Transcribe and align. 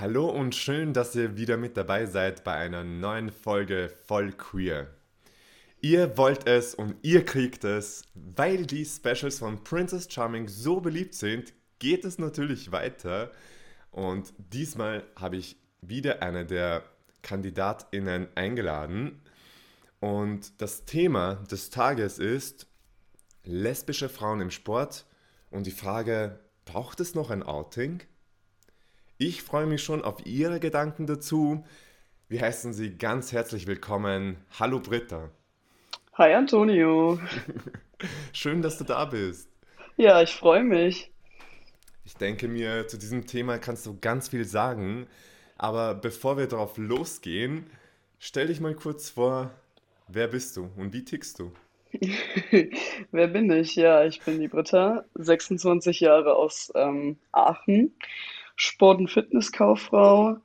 Hallo 0.00 0.30
und 0.30 0.54
schön, 0.54 0.92
dass 0.92 1.16
ihr 1.16 1.36
wieder 1.36 1.56
mit 1.56 1.76
dabei 1.76 2.06
seid 2.06 2.44
bei 2.44 2.54
einer 2.54 2.84
neuen 2.84 3.32
Folge 3.32 3.92
Voll 4.06 4.30
Queer. 4.30 4.86
Ihr 5.80 6.16
wollt 6.16 6.46
es 6.46 6.72
und 6.72 6.94
ihr 7.02 7.24
kriegt 7.24 7.64
es. 7.64 8.04
Weil 8.14 8.64
die 8.64 8.84
Specials 8.84 9.40
von 9.40 9.64
Princess 9.64 10.06
Charming 10.08 10.46
so 10.46 10.80
beliebt 10.80 11.14
sind, 11.14 11.52
geht 11.80 12.04
es 12.04 12.20
natürlich 12.20 12.70
weiter. 12.70 13.32
Und 13.90 14.32
diesmal 14.38 15.02
habe 15.16 15.36
ich 15.36 15.56
wieder 15.80 16.22
eine 16.22 16.46
der 16.46 16.84
KandidatInnen 17.22 18.28
eingeladen. 18.36 19.20
Und 19.98 20.62
das 20.62 20.84
Thema 20.84 21.44
des 21.50 21.70
Tages 21.70 22.20
ist 22.20 22.68
lesbische 23.42 24.08
Frauen 24.08 24.42
im 24.42 24.52
Sport 24.52 25.06
und 25.50 25.66
die 25.66 25.72
Frage, 25.72 26.38
braucht 26.66 27.00
es 27.00 27.16
noch 27.16 27.30
ein 27.30 27.42
Outing? 27.42 28.00
Ich 29.20 29.42
freue 29.42 29.66
mich 29.66 29.82
schon 29.82 30.04
auf 30.04 30.24
Ihre 30.26 30.60
Gedanken 30.60 31.08
dazu. 31.08 31.64
Wir 32.28 32.40
heißen 32.40 32.72
Sie 32.72 32.96
ganz 32.96 33.32
herzlich 33.32 33.66
willkommen. 33.66 34.36
Hallo 34.60 34.78
Britta. 34.78 35.30
Hi 36.14 36.34
Antonio. 36.34 37.18
Schön, 38.32 38.62
dass 38.62 38.78
du 38.78 38.84
da 38.84 39.06
bist. 39.06 39.50
Ja, 39.96 40.22
ich 40.22 40.36
freue 40.36 40.62
mich. 40.62 41.10
Ich 42.04 42.14
denke 42.14 42.46
mir, 42.46 42.86
zu 42.86 42.96
diesem 42.96 43.26
Thema 43.26 43.58
kannst 43.58 43.86
du 43.86 43.98
ganz 44.00 44.28
viel 44.28 44.44
sagen. 44.44 45.08
Aber 45.56 45.96
bevor 45.96 46.38
wir 46.38 46.46
darauf 46.46 46.78
losgehen, 46.78 47.68
stell 48.20 48.46
dich 48.46 48.60
mal 48.60 48.76
kurz 48.76 49.10
vor, 49.10 49.50
wer 50.06 50.28
bist 50.28 50.56
du 50.56 50.70
und 50.76 50.92
wie 50.92 51.04
tickst 51.04 51.40
du? 51.40 51.50
Wer 53.10 53.28
bin 53.28 53.50
ich? 53.50 53.74
Ja, 53.74 54.04
ich 54.04 54.20
bin 54.20 54.38
die 54.38 54.48
Britta, 54.48 55.06
26 55.14 56.00
Jahre 56.00 56.36
aus 56.36 56.70
ähm, 56.74 57.16
Aachen 57.32 57.94
Sport- 58.58 58.98
und 58.98 59.08
Fitnesskauffrau, 59.08 60.38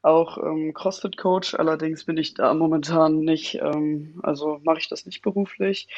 auch 0.00 0.38
ähm, 0.38 0.72
CrossFit-Coach. 0.72 1.54
Allerdings 1.54 2.04
bin 2.04 2.16
ich 2.16 2.34
da 2.34 2.54
momentan 2.54 3.18
nicht, 3.18 3.56
ähm, 3.56 4.20
also 4.22 4.60
mache 4.62 4.78
ich 4.78 4.88
das 4.88 5.04
nicht 5.04 5.20
beruflich. 5.20 5.88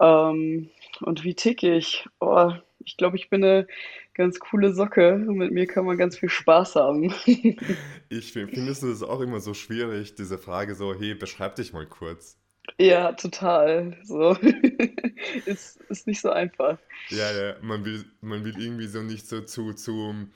Ähm, 0.00 0.68
und 1.00 1.24
wie 1.24 1.34
ticke 1.34 1.74
ich? 1.74 2.06
Oh, 2.20 2.52
ich 2.78 2.98
glaube, 2.98 3.16
ich 3.16 3.30
bin 3.30 3.42
eine 3.42 3.66
ganz 4.12 4.38
coole 4.38 4.74
Socke. 4.74 5.16
Mit 5.16 5.50
mir 5.50 5.66
kann 5.66 5.86
man 5.86 5.96
ganz 5.96 6.18
viel 6.18 6.28
Spaß 6.28 6.76
haben. 6.76 7.14
ich 8.10 8.32
finde, 8.32 8.52
du 8.52 8.66
das 8.66 9.02
auch 9.02 9.20
immer 9.20 9.40
so 9.40 9.54
schwierig, 9.54 10.14
diese 10.14 10.36
Frage 10.36 10.74
so, 10.74 10.94
hey, 10.94 11.14
beschreib 11.14 11.54
dich 11.56 11.72
mal 11.72 11.86
kurz. 11.86 12.38
Ja, 12.78 13.12
total. 13.12 13.96
So. 14.04 14.32
ist, 15.46 15.80
ist 15.88 16.06
nicht 16.06 16.20
so 16.20 16.28
einfach. 16.28 16.76
Ja, 17.08 17.32
ja, 17.32 17.56
man 17.62 17.86
will, 17.86 18.04
man 18.20 18.44
will 18.44 18.60
irgendwie 18.60 18.88
so 18.88 19.00
nicht 19.00 19.26
so 19.26 19.40
zu, 19.40 19.72
zu 19.72 20.26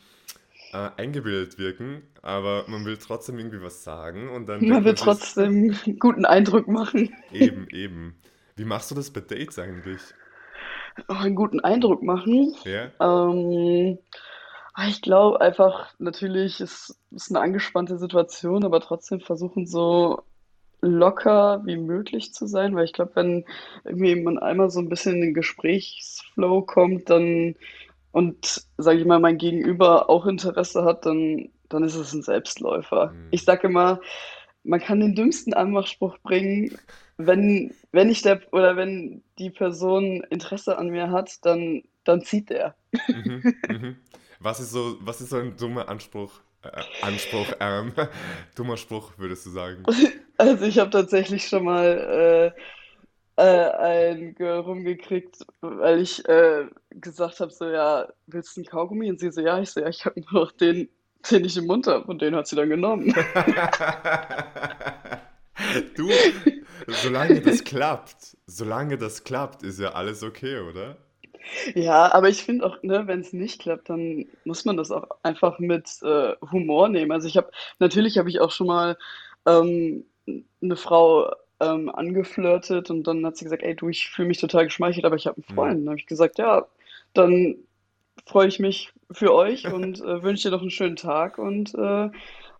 äh, 0.73 0.91
eingebildet 0.97 1.59
wirken, 1.59 2.03
aber 2.23 2.65
man 2.69 2.85
will 2.85 2.97
trotzdem 2.97 3.39
irgendwie 3.39 3.63
was 3.63 3.85
sagen 3.85 4.29
und 4.29 4.47
dann. 4.47 4.67
Man 4.67 4.85
will 4.85 4.95
trotzdem 4.95 5.77
einen 5.85 5.99
guten 5.99 6.25
Eindruck 6.25 6.69
machen. 6.69 7.15
Eben, 7.33 7.69
eben. 7.71 8.17
Wie 8.57 8.65
machst 8.65 8.91
du 8.91 8.95
das 8.95 9.11
bei 9.11 9.21
Dates 9.21 9.59
eigentlich? 9.59 10.01
Oh, 11.09 11.15
einen 11.15 11.37
guten 11.37 11.61
Eindruck 11.61 12.03
machen. 12.03 12.55
Ja. 12.65 12.91
Ähm, 13.01 13.99
ah, 14.75 14.89
ich 14.89 15.01
glaube 15.01 15.41
einfach, 15.41 15.95
natürlich 15.99 16.61
ist 16.61 16.97
es 17.15 17.31
eine 17.31 17.41
angespannte 17.41 17.99
Situation, 17.99 18.65
aber 18.65 18.81
trotzdem 18.81 19.21
versuchen 19.21 19.67
so 19.67 20.23
locker 20.81 21.63
wie 21.65 21.77
möglich 21.77 22.33
zu 22.33 22.47
sein, 22.47 22.75
weil 22.75 22.85
ich 22.85 22.93
glaube, 22.93 23.13
wenn 23.15 23.45
irgendwie 23.85 24.15
man 24.17 24.39
einmal 24.39 24.71
so 24.71 24.81
ein 24.81 24.89
bisschen 24.89 25.17
in 25.17 25.21
den 25.21 25.35
Gesprächsflow 25.35 26.63
kommt, 26.63 27.11
dann 27.11 27.57
und, 28.19 28.67
sage 28.79 28.99
ich 28.99 29.07
mal, 29.07 29.21
mein 29.21 29.39
Gegenüber 29.39 30.11
auch 30.11 30.27
Interesse 30.27 30.85
hat, 30.85 31.07
dann, 31.07 31.51
dann 31.69 31.85
ist 31.85 31.95
es 31.95 32.13
ein 32.13 32.25
Selbstläufer. 32.25 33.13
Mhm. 33.13 33.29
Ich 33.31 33.45
sage 33.45 33.69
immer, 33.69 34.01
man 34.65 34.81
kann 34.81 34.99
den 34.99 35.15
dümmsten 35.15 35.55
Anmachspruch 35.55 36.19
bringen, 36.25 36.77
wenn, 37.17 37.73
wenn 37.93 38.11
ich 38.11 38.23
der 38.23 38.41
oder 38.51 38.75
wenn 38.77 39.23
die 39.39 39.51
Person 39.51 40.25
Interesse 40.31 40.79
an 40.79 40.89
mir 40.89 41.13
hat, 41.13 41.45
dann, 41.47 41.85
dann 42.03 42.23
zieht 42.23 42.51
der. 42.51 42.75
Mhm, 43.07 43.55
mhm. 43.69 43.97
Was 44.41 44.59
ist 44.59 44.73
so, 44.73 44.97
was 44.99 45.21
ist 45.21 45.31
so 45.31 45.37
ein 45.37 45.57
dummer 45.57 45.89
Anspruch? 45.89 46.41
Äh, 46.63 46.71
Anspruch, 47.03 47.47
ähm, 47.61 47.93
dummer 48.57 48.77
Spruch, 48.77 49.13
würdest 49.17 49.47
du 49.47 49.51
sagen? 49.51 49.85
Also 50.41 50.67
ich 50.67 50.79
habe 50.79 50.91
tatsächlich 50.91 51.49
schon 51.49 51.65
mal 51.65 52.55
äh, 52.55 52.61
äh, 53.39 53.71
ein 53.71 54.37
rumgekriegt, 54.41 55.47
weil 55.61 56.01
ich 56.01 56.29
äh, 56.29 56.67
gesagt 56.91 57.39
habe, 57.39 57.53
so, 57.53 57.67
ja, 57.67 58.09
willst 58.27 58.57
du 58.57 58.61
einen 58.61 58.67
Kaugummi? 58.67 59.09
Und 59.09 59.21
sie 59.21 59.31
so, 59.31 59.41
ja, 59.41 59.61
ich 59.61 59.71
so, 59.71 59.81
ja, 59.81 59.89
ich 59.89 60.05
habe 60.05 60.21
nur 60.21 60.45
noch 60.45 60.53
den, 60.53 60.89
den 61.31 61.45
ich 61.45 61.57
im 61.57 61.67
Mund 61.67 61.87
habe. 61.87 62.05
Und 62.07 62.21
den 62.21 62.35
hat 62.35 62.49
sie 62.49 62.57
dann 62.57 62.69
genommen. 62.69 63.15
du, 65.97 66.11
solange 66.89 67.41
das 67.41 67.63
klappt, 67.63 68.37
solange 68.47 68.99
das 68.99 69.23
klappt, 69.23 69.63
ist 69.63 69.79
ja 69.79 69.93
alles 69.93 70.25
okay, 70.25 70.59
oder? 70.59 70.97
Ja, 71.77 72.13
aber 72.13 72.29
ich 72.29 72.43
finde 72.43 72.67
auch, 72.67 72.83
ne, 72.83 73.07
wenn 73.07 73.21
es 73.21 73.33
nicht 73.33 73.61
klappt, 73.61 73.89
dann 73.89 74.27
muss 74.45 74.65
man 74.65 74.77
das 74.77 74.91
auch 74.91 75.07
einfach 75.23 75.61
mit 75.61 75.89
äh, 76.03 76.35
Humor 76.51 76.89
nehmen. 76.89 77.13
Also 77.13 77.29
ich 77.29 77.37
habe, 77.37 77.53
natürlich 77.79 78.19
habe 78.19 78.29
ich 78.29 78.41
auch 78.41 78.51
schon 78.51 78.67
mal 78.67 78.99
ähm, 79.47 80.05
eine 80.61 80.77
Frau 80.77 81.33
ähm, 81.61 81.89
angeflirtet 81.89 82.91
und 82.91 83.07
dann 83.07 83.25
hat 83.27 83.37
sie 83.37 83.45
gesagt, 83.45 83.63
ey 83.63 83.75
du, 83.75 83.89
ich 83.89 84.09
fühle 84.09 84.29
mich 84.29 84.39
total 84.39 84.65
geschmeichelt, 84.65 85.05
aber 85.05 85.17
ich 85.17 85.27
habe 85.27 85.37
einen 85.37 85.47
mhm. 85.49 85.55
Freund. 85.55 85.81
Mhm. 85.81 85.85
Dann 85.85 85.91
habe 85.91 86.01
ich 86.01 86.07
gesagt, 86.07 86.39
ja, 86.39 86.67
dann 87.15 87.57
freue 88.27 88.49
ich 88.49 88.59
mich 88.59 88.93
für 89.11 89.35
euch 89.35 89.67
und 89.73 90.01
äh, 90.01 90.23
wünsche 90.23 90.49
dir 90.49 90.55
noch 90.55 90.63
einen 90.63 90.71
schönen 90.71 90.97
Tag 90.97 91.39
und 91.39 91.75
äh, 91.75 92.11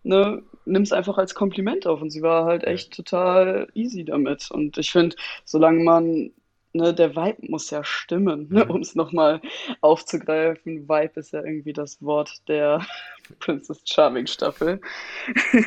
ne, 0.03 0.43
nimm 0.65 0.81
es 0.81 0.91
einfach 0.91 1.17
als 1.17 1.35
Kompliment 1.35 1.87
auf. 1.87 2.01
Und 2.01 2.09
sie 2.09 2.21
war 2.21 2.45
halt 2.45 2.63
echt 2.63 2.93
total 2.93 3.67
easy 3.73 4.03
damit. 4.05 4.49
Und 4.51 4.77
ich 4.77 4.91
finde, 4.91 5.15
solange 5.45 5.83
man, 5.83 6.31
ne, 6.73 6.93
der 6.93 7.15
Vibe 7.15 7.47
muss 7.49 7.69
ja 7.69 7.83
stimmen, 7.83 8.47
ne, 8.49 8.65
mhm. 8.65 8.71
um 8.71 8.81
es 8.81 8.95
nochmal 8.95 9.41
aufzugreifen. 9.81 10.87
Vibe 10.87 11.19
ist 11.19 11.33
ja 11.33 11.43
irgendwie 11.43 11.73
das 11.73 12.01
Wort 12.01 12.31
der 12.47 12.85
Princess 13.39 13.81
Charming 13.85 14.27
Staffel. 14.27 14.81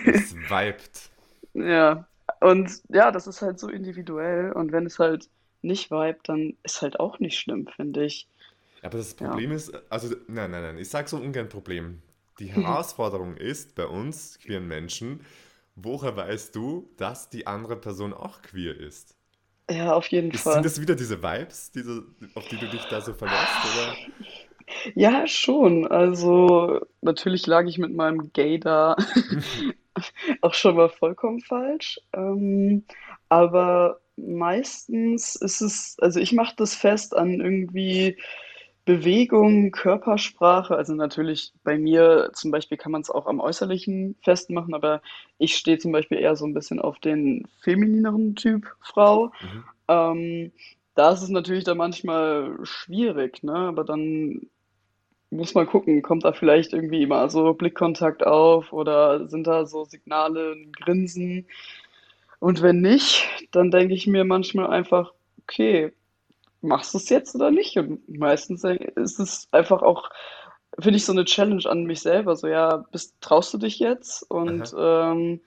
Es 0.07 0.35
vibet. 0.35 1.11
ja, 1.55 2.07
und 2.43 2.83
ja, 2.89 3.11
das 3.11 3.27
ist 3.27 3.43
halt 3.43 3.59
so 3.59 3.69
individuell. 3.69 4.53
Und 4.53 4.73
wenn 4.73 4.87
es 4.87 4.99
halt 4.99 5.29
nicht 5.63 5.91
vibet, 5.91 6.21
dann 6.25 6.57
ist 6.63 6.83
halt 6.83 6.99
auch 7.01 7.19
nicht 7.19 7.39
schlimm, 7.39 7.67
finde 7.67 8.05
ich. 8.05 8.29
Aber 8.83 8.99
das 8.99 9.15
Problem 9.15 9.51
ja. 9.51 9.57
ist, 9.57 9.73
also 9.91 10.15
nein, 10.27 10.51
nein, 10.51 10.63
nein, 10.63 10.79
ich 10.79 10.89
sage 10.89 11.09
so 11.09 11.17
ungern 11.17 11.49
Problem. 11.49 12.03
Die 12.39 12.53
Herausforderung 12.53 13.37
ist 13.37 13.75
bei 13.75 13.87
uns 13.87 14.39
queeren 14.41 14.67
Menschen, 14.67 15.21
woher 15.77 16.17
weißt 16.17 16.55
du, 16.57 16.91
dass 16.97 17.31
die 17.31 17.47
andere 17.47 17.77
Person 17.77 18.13
auch 18.13 18.43
queer 18.43 18.77
ist? 18.77 19.15
Ja, 19.71 19.95
auf 19.95 20.09
jeden 20.09 20.31
ist, 20.33 20.43
Fall. 20.43 20.55
Sind 20.55 20.67
das 20.67 20.81
wieder 20.81 20.97
diese 20.97 21.23
Vibes, 21.23 21.71
diese, 21.71 22.05
auf 22.35 22.49
die 22.49 22.57
du 22.57 22.67
dich 22.69 22.83
da 22.91 23.01
so 23.01 23.15
verlässt, 23.15 23.39
oder? 23.73 23.97
Ja, 24.95 25.27
schon. 25.27 25.87
Also 25.87 26.81
natürlich 27.01 27.47
lag 27.47 27.67
ich 27.67 27.79
mit 27.79 27.95
meinem 27.95 28.33
Gay 28.33 28.59
da 28.59 28.97
auch 30.41 30.55
schon 30.55 30.77
mal 30.77 30.89
vollkommen 30.89 31.41
falsch. 31.41 32.01
Ähm, 32.13 32.85
aber 33.29 34.01
meistens 34.17 35.37
ist 35.37 35.61
es, 35.61 35.97
also 36.01 36.21
ich 36.21 36.33
mache 36.33 36.55
das 36.57 36.75
fest 36.75 37.17
an 37.17 37.41
irgendwie 37.41 38.17
Bewegung, 38.85 39.71
Körpersprache. 39.71 40.77
Also 40.77 40.95
natürlich 40.95 41.53
bei 41.63 41.79
mir 41.79 42.31
zum 42.33 42.51
Beispiel 42.51 42.77
kann 42.77 42.93
man 42.93 43.03
es 43.03 43.11
auch 43.11 43.27
am 43.27 43.41
Äußerlichen 43.41 44.17
festmachen, 44.23 44.75
aber 44.75 45.03
ich 45.39 45.57
stehe 45.57 45.79
zum 45.79 45.93
Beispiel 45.93 46.19
eher 46.19 46.35
so 46.35 46.47
ein 46.47 46.55
bisschen 46.55 46.81
auf 46.81 46.99
den 46.99 47.47
feminineren 47.61 48.35
Typ 48.35 48.75
Frau. 48.81 49.33
Mhm. 49.41 49.65
Ähm, 49.89 50.53
da 50.95 51.13
ist 51.13 51.23
es 51.23 51.29
natürlich 51.31 51.65
dann 51.65 51.79
manchmal 51.79 52.59
schwierig, 52.65 53.43
ne? 53.43 53.55
Aber 53.55 53.85
dann 53.85 54.49
muss 55.33 55.55
man 55.55 55.67
gucken, 55.67 56.03
kommt 56.03 56.25
da 56.25 56.33
vielleicht 56.33 56.73
irgendwie 56.73 57.03
immer 57.03 57.29
so 57.31 57.55
Blickkontakt 57.55 58.25
auf 58.25 58.73
oder 58.73 59.29
sind 59.29 59.47
da 59.47 59.65
so 59.65 59.85
Signale, 59.85 60.53
ein 60.53 60.73
Grinsen? 60.73 61.47
Und 62.39 62.61
wenn 62.61 62.81
nicht, 62.81 63.27
dann 63.51 63.71
denke 63.71 63.95
ich 63.95 64.07
mir 64.07 64.25
manchmal 64.25 64.69
einfach, 64.69 65.13
okay, 65.43 65.93
machst 66.61 66.93
du 66.93 66.99
es 66.99 67.09
jetzt 67.09 67.35
oder 67.35 67.51
nicht? 67.51 67.77
Und 67.79 68.07
meistens 68.09 68.63
ist 68.65 69.19
es 69.19 69.49
einfach 69.53 69.83
auch, 69.83 70.11
finde 70.79 70.99
ich, 70.99 71.05
so 71.05 71.13
eine 71.13 71.25
Challenge 71.25 71.65
an 71.67 71.85
mich 71.85 72.01
selber. 72.01 72.37
So, 72.37 72.47
ja, 72.47 72.85
bist, 72.93 73.17
traust 73.21 73.55
du 73.55 73.59
dich 73.59 73.79
jetzt? 73.79 74.23
Und 74.31 74.75
ähm, 74.79 75.41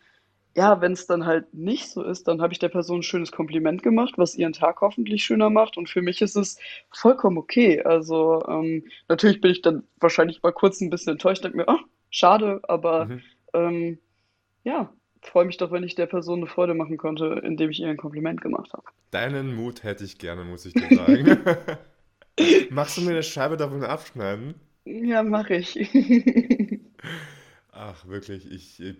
ja, 0.56 0.80
wenn 0.80 0.94
es 0.94 1.06
dann 1.06 1.26
halt 1.26 1.54
nicht 1.54 1.90
so 1.90 2.02
ist, 2.02 2.28
dann 2.30 2.42
habe 2.42 2.54
ich 2.54 2.60
der 2.60 2.70
Person 2.70 3.00
ein 3.00 3.04
schönes 3.04 3.32
Kompliment 3.32 3.84
gemacht, 3.84 4.14
was 4.18 4.36
ihren 4.36 4.54
Tag 4.54 4.80
hoffentlich 4.80 5.24
schöner 5.24 5.50
macht. 5.50 5.76
Und 5.78 5.90
für 5.90 6.02
mich 6.02 6.22
ist 6.22 6.38
es 6.38 6.58
vollkommen 6.92 7.38
okay. 7.38 7.84
Also 7.84 8.42
ähm, 8.48 8.86
natürlich 9.10 9.42
bin 9.42 9.52
ich 9.52 9.62
dann 9.62 9.84
wahrscheinlich 10.00 10.42
mal 10.44 10.54
kurz 10.54 10.80
ein 10.80 10.90
bisschen 10.90 11.14
enttäuscht, 11.14 11.44
denke 11.44 11.58
mir, 11.58 11.68
ach, 11.68 11.82
schade, 12.10 12.62
aber 12.70 13.06
mhm. 13.06 13.22
ähm, 13.54 13.98
ja, 14.64 14.94
freue 15.22 15.44
mich 15.44 15.58
doch, 15.58 15.72
wenn 15.72 15.84
ich 15.84 15.96
der 15.96 16.06
Person 16.06 16.40
eine 16.40 16.48
Freude 16.48 16.74
machen 16.74 16.96
konnte, 16.96 17.42
indem 17.44 17.70
ich 17.70 17.82
ihr 17.82 17.90
ein 17.90 17.98
Kompliment 17.98 18.40
gemacht 18.40 18.72
habe. 18.72 18.86
Deinen 19.12 19.56
Mut 19.56 19.84
hätte 19.84 20.06
ich 20.06 20.18
gerne, 20.20 20.46
muss 20.46 20.66
ich 20.66 20.74
dir 20.74 20.96
sagen. 20.96 21.38
Machst 22.70 22.98
du 22.98 23.02
mir 23.02 23.12
eine 23.12 23.24
Scheibe 23.24 23.58
davon 23.58 23.84
abschneiden? 23.84 24.56
Ja, 24.86 25.22
mache 25.22 25.56
ich. 25.56 25.78
Ach, 27.72 28.08
wirklich, 28.08 28.50
ich, 28.50 28.80
ich 28.80 28.96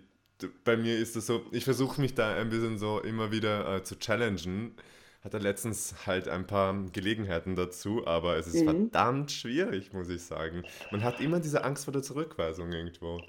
bei 0.64 0.76
mir 0.76 0.98
ist 0.98 1.16
es 1.16 1.26
so, 1.26 1.42
ich 1.52 1.64
versuche 1.64 2.00
mich 2.00 2.14
da 2.14 2.34
ein 2.36 2.50
bisschen 2.50 2.78
so 2.78 3.00
immer 3.00 3.30
wieder 3.32 3.76
äh, 3.76 3.82
zu 3.84 3.98
challengen. 3.98 4.74
Hatte 5.22 5.38
letztens 5.38 6.06
halt 6.06 6.28
ein 6.28 6.46
paar 6.46 6.74
Gelegenheiten 6.92 7.56
dazu, 7.56 8.06
aber 8.06 8.36
es 8.36 8.46
ist 8.46 8.60
Mhm. 8.60 8.90
verdammt 8.92 9.32
schwierig, 9.32 9.92
muss 9.92 10.08
ich 10.08 10.22
sagen. 10.24 10.64
Man 10.90 11.02
hat 11.02 11.20
immer 11.20 11.40
diese 11.40 11.64
Angst 11.64 11.84
vor 11.84 11.92
der 11.92 12.02
Zurückweisung 12.02 12.72
irgendwo. 12.72 13.24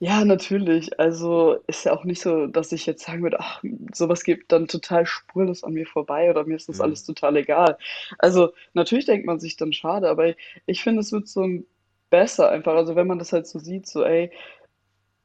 Ja, 0.00 0.24
natürlich. 0.24 0.98
Also 1.00 1.54
ist 1.66 1.84
ja 1.84 1.92
auch 1.92 2.04
nicht 2.04 2.20
so, 2.22 2.46
dass 2.46 2.70
ich 2.72 2.86
jetzt 2.86 3.04
sagen 3.04 3.22
würde, 3.22 3.40
ach, 3.40 3.62
sowas 3.92 4.22
geht 4.22 4.44
dann 4.52 4.68
total 4.68 5.06
spurlos 5.06 5.64
an 5.64 5.72
mir 5.72 5.86
vorbei 5.86 6.30
oder 6.30 6.44
mir 6.44 6.54
ist 6.56 6.68
das 6.68 6.80
Mhm. 6.80 6.80
alles 6.80 7.04
total 7.04 7.36
egal. 7.36 7.78
Also 8.18 8.52
natürlich 8.74 9.06
denkt 9.06 9.26
man 9.26 9.40
sich 9.40 9.56
dann 9.56 9.72
schade, 9.72 10.08
aber 10.08 10.34
ich 10.66 10.82
finde, 10.84 11.00
es 11.00 11.10
wird 11.12 11.26
so 11.28 11.42
ein 11.42 11.66
besser 12.10 12.48
einfach. 12.50 12.74
Also 12.74 12.94
wenn 12.94 13.08
man 13.08 13.18
das 13.18 13.32
halt 13.32 13.46
so 13.48 13.58
sieht, 13.58 13.86
so 13.88 14.04
ey, 14.04 14.30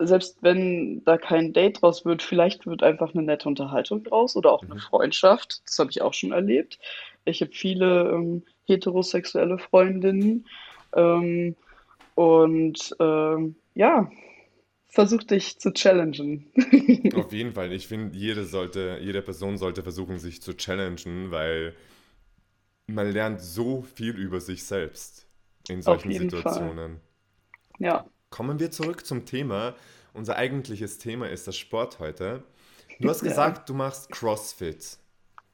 selbst 0.07 0.37
wenn 0.41 1.03
da 1.05 1.17
kein 1.17 1.53
Date 1.53 1.81
draus 1.81 2.05
wird, 2.05 2.23
vielleicht 2.23 2.65
wird 2.65 2.83
einfach 2.83 3.13
eine 3.13 3.23
nette 3.23 3.47
Unterhaltung 3.49 4.03
draus 4.03 4.35
oder 4.35 4.51
auch 4.53 4.67
eine 4.67 4.75
Mhm. 4.75 4.87
Freundschaft. 4.89 5.61
Das 5.65 5.79
habe 5.79 5.91
ich 5.91 6.01
auch 6.01 6.13
schon 6.13 6.31
erlebt. 6.31 6.79
Ich 7.25 7.41
habe 7.41 7.51
viele 7.53 8.11
ähm, 8.11 8.45
heterosexuelle 8.65 9.57
Freundinnen 9.59 10.47
ähm, 10.95 11.55
und 12.15 12.95
ähm, 12.99 13.55
ja, 13.75 14.09
versuch 14.89 15.23
dich 15.23 15.59
zu 15.59 15.73
challengen. 15.73 16.51
Auf 17.13 17.31
jeden 17.31 17.53
Fall. 17.53 17.71
Ich 17.71 17.87
finde, 17.87 18.17
jede 18.17 18.43
sollte, 18.45 18.99
jede 19.01 19.21
Person 19.21 19.57
sollte 19.57 19.83
versuchen, 19.83 20.19
sich 20.19 20.41
zu 20.41 20.53
challengen, 20.55 21.31
weil 21.31 21.75
man 22.87 23.11
lernt 23.11 23.41
so 23.41 23.81
viel 23.81 24.15
über 24.17 24.39
sich 24.39 24.63
selbst 24.63 25.27
in 25.67 25.81
Auf 25.85 26.03
solchen 26.03 26.11
jeden 26.11 26.33
Fall. 26.33 26.73
Situationen. 26.73 27.01
Ja, 27.79 28.05
Kommen 28.33 28.59
wir 28.59 28.71
zurück 28.71 29.05
zum 29.05 29.25
Thema. 29.25 29.75
Unser 30.15 30.37
eigentliches 30.37 30.97
Thema 30.97 31.29
ist 31.29 31.45
das 31.45 31.55
Sport 31.55 31.99
heute. 31.99 32.41
Du 32.99 33.07
hast 33.07 33.21
gesagt, 33.21 33.69
du 33.69 33.75
machst 33.75 34.09
CrossFit. 34.09 34.97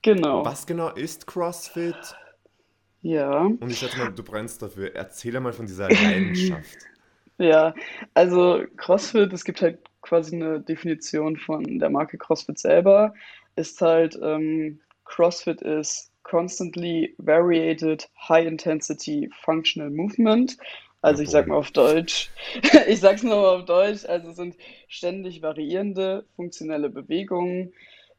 genau. 0.01 0.45
Was 0.45 0.65
genau 0.65 0.87
ist 0.91 1.27
CrossFit? 1.27 2.15
Ja. 3.01 3.41
Und 3.41 3.69
ich 3.69 3.79
schätze 3.79 3.97
mal, 3.97 4.13
du 4.13 4.23
brennst 4.23 4.61
dafür. 4.61 4.95
Erzähl 4.95 5.35
einmal 5.35 5.51
von 5.51 5.65
dieser 5.65 5.89
Leidenschaft. 5.89 6.77
Ja, 7.37 7.73
also 8.13 8.63
CrossFit, 8.75 9.31
es 9.31 9.45
gibt 9.45 9.61
halt 9.61 9.79
quasi 10.01 10.35
eine 10.35 10.59
Definition 10.59 11.37
von 11.37 11.79
der 11.79 11.89
Marke 11.89 12.17
CrossFit 12.17 12.59
selber, 12.59 13.13
ist 13.55 13.79
halt, 13.81 14.19
ähm, 14.21 14.81
CrossFit 15.05 15.61
is 15.61 16.11
constantly 16.23 17.15
variated 17.17 18.09
high 18.27 18.45
intensity 18.45 19.29
functional 19.43 19.89
movement. 19.89 20.57
Also 21.01 21.23
ich 21.23 21.29
sag 21.29 21.47
mal 21.47 21.55
auf 21.55 21.71
Deutsch, 21.71 22.29
ich 22.87 22.99
sag's 22.99 23.23
nochmal 23.23 23.57
auf 23.57 23.65
Deutsch, 23.65 24.05
also 24.05 24.29
es 24.29 24.35
sind 24.35 24.55
ständig 24.87 25.41
variierende 25.41 26.25
funktionelle 26.35 26.89
Bewegungen, 26.89 27.73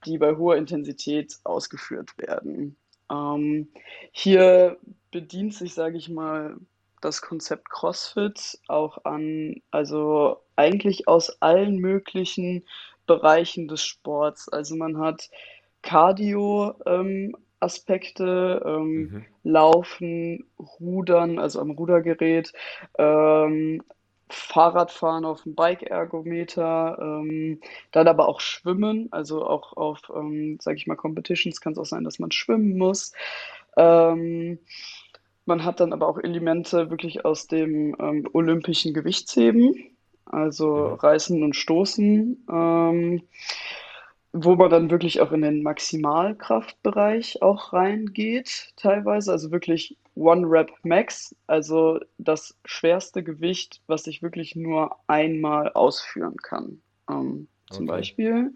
die 0.07 0.17
bei 0.17 0.35
hoher 0.37 0.57
Intensität 0.57 1.39
ausgeführt 1.45 2.17
werden. 2.17 2.77
Ähm, 3.11 3.69
hier 4.13 4.79
bedient 5.11 5.55
sich, 5.55 5.75
sage 5.75 5.99
ich 5.99 6.09
mal, 6.09 6.57
das 7.03 7.23
Konzept 7.23 7.69
CrossFit 7.71 8.59
auch 8.69 9.05
an, 9.05 9.61
also 9.71 10.39
eigentlich 10.57 11.09
aus 11.09 11.41
allen 11.43 11.79
möglichen 11.79 12.65
Bereichen 13.07 13.69
des 13.69 13.83
Sports. 13.83 14.49
Also 14.49 14.77
man 14.77 14.99
hat 14.99 15.31
Cardio, 15.83 16.75
ähm, 16.87 17.37
Aspekte, 17.61 18.63
ähm, 18.65 19.13
Mhm. 19.13 19.27
Laufen, 19.43 20.45
Rudern, 20.59 21.39
also 21.39 21.61
am 21.61 21.71
Rudergerät, 21.71 22.53
ähm, 22.99 23.83
Fahrradfahren 24.29 25.25
auf 25.25 25.43
dem 25.43 25.55
Bike-Ergometer, 25.57 26.99
ähm, 27.01 27.61
dann 27.91 28.07
aber 28.07 28.29
auch 28.29 28.41
Schwimmen, 28.41 29.09
also 29.11 29.45
auch 29.45 29.73
auf, 29.77 30.03
ähm, 30.15 30.59
sage 30.61 30.77
ich 30.77 30.87
mal, 30.87 30.95
Competitions 30.97 31.61
kann 31.61 31.73
es 31.73 31.79
auch 31.79 31.87
sein, 31.87 32.05
dass 32.05 32.21
man 32.21 32.31
schwimmen 32.31 32.79
muss. 32.79 33.13
Ähm, 33.77 34.59
man 35.47 35.65
hat 35.65 35.81
dann 35.81 35.93
aber 35.93 36.09
auch 36.09 36.19
Elemente 36.19 36.91
wirklich 36.91 37.25
aus 37.25 37.47
dem 37.47 37.97
ähm, 37.99 38.29
olympischen 38.33 38.95
Gewichtsheben, 38.95 39.75
also 40.27 40.91
Mhm. 40.91 40.95
Reißen 40.95 41.43
und 41.43 41.57
Stoßen, 41.57 42.47
ähm, 42.51 43.23
wo 44.33 44.55
man 44.57 44.71
dann 44.71 44.91
wirklich 44.91 45.21
auch 45.21 45.33
in 45.33 45.43
den 45.43 45.63
Maximalkraftbereich 45.63 47.43
auch 47.43 47.73
reingeht, 47.73 48.73
teilweise, 48.77 49.33
also 49.33 49.51
wirklich 49.51 49.97
One 50.15 50.47
Rep 50.49 50.71
Max, 50.85 51.35
also 51.47 52.01
das 52.19 52.57
schwerste 52.65 53.23
Gewicht, 53.23 53.83
was 53.87 54.07
ich 54.07 54.23
wirklich 54.23 54.57
nur 54.57 54.97
einmal 55.09 55.73
ausführen 55.73 56.37
kann, 56.37 56.81
ähm, 57.11 57.49
zum 57.71 57.87
Okay. 57.87 57.87
Beispiel. 57.87 58.55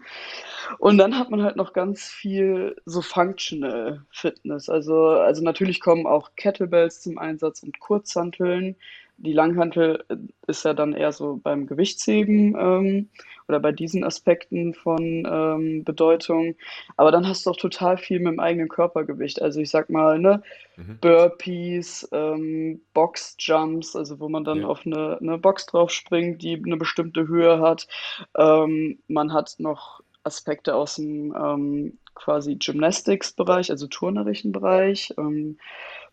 Und 0.78 0.98
dann 0.98 1.18
hat 1.18 1.30
man 1.30 1.42
halt 1.42 1.56
noch 1.56 1.72
ganz 1.72 2.08
viel 2.08 2.76
so 2.84 3.02
Functional 3.02 4.04
Fitness. 4.10 4.68
Also, 4.68 5.08
also 5.08 5.42
natürlich 5.42 5.80
kommen 5.80 6.06
auch 6.06 6.32
Kettlebells 6.36 7.00
zum 7.02 7.18
Einsatz 7.18 7.62
und 7.62 7.80
Kurzhanteln. 7.80 8.76
Die 9.16 9.32
Langhantel 9.32 10.04
ist 10.46 10.64
ja 10.64 10.74
dann 10.74 10.92
eher 10.92 11.12
so 11.12 11.40
beim 11.42 11.66
Gewichtsheben 11.66 12.56
ähm, 12.58 13.08
oder 13.48 13.60
bei 13.60 13.72
diesen 13.72 14.04
Aspekten 14.04 14.74
von 14.74 15.26
ähm, 15.30 15.84
Bedeutung. 15.84 16.56
Aber 16.96 17.10
dann 17.12 17.26
hast 17.28 17.46
du 17.46 17.50
auch 17.50 17.56
total 17.56 17.96
viel 17.96 18.18
mit 18.18 18.28
dem 18.32 18.40
eigenen 18.40 18.68
Körpergewicht. 18.68 19.40
Also 19.40 19.60
ich 19.60 19.70
sag 19.70 19.90
mal, 19.90 20.18
ne, 20.18 20.42
Mhm. 20.76 20.98
Burpees, 21.00 22.08
ähm, 22.12 22.80
Boxjumps, 22.94 23.94
also 23.94 24.18
wo 24.18 24.28
man 24.28 24.42
dann 24.42 24.62
Ja. 24.62 24.66
auf 24.66 24.84
eine, 24.84 25.18
eine 25.20 25.38
Box 25.38 25.66
drauf 25.66 25.90
springt, 25.92 26.42
die 26.42 26.60
eine 26.64 26.76
bestimmte 26.76 27.28
Höhe 27.28 27.60
hat. 27.60 27.86
Ähm, 28.36 28.98
man 29.06 29.32
hat 29.32 29.54
noch 29.58 30.00
Aspekte 30.24 30.74
aus 30.74 30.96
dem 30.96 31.32
ähm, 31.36 31.98
quasi 32.14 32.56
Gymnastics-Bereich, 32.56 33.70
also 33.70 33.86
turnerischen 33.86 34.50
Bereich, 34.52 35.12
ähm, 35.18 35.58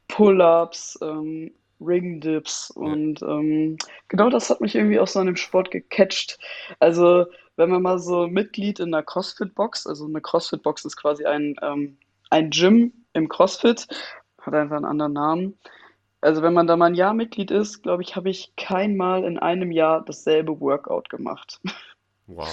Pull-ups, 0.08 1.00
ähm, 1.02 1.52
Ring-Dips 1.82 2.74
Ja. 2.76 2.82
und 2.82 3.22
ähm, 3.22 3.78
genau 4.08 4.30
das 4.30 4.50
hat 4.50 4.62
mich 4.62 4.76
irgendwie 4.76 5.00
auch 5.00 5.08
so 5.08 5.20
an 5.20 5.26
dem 5.28 5.36
Sport 5.36 5.72
gecatcht. 5.72 6.38
Also 6.80 7.26
wenn 7.58 7.70
man 7.70 7.82
mal 7.82 8.00
so 8.00 8.28
Mitglied 8.28 8.80
in 8.80 8.94
einer 8.94 9.04
CrossFit-Box, 9.04 9.88
also 9.88 10.06
eine 10.06 10.22
CrossFit-Box 10.22 10.86
ist 10.86 10.98
quasi 10.98 11.26
ein, 11.26 11.56
ähm, 11.62 11.98
ein 12.30 12.50
Gym 12.50 12.94
im 13.14 13.28
CrossFit, 13.30 13.88
hat 14.42 14.54
einfach 14.54 14.78
einen 14.78 14.86
anderen 14.86 15.14
Namen. 15.14 15.60
Also 16.22 16.44
wenn 16.44 16.54
man 16.54 16.68
da 16.68 16.78
mal 16.78 16.86
ein 16.86 16.96
Jahr 16.96 17.14
Mitglied 17.14 17.52
ist, 17.52 17.82
glaube 17.82 18.04
ich, 18.04 18.16
habe 18.16 18.30
ich 18.30 18.54
kein 18.56 18.96
Mal 18.96 19.24
in 19.24 19.40
einem 19.40 19.72
Jahr 19.72 20.06
dasselbe 20.06 20.60
Workout 20.60 21.10
gemacht. 21.10 21.60
Wow. 22.28 22.48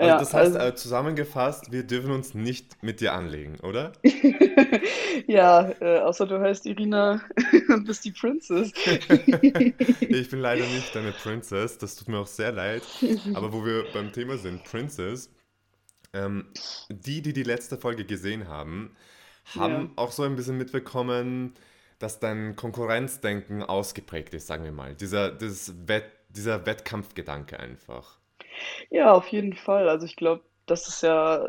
Also 0.00 0.08
Ja, 0.08 0.18
das 0.18 0.34
heißt, 0.34 0.56
also 0.56 0.68
äh, 0.68 0.74
zusammengefasst, 0.74 1.72
wir 1.72 1.84
dürfen 1.84 2.10
uns 2.10 2.34
nicht 2.34 2.82
mit 2.82 3.00
dir 3.00 3.12
anlegen, 3.12 3.60
oder? 3.60 3.92
ja, 5.26 5.70
äh, 5.80 5.98
außer 6.00 6.26
du 6.26 6.40
heißt 6.40 6.66
Irina 6.66 7.22
und 7.68 7.84
bist 7.86 8.04
die 8.04 8.12
Princess. 8.12 8.72
Ich 10.08 10.30
bin 10.30 10.40
leider 10.40 10.66
nicht 10.66 10.94
deine 10.94 11.12
Princess, 11.12 11.78
das 11.78 11.96
tut 11.96 12.08
mir 12.08 12.18
auch 12.18 12.26
sehr 12.26 12.52
leid. 12.52 12.90
Aber 13.32 13.52
wo 13.52 13.64
wir 13.64 13.92
beim 13.92 14.12
Thema 14.12 14.38
sind, 14.38 14.64
Princess, 14.64 15.30
ähm, 16.14 16.46
die, 16.90 17.22
die 17.22 17.32
die 17.34 17.44
letzte 17.44 17.78
Folge 17.78 18.06
gesehen 18.06 18.48
haben, 18.48 18.96
Ja. 19.54 19.62
haben 19.62 19.92
auch 19.96 20.12
so 20.12 20.24
ein 20.24 20.36
bisschen 20.36 20.58
mitbekommen, 20.58 21.54
dass 22.00 22.20
dein 22.20 22.56
Konkurrenzdenken 22.56 23.64
ausgeprägt 23.64 24.34
ist, 24.34 24.48
sagen 24.48 24.64
wir 24.64 24.72
mal. 24.72 24.96
Dieser, 24.96 25.32
dieses 25.32 25.74
Wett, 25.88 26.06
dieser 26.30 26.66
Wettkampfgedanke 26.66 27.60
einfach. 27.60 28.19
Ja, 28.90 29.12
auf 29.12 29.28
jeden 29.28 29.54
Fall. 29.54 29.88
Also 29.88 30.06
ich 30.06 30.16
glaube, 30.16 30.44
das 30.66 30.88
ist 30.88 31.02
ja, 31.02 31.48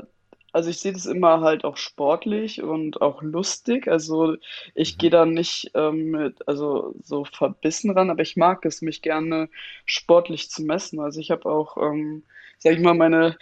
also 0.51 0.70
ich 0.70 0.80
sehe 0.80 0.94
das 0.94 1.06
immer 1.06 1.41
halt 1.41 1.63
auch 1.63 1.77
sportlich 1.77 2.62
und 2.62 3.01
auch 3.01 3.22
lustig. 3.22 3.88
Also 3.88 4.36
ich 4.75 4.98
gehe 4.98 5.10
Mhm. 5.10 5.12
da 5.12 5.25
nicht 5.25 5.72
ähm, 5.75 6.12
mit, 6.12 6.48
also 6.48 6.94
so 7.03 7.25
verbissen 7.25 7.91
ran, 7.91 8.10
aber 8.10 8.22
ich 8.22 8.36
mag 8.38 8.65
es, 8.65 8.82
mich 8.82 9.01
gerne 9.01 9.50
sportlich 9.86 10.50
zu 10.50 10.63
messen. 10.63 11.00
Also 11.00 11.20
ich 11.20 11.32
habe 11.32 11.46
auch, 11.50 11.77
ähm, 11.77 12.24
sag 12.62 12.74
ich 12.74 12.80
mal, 12.82 12.94
meine, 12.94 13.38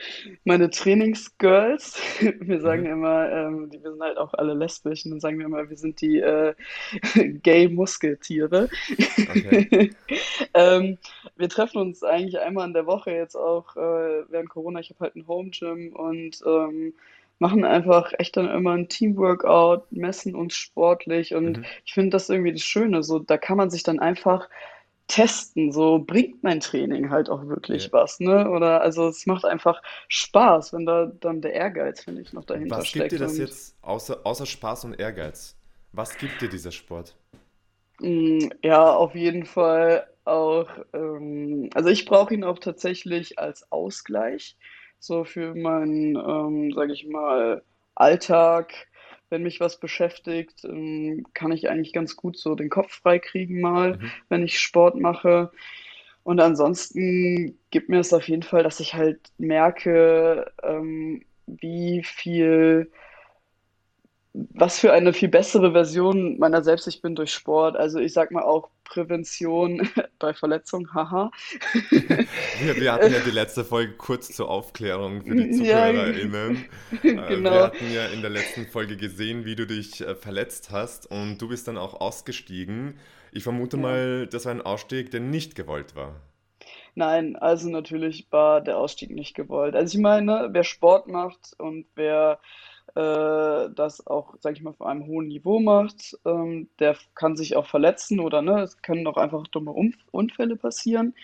meine 0.46 0.70
Trainingsgirls, 0.70 2.00
wir 2.42 2.62
sagen 2.62 2.86
Mhm. 2.86 2.88
immer, 2.88 3.32
ähm, 3.32 3.70
die, 3.70 3.84
wir 3.84 3.92
sind 3.92 4.02
halt 4.02 4.18
auch 4.18 4.34
alle 4.34 4.54
lesbisch 4.56 5.06
und 5.06 5.12
dann 5.12 5.20
sagen 5.20 5.40
wir 5.40 5.46
immer, 5.46 5.70
wir 5.70 5.78
sind 5.78 6.02
die 6.02 6.20
äh, 6.20 6.56
Gay-Muskeltiere. 7.44 8.70
Okay. 9.30 9.66
Ähm, 10.54 10.98
wir 11.36 11.50
treffen 11.50 11.80
uns 11.80 12.04
eigentlich 12.04 12.40
einmal 12.40 12.68
in 12.68 12.74
der 12.74 12.86
Woche 12.86 13.12
jetzt 13.12 13.36
auch 13.36 13.76
äh, 13.76 13.80
während 14.30 14.50
Corona. 14.50 14.80
Ich 14.80 14.90
habe 14.90 15.02
halt 15.02 15.16
ein 15.16 15.28
Home 15.28 15.50
Gym 15.52 15.94
und 15.96 16.42
ähm, 16.46 16.94
machen 17.40 17.64
einfach 17.64 18.12
echt 18.18 18.36
dann 18.38 18.50
immer 18.50 18.74
ein 18.74 18.90
Teamworkout, 18.90 19.84
messen 19.92 20.36
uns 20.36 20.56
sportlich 20.56 21.34
und 21.36 21.60
Mhm. 21.60 21.70
ich 21.86 21.94
finde 21.94 22.12
das 22.12 22.30
irgendwie 22.30 22.52
das 22.54 22.62
Schöne. 22.64 23.04
So, 23.04 23.20
da 23.20 23.38
kann 23.38 23.58
man 23.58 23.70
sich 23.70 23.84
dann 23.84 24.00
einfach 24.00 24.50
testen. 25.10 25.72
So 25.74 26.00
bringt 26.00 26.44
mein 26.44 26.62
Training 26.62 27.10
halt 27.12 27.30
auch 27.30 27.46
Ja. 27.72 27.90
wirklich 27.90 27.92
was, 27.94 28.20
ne? 28.22 28.50
Oder 28.50 28.82
also 28.82 29.10
es 29.10 29.26
macht 29.28 29.46
einfach 29.46 29.82
Spaß, 30.10 30.74
wenn 30.74 30.86
da 30.88 31.08
dann 31.22 31.42
der 31.42 31.54
Ehrgeiz, 31.54 32.04
finde 32.04 32.22
ich, 32.24 32.34
noch 32.34 32.46
dahinter 32.46 32.84
Was 32.84 32.92
gibt 32.92 33.12
dir 33.12 33.20
steckt. 33.20 33.20
das 33.20 33.38
jetzt 33.38 33.76
außer, 33.82 34.26
außer 34.26 34.46
Spaß 34.46 34.86
und 34.86 34.94
Ehrgeiz? 35.00 35.56
Was 35.92 36.18
gibt 36.18 36.42
dir 36.42 36.48
dieser 36.50 36.72
Sport? 36.72 37.18
Mm, 38.02 38.50
Ja, 38.64 38.94
auf 38.96 39.16
jeden 39.16 39.46
Fall 39.46 40.08
auch, 40.26 40.70
ähm, 40.94 41.70
also 41.74 41.90
ich 41.90 42.06
brauche 42.06 42.34
ihn 42.34 42.44
auch 42.44 42.60
tatsächlich 42.60 43.40
als 43.40 43.72
Ausgleich, 43.72 44.58
so 45.00 45.24
für 45.26 45.56
meinen, 45.56 46.16
ähm, 46.16 46.72
sage 46.74 46.94
ich 46.94 47.08
mal, 47.08 47.64
Alltag. 47.96 48.74
Wenn 49.30 49.44
mich 49.44 49.60
was 49.60 49.80
beschäftigt, 49.80 50.64
ähm, 50.66 51.26
kann 51.34 51.52
ich 51.52 51.70
eigentlich 51.70 51.94
ganz 51.94 52.16
gut 52.16 52.38
so 52.38 52.56
den 52.56 52.70
Kopf 52.70 52.94
frei 53.02 53.20
kriegen 53.20 53.62
mal, 53.62 53.98
Mhm. 53.98 54.12
wenn 54.30 54.44
ich 54.44 54.60
Sport 54.60 54.96
mache. 55.00 55.52
Und 56.24 56.40
ansonsten 56.40 57.58
gibt 57.72 57.90
mir 57.90 58.00
es 58.00 58.14
auf 58.14 58.28
jeden 58.28 58.44
Fall, 58.44 58.64
dass 58.64 58.80
ich 58.80 58.94
halt 58.94 59.20
merke, 59.38 60.52
ähm, 60.64 61.24
wie 61.48 62.04
viel 62.04 62.92
was 64.34 64.80
für 64.80 64.94
eine 64.94 65.14
viel 65.14 65.30
bessere 65.30 65.72
Version 65.72 66.38
meiner 66.40 66.64
selbst 66.64 66.88
ich 66.88 67.02
bin 67.02 67.16
durch 67.16 67.34
Sport. 67.34 67.76
Also 67.78 68.00
ich 68.00 68.14
sag 68.14 68.32
mal 68.32 68.44
auch 68.44 68.70
Prävention 68.84 69.90
bei 70.20 70.34
Verletzungen, 70.34 70.94
haha. 70.94 71.32
Wir, 72.54 72.80
wir 72.80 72.92
hatten 72.94 73.12
ja 73.12 73.20
die 73.20 73.32
letzte 73.32 73.64
Folge 73.66 73.94
kurz 73.96 74.32
zur 74.34 74.50
Aufklärung 74.50 75.24
für 75.26 75.36
die 75.36 75.50
Ja, 75.60 75.92
ZuhörerInnen. 75.92 76.66
Äh, 77.16 77.50
wir 77.50 77.62
genau. 77.62 77.62
hatten 77.62 77.90
ja 77.92 78.08
in 78.08 78.22
der 78.22 78.30
letzten 78.30 78.68
Folge 78.68 78.98
gesehen, 78.98 79.46
wie 79.46 79.56
du 79.56 79.66
dich 79.68 80.02
äh, 80.02 80.16
verletzt 80.16 80.72
hast 80.72 81.06
und 81.10 81.38
du 81.40 81.48
bist 81.50 81.68
dann 81.68 81.78
auch 81.78 82.00
ausgestiegen. 82.02 83.00
Ich 83.32 83.44
vermute 83.44 83.78
Ja. 83.78 83.78
mal, 83.78 84.28
das 84.28 84.46
war 84.46 84.52
ein 84.52 84.62
Ausstieg, 84.62 85.12
der 85.12 85.20
nicht 85.22 85.56
gewollt 85.56 85.96
war. 85.96 86.22
Nein, 86.96 87.36
also 87.36 87.70
natürlich 87.70 88.28
war 88.32 88.62
der 88.62 88.78
Ausstieg 88.78 89.12
nicht 89.12 89.36
gewollt. 89.36 89.76
Also 89.76 89.98
ich 89.98 90.02
meine, 90.02 90.50
wer 90.52 90.64
Sport 90.64 91.08
macht 91.08 91.54
und 91.58 91.86
wer 91.96 92.40
äh, 92.96 93.70
das 93.76 94.06
auch, 94.08 94.36
sag 94.40 94.56
ich 94.56 94.62
mal, 94.62 94.72
auf 94.72 94.82
einem 94.82 95.06
hohen 95.08 95.28
Niveau 95.28 95.60
macht, 95.60 96.18
ähm, 96.26 96.70
der 96.80 96.96
kann 97.16 97.36
sich 97.38 97.56
auch 97.56 97.68
verletzen 97.68 98.20
oder 98.20 98.42
ne, 98.42 98.62
es 98.62 98.82
können 98.82 99.08
auch 99.08 99.18
einfach 99.18 99.48
dumme 99.48 99.72
Unf 99.72 99.96
Unfälle 100.12 100.56
passieren, 100.56 101.16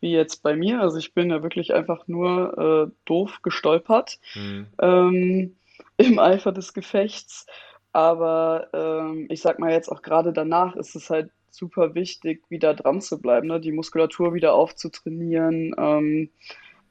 wie 0.00 0.12
jetzt 0.12 0.42
bei 0.42 0.56
mir. 0.56 0.80
Also 0.80 0.98
ich 0.98 1.14
bin 1.14 1.30
ja 1.30 1.42
wirklich 1.42 1.74
einfach 1.74 2.08
nur 2.08 2.88
äh, 2.88 2.92
doof 3.04 3.40
gestolpert 3.42 4.18
Hm. 4.32 4.66
ähm, 4.80 5.56
im 5.96 6.18
Eifer 6.18 6.52
des 6.52 6.72
Gefechts. 6.74 7.46
Aber 7.92 8.68
ähm, 8.72 9.26
ich 9.30 9.40
sag 9.42 9.58
mal 9.58 9.72
jetzt 9.72 9.88
auch 9.90 10.02
gerade 10.02 10.32
danach 10.32 10.76
ist 10.76 10.94
es 10.94 11.10
halt 11.10 11.30
super 11.50 11.94
wichtig, 11.94 12.42
wieder 12.48 12.74
dran 12.74 13.00
zu 13.00 13.20
bleiben, 13.20 13.48
ne? 13.48 13.60
Die 13.60 13.72
Muskulatur 13.72 14.34
wieder 14.34 14.54
aufzutrainieren. 14.54 15.74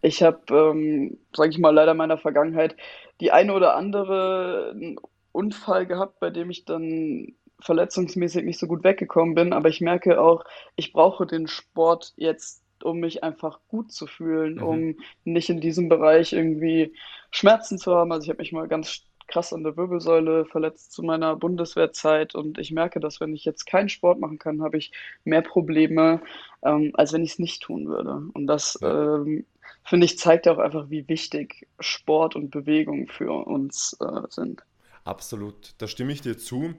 Ich 0.02 0.24
habe, 0.24 0.40
ähm, 0.52 1.18
sage 1.36 1.50
ich 1.52 1.58
mal, 1.60 1.72
leider 1.74 1.92
in 1.92 1.98
meiner 1.98 2.18
Vergangenheit 2.18 2.76
die 3.22 3.32
eine 3.32 3.54
oder 3.54 3.76
andere 3.76 4.72
einen 4.74 4.98
Unfall 5.32 5.86
gehabt, 5.86 6.20
bei 6.20 6.30
dem 6.30 6.50
ich 6.50 6.66
dann 6.66 7.34
verletzungsmäßig 7.62 8.46
nicht 8.46 8.60
so 8.60 8.68
gut 8.68 8.84
weggekommen 8.84 9.36
bin. 9.36 9.52
Aber 9.54 9.68
ich 9.70 9.82
merke 9.82 10.22
auch, 10.22 10.44
ich 10.78 10.94
brauche 10.94 11.26
den 11.28 11.48
Sport 11.48 12.14
jetzt, 12.16 12.64
um 12.84 13.00
mich 13.00 13.24
einfach 13.24 13.60
gut 13.68 13.92
zu 13.92 14.08
fühlen, 14.08 14.58
Mhm. 14.58 14.62
um 14.62 14.96
nicht 15.26 15.50
in 15.50 15.60
diesem 15.60 15.90
Bereich 15.90 16.32
irgendwie 16.32 16.94
Schmerzen 17.32 17.78
zu 17.78 17.94
haben. 17.96 18.12
Also 18.14 18.24
ich 18.26 18.30
habe 18.30 18.42
mich 18.42 18.54
mal 18.54 18.68
ganz 18.70 19.04
krass 19.28 19.54
an 19.54 19.64
der 19.64 19.78
Wirbelsäule 19.78 20.46
verletzt 20.46 20.92
zu 20.94 21.04
meiner 21.04 21.36
Bundeswehrzeit 21.36 22.34
und 22.34 22.58
ich 22.58 22.72
merke, 22.72 23.00
dass 23.00 23.20
wenn 23.20 23.34
ich 23.36 23.46
jetzt 23.46 23.66
keinen 23.66 23.90
Sport 23.90 24.20
machen 24.20 24.40
kann, 24.40 24.64
habe 24.64 24.78
ich 24.78 24.92
mehr 25.24 25.42
Probleme, 25.44 26.22
ähm, 26.64 26.92
als 26.96 27.14
wenn 27.14 27.24
ich 27.24 27.32
es 27.34 27.40
nicht 27.40 27.62
tun 27.62 27.88
würde. 27.88 28.24
Und 28.34 28.48
das, 28.48 28.80
Ja. 28.82 29.00
ähm, 29.22 29.46
finde 29.90 30.06
ich, 30.06 30.18
zeigt 30.18 30.46
ja 30.46 30.54
auch 30.54 30.60
einfach, 30.60 30.90
wie 30.90 31.08
wichtig 31.08 31.68
Sport 31.80 32.36
und 32.36 32.52
Bewegung 32.52 33.08
für 33.08 33.32
uns 33.48 33.98
äh, 34.00 34.22
sind. 34.30 34.62
Absolut, 35.04 35.74
da 35.80 35.88
stimme 35.88 36.12
ich 36.14 36.22
dir 36.22 36.38
zu. 36.38 36.74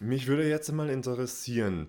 Mich 0.00 0.26
würde 0.26 0.48
jetzt 0.48 0.70
mal 0.72 0.90
interessieren, 0.90 1.88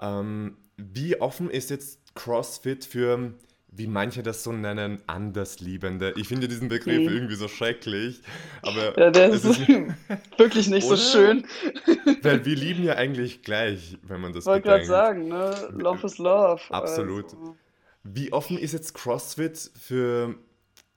ähm, 0.00 0.56
wie 0.76 1.20
offen 1.20 1.50
ist 1.50 1.70
jetzt 1.70 2.14
CrossFit 2.14 2.84
für, 2.84 3.34
wie 3.68 3.86
manche 3.86 4.22
das 4.22 4.42
so 4.44 4.52
nennen, 4.52 5.00
Andersliebende? 5.06 6.12
Ich 6.16 6.28
finde 6.28 6.48
diesen 6.48 6.68
Begriff 6.68 7.06
Hm. 7.06 7.08
irgendwie 7.08 7.34
so 7.34 7.48
schrecklich, 7.48 8.20
aber 8.62 8.98
Ja, 8.98 9.10
der 9.10 9.30
ist 9.30 9.44
ist, 9.44 9.60
wirklich 10.38 10.68
nicht 10.68 10.86
so 10.86 10.96
schön. 10.96 11.46
Weil 12.22 12.44
wir 12.44 12.56
lieben 12.56 12.84
ja 12.84 12.94
eigentlich 12.94 13.42
gleich, 13.42 13.98
wenn 14.02 14.20
man 14.20 14.32
das 14.32 14.46
Wollte 14.46 14.68
gerade 14.68 14.84
sagen, 14.84 15.28
ne? 15.28 15.54
Love 15.72 16.06
is 16.06 16.18
love. 16.18 16.62
Absolut. 16.70 17.24
Also, 17.24 17.56
Wie 18.14 18.32
offen 18.32 18.58
ist 18.58 18.72
jetzt 18.72 18.94
CrossFit 18.94 19.70
für 19.78 20.36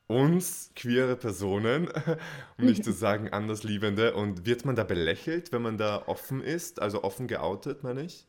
uns 0.08 0.72
queere 0.76 1.16
Personen, 1.18 1.90
um 2.58 2.66
nicht 2.66 2.84
zu 2.84 2.92
sagen 2.94 3.30
Andersliebende? 3.32 4.16
Und 4.16 4.46
wird 4.46 4.66
man 4.66 4.76
da 4.76 4.84
belächelt, 4.86 5.52
wenn 5.54 5.62
man 5.64 5.78
da 5.78 6.04
offen 6.08 6.42
ist? 6.44 6.82
Also 6.82 7.04
offen 7.04 7.28
geoutet, 7.28 7.84
meine 7.84 8.04
ich? 8.04 8.28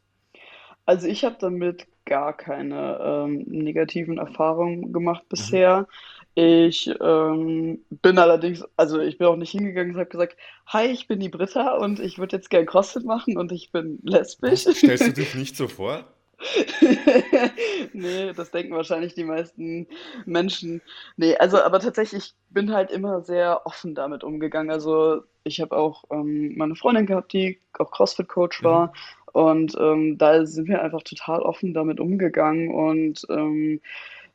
also 0.87 1.07
ich 1.07 1.25
habe 1.25 1.37
damit 1.41 1.87
gar 2.05 2.37
keine 2.37 2.99
ähm, 3.01 3.45
negativen 3.47 4.19
Erfahrungen 4.19 4.93
gemacht 4.93 5.29
Mhm. 5.37 5.61
bisher. 5.69 5.87
Ich 6.35 6.89
ähm, 7.01 7.85
bin 7.91 8.19
allerdings, 8.19 8.65
also 8.77 9.01
ich 9.01 9.19
bin 9.19 9.27
auch 9.27 9.37
nicht 9.37 9.51
hingegangen 9.51 9.95
und 9.95 10.01
habe 10.01 10.11
gesagt, 10.11 10.37
hi, 10.67 10.87
ich 10.87 11.07
bin 11.07 11.21
die 11.21 11.29
Britta 11.29 11.77
und 11.77 12.01
ich 12.01 12.19
würde 12.19 12.37
jetzt 12.37 12.51
gern 12.51 12.67
CrossFit 12.67 13.05
machen 13.05 13.37
und 13.37 13.53
ich 13.53 13.71
bin 13.73 13.99
lesbisch. 14.03 14.65
Stellst 14.73 15.07
du 15.07 15.13
dich 15.13 15.35
nicht 15.35 15.57
so 15.57 15.69
vor? 15.69 16.13
Nee, 17.93 18.33
das 18.33 18.51
denken 18.51 18.75
wahrscheinlich 18.75 19.15
die 19.15 19.25
meisten 19.25 19.87
Menschen. 20.25 20.83
Nee, 21.17 21.37
also 21.37 21.63
aber 21.63 21.81
tatsächlich, 21.81 22.25
ich 22.25 22.35
bin 22.49 22.73
halt 22.73 22.91
immer 22.91 23.21
sehr 23.23 23.67
offen 23.67 23.95
damit 23.95 24.25
umgegangen. 24.25 24.71
Also 24.71 25.23
ich 25.45 25.61
habe 25.61 25.77
auch 25.77 26.05
ähm, 26.11 26.57
meine 26.57 26.77
Freundin 26.77 27.07
gehabt, 27.07 27.33
die 27.33 27.61
auch 27.79 27.91
CrossFit-Coach 27.91 28.63
Mhm. 28.63 28.65
war. 28.65 28.93
Und 29.33 29.77
ähm, 29.79 30.19
da 30.19 30.45
sind 30.47 30.69
wir 30.69 30.83
einfach 30.83 31.03
total 31.03 31.41
offen 31.43 31.73
damit 31.75 32.01
umgegangen. 32.01 32.71
Und 32.75 33.27
ähm, 33.31 33.81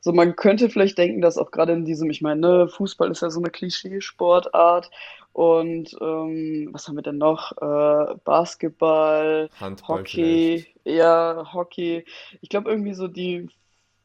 so, 0.06 0.14
man 0.14 0.36
könnte 0.36 0.70
vielleicht 0.70 1.00
denken, 1.00 1.20
dass 1.20 1.40
auch 1.40 1.50
gerade 1.50 1.74
in 1.74 1.84
diesem, 1.84 2.12
ich 2.12 2.22
meine, 2.22 2.40
ne, 2.40 2.68
Fußball 2.68 3.10
ist 3.10 3.24
ja 3.24 3.32
so 3.32 3.40
eine 3.40 3.50
Klischeesportart. 3.50 4.92
Und 5.34 5.98
ähm, 6.00 6.70
was 6.74 6.88
haben 6.88 6.96
wir 6.96 7.02
denn 7.02 7.18
noch? 7.18 7.54
Äh, 7.54 8.14
Basketball, 8.24 9.50
Handball 9.60 10.02
Hockey, 10.02 10.68
vielleicht. 10.68 11.00
ja, 11.00 11.52
Hockey. 11.52 12.06
Ich 12.42 12.50
glaube 12.50 12.70
irgendwie 12.70 12.94
so 12.94 13.08
die 13.08 13.50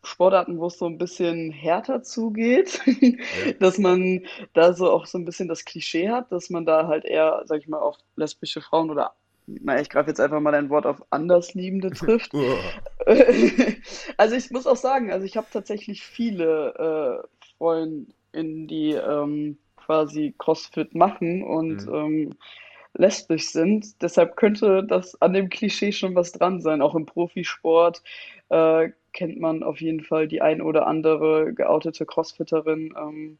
Sportarten, 0.02 0.58
wo 0.58 0.68
es 0.68 0.78
so 0.78 0.86
ein 0.86 0.96
bisschen 0.96 1.50
härter 1.50 2.02
zugeht, 2.02 2.80
dass 3.60 3.76
man 3.76 4.24
da 4.54 4.72
so 4.72 4.90
auch 4.90 5.04
so 5.04 5.18
ein 5.18 5.26
bisschen 5.26 5.48
das 5.48 5.66
Klischee 5.66 6.08
hat, 6.08 6.32
dass 6.32 6.48
man 6.48 6.64
da 6.64 6.86
halt 6.86 7.04
eher, 7.04 7.42
sag 7.44 7.60
ich 7.60 7.68
mal, 7.68 7.80
auf 7.80 7.98
lesbische 8.16 8.62
Frauen 8.62 8.88
oder, 8.88 9.12
naja, 9.46 9.80
ich 9.80 9.90
greife 9.90 10.08
jetzt 10.10 10.20
einfach 10.20 10.40
mal 10.40 10.54
ein 10.54 10.70
Wort 10.70 10.86
auf 10.86 11.02
Andersliebende 11.10 11.92
trifft. 11.92 12.32
Also 14.16 14.36
ich 14.36 14.50
muss 14.50 14.66
auch 14.66 14.76
sagen, 14.76 15.10
also 15.12 15.24
ich 15.26 15.36
habe 15.36 15.48
tatsächlich 15.50 16.02
viele 16.02 17.24
äh, 17.24 17.46
Freundinnen, 17.58 18.68
die 18.68 18.92
ähm, 18.92 19.58
quasi 19.76 20.34
CrossFit 20.38 20.94
machen 20.94 21.42
und 21.42 21.86
Mhm. 21.86 21.94
ähm, 21.94 22.34
lesbisch 22.94 23.48
sind. 23.50 24.02
Deshalb 24.02 24.36
könnte 24.36 24.84
das 24.84 25.20
an 25.22 25.32
dem 25.32 25.48
Klischee 25.48 25.92
schon 25.92 26.14
was 26.14 26.32
dran 26.32 26.60
sein. 26.60 26.82
Auch 26.82 26.94
im 26.94 27.06
Profisport 27.06 28.02
äh, 28.50 28.90
kennt 29.12 29.40
man 29.40 29.62
auf 29.62 29.80
jeden 29.80 30.02
Fall 30.02 30.28
die 30.28 30.42
ein 30.42 30.60
oder 30.62 30.86
andere 30.86 31.54
geoutete 31.54 32.06
CrossFitterin. 32.06 32.94
Ähm, 32.96 33.38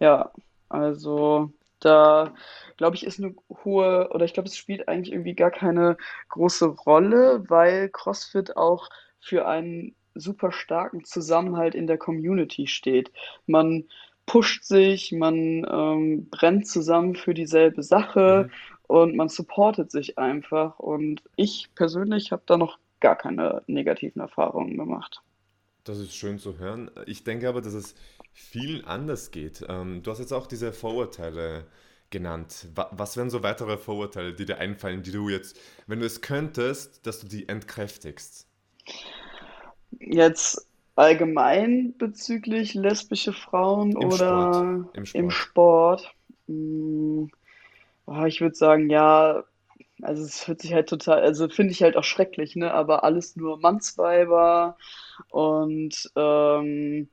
ja, 0.00 0.32
also 0.68 1.50
da 1.84 2.34
glaube 2.76 2.96
ich, 2.96 3.04
ist 3.06 3.18
eine 3.20 3.34
hohe, 3.64 4.10
oder 4.12 4.24
ich 4.24 4.34
glaube, 4.34 4.48
es 4.48 4.56
spielt 4.56 4.88
eigentlich 4.88 5.12
irgendwie 5.12 5.34
gar 5.34 5.50
keine 5.50 5.96
große 6.28 6.66
Rolle, 6.66 7.44
weil 7.48 7.88
CrossFit 7.90 8.56
auch 8.56 8.88
für 9.20 9.46
einen 9.46 9.94
super 10.14 10.52
starken 10.52 11.04
Zusammenhalt 11.04 11.74
in 11.74 11.86
der 11.86 11.98
Community 11.98 12.66
steht. 12.66 13.12
Man 13.46 13.84
pusht 14.26 14.64
sich, 14.64 15.12
man 15.12 15.66
ähm, 15.70 16.28
brennt 16.30 16.66
zusammen 16.66 17.14
für 17.16 17.34
dieselbe 17.34 17.82
Sache 17.82 18.48
Mhm. 18.48 18.52
und 18.86 19.16
man 19.16 19.28
supportet 19.28 19.90
sich 19.90 20.18
einfach. 20.18 20.78
Und 20.78 21.22
ich 21.36 21.70
persönlich 21.74 22.32
habe 22.32 22.42
da 22.46 22.56
noch 22.56 22.78
gar 23.00 23.16
keine 23.16 23.62
negativen 23.66 24.20
Erfahrungen 24.22 24.76
gemacht. 24.78 25.22
Das 25.84 25.98
ist 25.98 26.14
schön 26.14 26.38
zu 26.38 26.58
hören. 26.58 26.90
Ich 27.06 27.24
denke 27.24 27.48
aber, 27.48 27.60
dass 27.60 27.74
es 27.74 27.94
vielen 28.32 28.84
anders 28.84 29.30
geht. 29.30 29.64
Ähm, 29.68 30.02
du 30.02 30.10
hast 30.10 30.18
jetzt 30.18 30.32
auch 30.32 30.46
diese 30.46 30.72
Vorurteile 30.72 31.66
genannt. 32.10 32.66
Wa 32.74 32.88
was 32.92 33.16
wären 33.16 33.30
so 33.30 33.42
weitere 33.42 33.76
Vorurteile, 33.78 34.34
die 34.34 34.46
dir 34.46 34.58
einfallen, 34.58 35.02
die 35.02 35.12
du 35.12 35.28
jetzt, 35.28 35.58
wenn 35.86 36.00
du 36.00 36.06
es 36.06 36.20
könntest, 36.22 37.06
dass 37.06 37.20
du 37.20 37.28
die 37.28 37.48
entkräftigst? 37.48 38.46
Jetzt 39.98 40.66
allgemein 40.96 41.94
bezüglich 41.98 42.74
lesbische 42.74 43.32
Frauen 43.32 43.96
Im 43.98 44.12
Sport. 44.12 44.62
oder 44.62 44.88
Im 44.92 45.04
im 45.12 45.30
Sport. 45.30 45.30
Sport? 45.30 46.14
Hm, 46.46 47.30
boah, 48.06 48.26
ich 48.26 48.40
würde 48.40 48.56
sagen, 48.56 48.90
ja, 48.90 49.44
also 50.02 50.24
es 50.24 50.48
hört 50.48 50.62
sich 50.62 50.74
halt 50.74 50.88
total, 50.88 51.22
also 51.22 51.48
finde 51.48 51.72
ich 51.72 51.82
halt 51.82 51.96
auch 51.96 52.04
schrecklich, 52.04 52.56
ne? 52.56 52.72
Aber 52.74 53.04
alles 53.04 53.36
nur 53.36 53.60
Mannsweiber 53.60 54.76
und 55.30 56.10
ähm, 56.16 57.08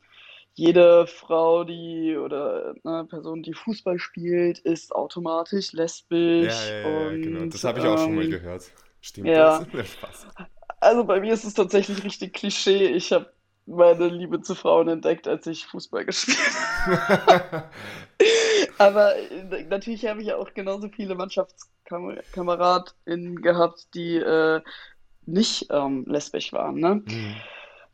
jede 0.54 1.08
Frau, 1.08 1.64
die 1.64 2.18
oder 2.18 2.76
ne, 2.84 3.06
Person, 3.10 3.42
die 3.42 3.54
Fußball 3.54 4.00
spielt, 4.00 4.60
ist 4.60 4.94
automatisch 4.94 5.72
Ja, 5.74 5.78
ja, 5.78 5.84
lesbisch 5.84 6.70
ja, 6.70 6.80
ja, 6.80 7.10
genau. 7.12 7.46
Das 7.46 7.64
und 7.64 7.68
habe 7.68 7.80
ich 7.80 7.86
auch 7.86 7.98
schon 7.98 8.16
mal 8.16 8.26
ähm, 8.26 8.32
gehört. 8.32 8.70
Stimmt 9.02 9.30
das? 9.30 9.66
ja. 9.74 9.84
Spaß. 9.84 10.28
Also 10.80 11.04
bei 11.04 11.20
mir 11.20 11.34
ist 11.34 11.46
es 11.46 11.54
tatsächlich 11.54 12.04
richtig 12.04 12.34
Klischee. 12.34 12.88
Ich 12.88 13.12
habe 13.12 13.32
meine 13.66 14.08
Liebe 14.08 14.42
zu 14.42 14.56
Frauen 14.56 14.88
entdeckt, 14.90 15.28
als 15.28 15.46
ich 15.48 15.66
Fußball 15.68 16.06
gespielt 16.12 16.38
habe. 16.88 17.70
Aber 18.78 19.16
äh, 19.16 19.64
natürlich 19.66 20.06
habe 20.06 20.22
ich 20.22 20.28
ja 20.28 20.38
auch 20.38 20.54
genauso 20.54 20.88
viele 20.90 21.16
MannschaftskameradInnen 21.16 23.42
gehabt, 23.42 23.88
die 23.94 24.18
äh, 24.18 24.62
nicht 25.26 25.68
ähm, 25.70 26.06
lesbisch 26.08 26.54
waren, 26.54 26.76
ne? 26.76 27.04
Mhm. 27.06 27.36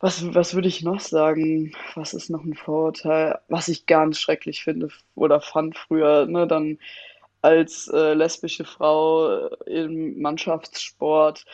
Was, 0.00 0.32
was 0.34 0.54
würde 0.54 0.68
ich 0.68 0.82
noch 0.82 1.00
sagen? 1.00 1.72
Was 1.94 2.14
ist 2.14 2.30
noch 2.30 2.44
ein 2.44 2.54
Vorurteil? 2.54 3.38
Was 3.48 3.68
ich 3.68 3.86
ganz 3.86 4.20
schrecklich 4.20 4.62
finde 4.62 4.88
oder 5.14 5.40
fand 5.40 5.76
früher, 5.76 6.26
ne? 6.26 6.46
Dann 6.46 6.78
als 7.42 7.88
äh, 7.88 8.14
lesbische 8.14 8.64
Frau 8.64 9.48
im 9.66 10.20
Mannschaftssport, 10.20 11.44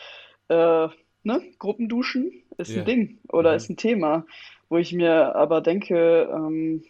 äh, 0.49 0.87
ne? 1.23 1.41
Gruppenduschen 1.59 2.43
ist 2.57 2.75
ein 2.75 2.79
Ja. 2.79 2.85
Ding 2.85 3.19
oder 3.29 3.51
Mhm. 3.51 3.57
ist 3.57 3.69
ein 3.69 3.77
Thema, 3.77 4.25
wo 4.69 4.77
ich 4.77 4.93
mir 4.93 5.35
aber 5.35 5.61
denke, 5.61 6.29
ähm, 6.31 6.83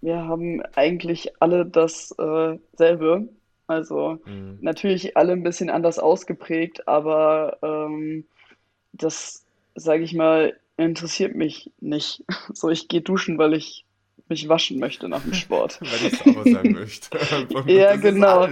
wir 0.00 0.16
haben 0.26 0.62
eigentlich 0.74 1.40
alle 1.42 1.66
dasselbe. 1.66 3.28
Äh, 3.28 3.34
also 3.66 4.18
Mhm. 4.26 4.58
natürlich 4.62 5.16
alle 5.16 5.32
ein 5.32 5.42
bisschen 5.42 5.70
anders 5.70 5.98
ausgeprägt, 5.98 6.88
aber 6.88 7.58
ähm, 7.62 8.26
das, 8.92 9.44
sage 9.74 10.04
ich 10.04 10.14
mal, 10.14 10.58
interessiert 10.76 11.34
mich 11.34 11.72
nicht. 11.80 12.24
So, 12.54 12.70
ich 12.70 12.88
gehe 12.88 13.00
duschen, 13.02 13.38
weil 13.38 13.54
ich 13.54 13.84
mich 14.28 14.48
waschen 14.48 14.78
möchte 14.78 15.08
nach 15.08 15.22
dem 15.22 15.32
Sport. 15.34 15.80
Weil 15.80 16.04
ich 16.04 16.16
sauber 16.16 16.46
sein 16.46 16.70
möchte. 16.72 17.10
Ja, 17.66 17.96
genau. 17.96 18.48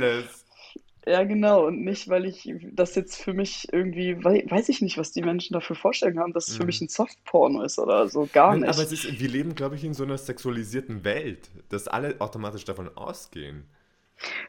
Ja, 1.07 1.25
genau. 1.25 1.67
Und 1.67 1.83
nicht, 1.85 2.09
weil 2.09 2.27
ich 2.27 2.49
das 2.73 2.95
jetzt 2.95 3.17
für 3.21 3.33
mich 3.35 3.69
irgendwie, 3.73 4.23
wei 4.23 4.45
weiß 4.49 4.69
ich 4.69 4.81
nicht, 4.83 4.99
was 4.99 5.11
die 5.13 5.23
Menschen 5.23 5.53
dafür 5.55 5.75
vorstellen 5.77 6.19
haben, 6.21 6.33
dass 6.33 6.49
es 6.49 6.57
für 6.57 6.65
mich 6.65 6.81
Mhm. 6.81 6.87
ein 6.87 6.89
Softporno 6.89 7.63
ist 7.63 7.79
oder 7.79 8.09
so. 8.09 8.29
Gar 8.33 8.57
aber 8.67 8.83
nicht. 8.83 8.83
es 8.83 8.93
ist, 8.93 9.21
wir 9.21 9.29
leben, 9.29 9.55
glaube 9.55 9.77
ich, 9.77 9.85
in 9.85 9.95
so 9.95 10.03
einer 10.05 10.19
sexualisierten 10.19 11.05
Welt, 11.05 11.51
dass 11.69 11.87
alle 11.89 12.21
automatisch 12.21 12.65
davon 12.65 12.89
ausgehen. 12.97 13.65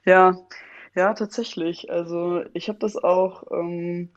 Ja, 0.06 0.38
ja, 0.96 1.14
tatsächlich. 1.14 1.90
Also 1.92 2.44
ich 2.54 2.70
habe 2.70 2.80
das 2.80 2.96
auch 2.98 3.46
ähm, 3.52 4.10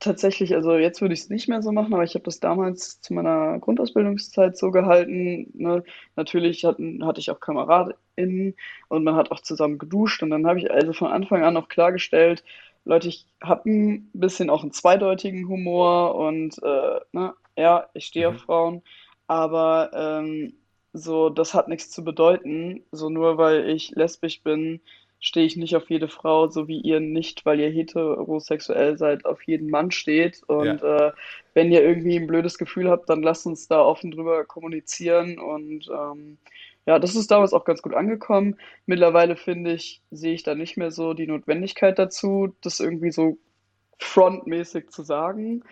tatsächlich, 0.00 0.54
also 0.54 0.76
jetzt 0.76 1.00
würde 1.00 1.14
ich 1.14 1.20
es 1.20 1.28
nicht 1.30 1.48
mehr 1.48 1.62
so 1.62 1.72
machen, 1.72 1.92
aber 1.94 2.04
ich 2.04 2.14
habe 2.14 2.24
das 2.24 2.40
damals 2.40 3.00
zu 3.00 3.14
meiner 3.14 3.58
Grundausbildungszeit 3.60 4.56
so 4.56 4.70
gehalten. 4.70 5.50
Ne? 5.54 5.84
Natürlich 6.16 6.64
hatten, 6.64 7.04
hatte 7.04 7.20
ich 7.20 7.30
auch 7.30 7.40
KameradInnen 7.40 8.54
und 8.88 9.04
man 9.04 9.16
hat 9.16 9.30
auch 9.32 9.40
zusammen 9.40 9.78
geduscht 9.78 10.22
und 10.22 10.30
dann 10.30 10.46
habe 10.46 10.58
ich 10.60 10.70
also 10.70 10.92
von 10.92 11.08
Anfang 11.12 11.42
an 11.44 11.56
auch 11.56 11.68
klargestellt, 11.68 12.44
Leute, 12.84 13.08
ich 13.08 13.26
habe 13.42 13.68
ein 13.70 14.10
bisschen 14.14 14.48
auch 14.50 14.62
einen 14.62 14.72
zweideutigen 14.72 15.46
Humor 15.48 16.14
und 16.14 16.56
äh, 16.62 17.00
ne, 17.12 17.34
ja, 17.56 17.88
ich 17.92 18.06
stehe 18.06 18.28
auf 18.30 18.36
Mhm. 18.36 18.38
Frauen, 18.38 18.82
aber 19.26 19.90
ähm, 19.94 20.54
so, 20.92 21.28
das 21.28 21.54
hat 21.54 21.68
nichts 21.68 21.90
zu 21.90 22.02
bedeuten. 22.04 22.84
So 22.92 23.10
nur 23.10 23.36
weil 23.38 23.68
ich 23.68 23.90
lesbisch 23.90 24.42
bin, 24.42 24.80
stehe 25.20 25.46
ich 25.46 25.56
nicht 25.56 25.74
auf 25.74 25.90
jede 25.90 26.08
Frau, 26.08 26.48
so 26.48 26.68
wie 26.68 26.80
ihr 26.80 27.00
nicht, 27.00 27.44
weil 27.44 27.58
ihr 27.60 27.70
heterosexuell 27.70 28.96
seid, 28.96 29.24
auf 29.24 29.42
jeden 29.42 29.68
Mann 29.68 29.90
steht. 29.90 30.42
Ja. 30.48 30.54
Und 30.54 30.82
äh, 30.82 31.12
wenn 31.54 31.72
ihr 31.72 31.82
irgendwie 31.82 32.16
ein 32.16 32.26
blödes 32.26 32.58
Gefühl 32.58 32.88
habt, 32.88 33.08
dann 33.10 33.22
lasst 33.22 33.46
uns 33.46 33.66
da 33.66 33.80
offen 33.80 34.10
drüber 34.10 34.44
kommunizieren. 34.44 35.38
Und 35.38 35.88
ähm, 35.88 36.38
ja, 36.86 36.98
das 36.98 37.16
ist 37.16 37.30
damals 37.30 37.52
auch 37.52 37.64
ganz 37.64 37.82
gut 37.82 37.94
angekommen. 37.94 38.56
Mittlerweile 38.86 39.36
finde 39.36 39.72
ich, 39.72 40.00
sehe 40.10 40.34
ich 40.34 40.44
da 40.44 40.54
nicht 40.54 40.76
mehr 40.76 40.90
so 40.90 41.14
die 41.14 41.26
Notwendigkeit 41.26 41.98
dazu, 41.98 42.54
das 42.62 42.80
irgendwie 42.80 43.10
so 43.10 43.38
frontmäßig 43.98 44.90
zu 44.90 45.02
sagen. 45.02 45.64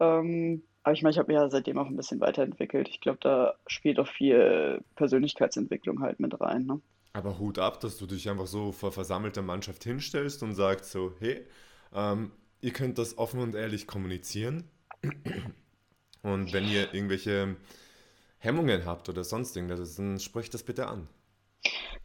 Ähm, 0.00 0.62
aber 0.82 0.94
ich 0.94 1.02
meine, 1.02 1.12
ich 1.12 1.18
habe 1.18 1.28
mich 1.28 1.40
ja 1.40 1.48
seitdem 1.50 1.78
auch 1.78 1.86
ein 1.86 1.96
bisschen 1.96 2.20
weiterentwickelt. 2.20 2.88
Ich 2.88 3.00
glaube, 3.00 3.18
da 3.20 3.54
spielt 3.66 4.00
auch 4.00 4.08
viel 4.08 4.82
Persönlichkeitsentwicklung 4.96 6.00
halt 6.00 6.18
mit 6.18 6.40
rein, 6.40 6.66
ne? 6.66 6.80
Aber 7.18 7.40
Hut 7.40 7.58
ab, 7.58 7.80
dass 7.80 7.98
du 7.98 8.06
dich 8.06 8.30
einfach 8.30 8.46
so 8.46 8.70
vor 8.70 8.92
versammelter 8.92 9.42
Mannschaft 9.42 9.82
hinstellst 9.82 10.44
und 10.44 10.54
sagst 10.54 10.92
so, 10.92 11.14
hey, 11.18 11.44
ähm, 11.92 12.30
ihr 12.60 12.72
könnt 12.72 12.96
das 12.96 13.18
offen 13.18 13.40
und 13.40 13.56
ehrlich 13.56 13.88
kommunizieren. 13.88 14.62
Und 16.22 16.52
wenn 16.52 16.68
ihr 16.68 16.94
irgendwelche 16.94 17.56
Hemmungen 18.38 18.86
habt 18.86 19.08
oder 19.08 19.24
sonst 19.24 19.56
irgendwas, 19.56 19.96
dann 19.96 20.20
sprecht 20.20 20.54
das 20.54 20.62
bitte 20.62 20.86
an. 20.86 21.08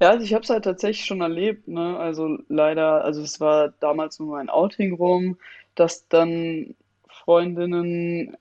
Ja, 0.01 0.09
also 0.09 0.25
ich 0.25 0.33
habe 0.33 0.43
es 0.43 0.49
halt 0.49 0.63
tatsächlich 0.63 1.05
schon 1.05 1.21
erlebt, 1.21 1.67
ne? 1.67 1.95
Also 1.99 2.39
leider, 2.49 3.03
also 3.03 3.21
es 3.21 3.39
war 3.39 3.69
damals 3.81 4.17
nur 4.17 4.39
ein 4.39 4.49
Outing 4.49 4.95
rum, 4.95 5.37
dass 5.75 6.07
dann 6.07 6.75
Freundinnen 7.07 8.35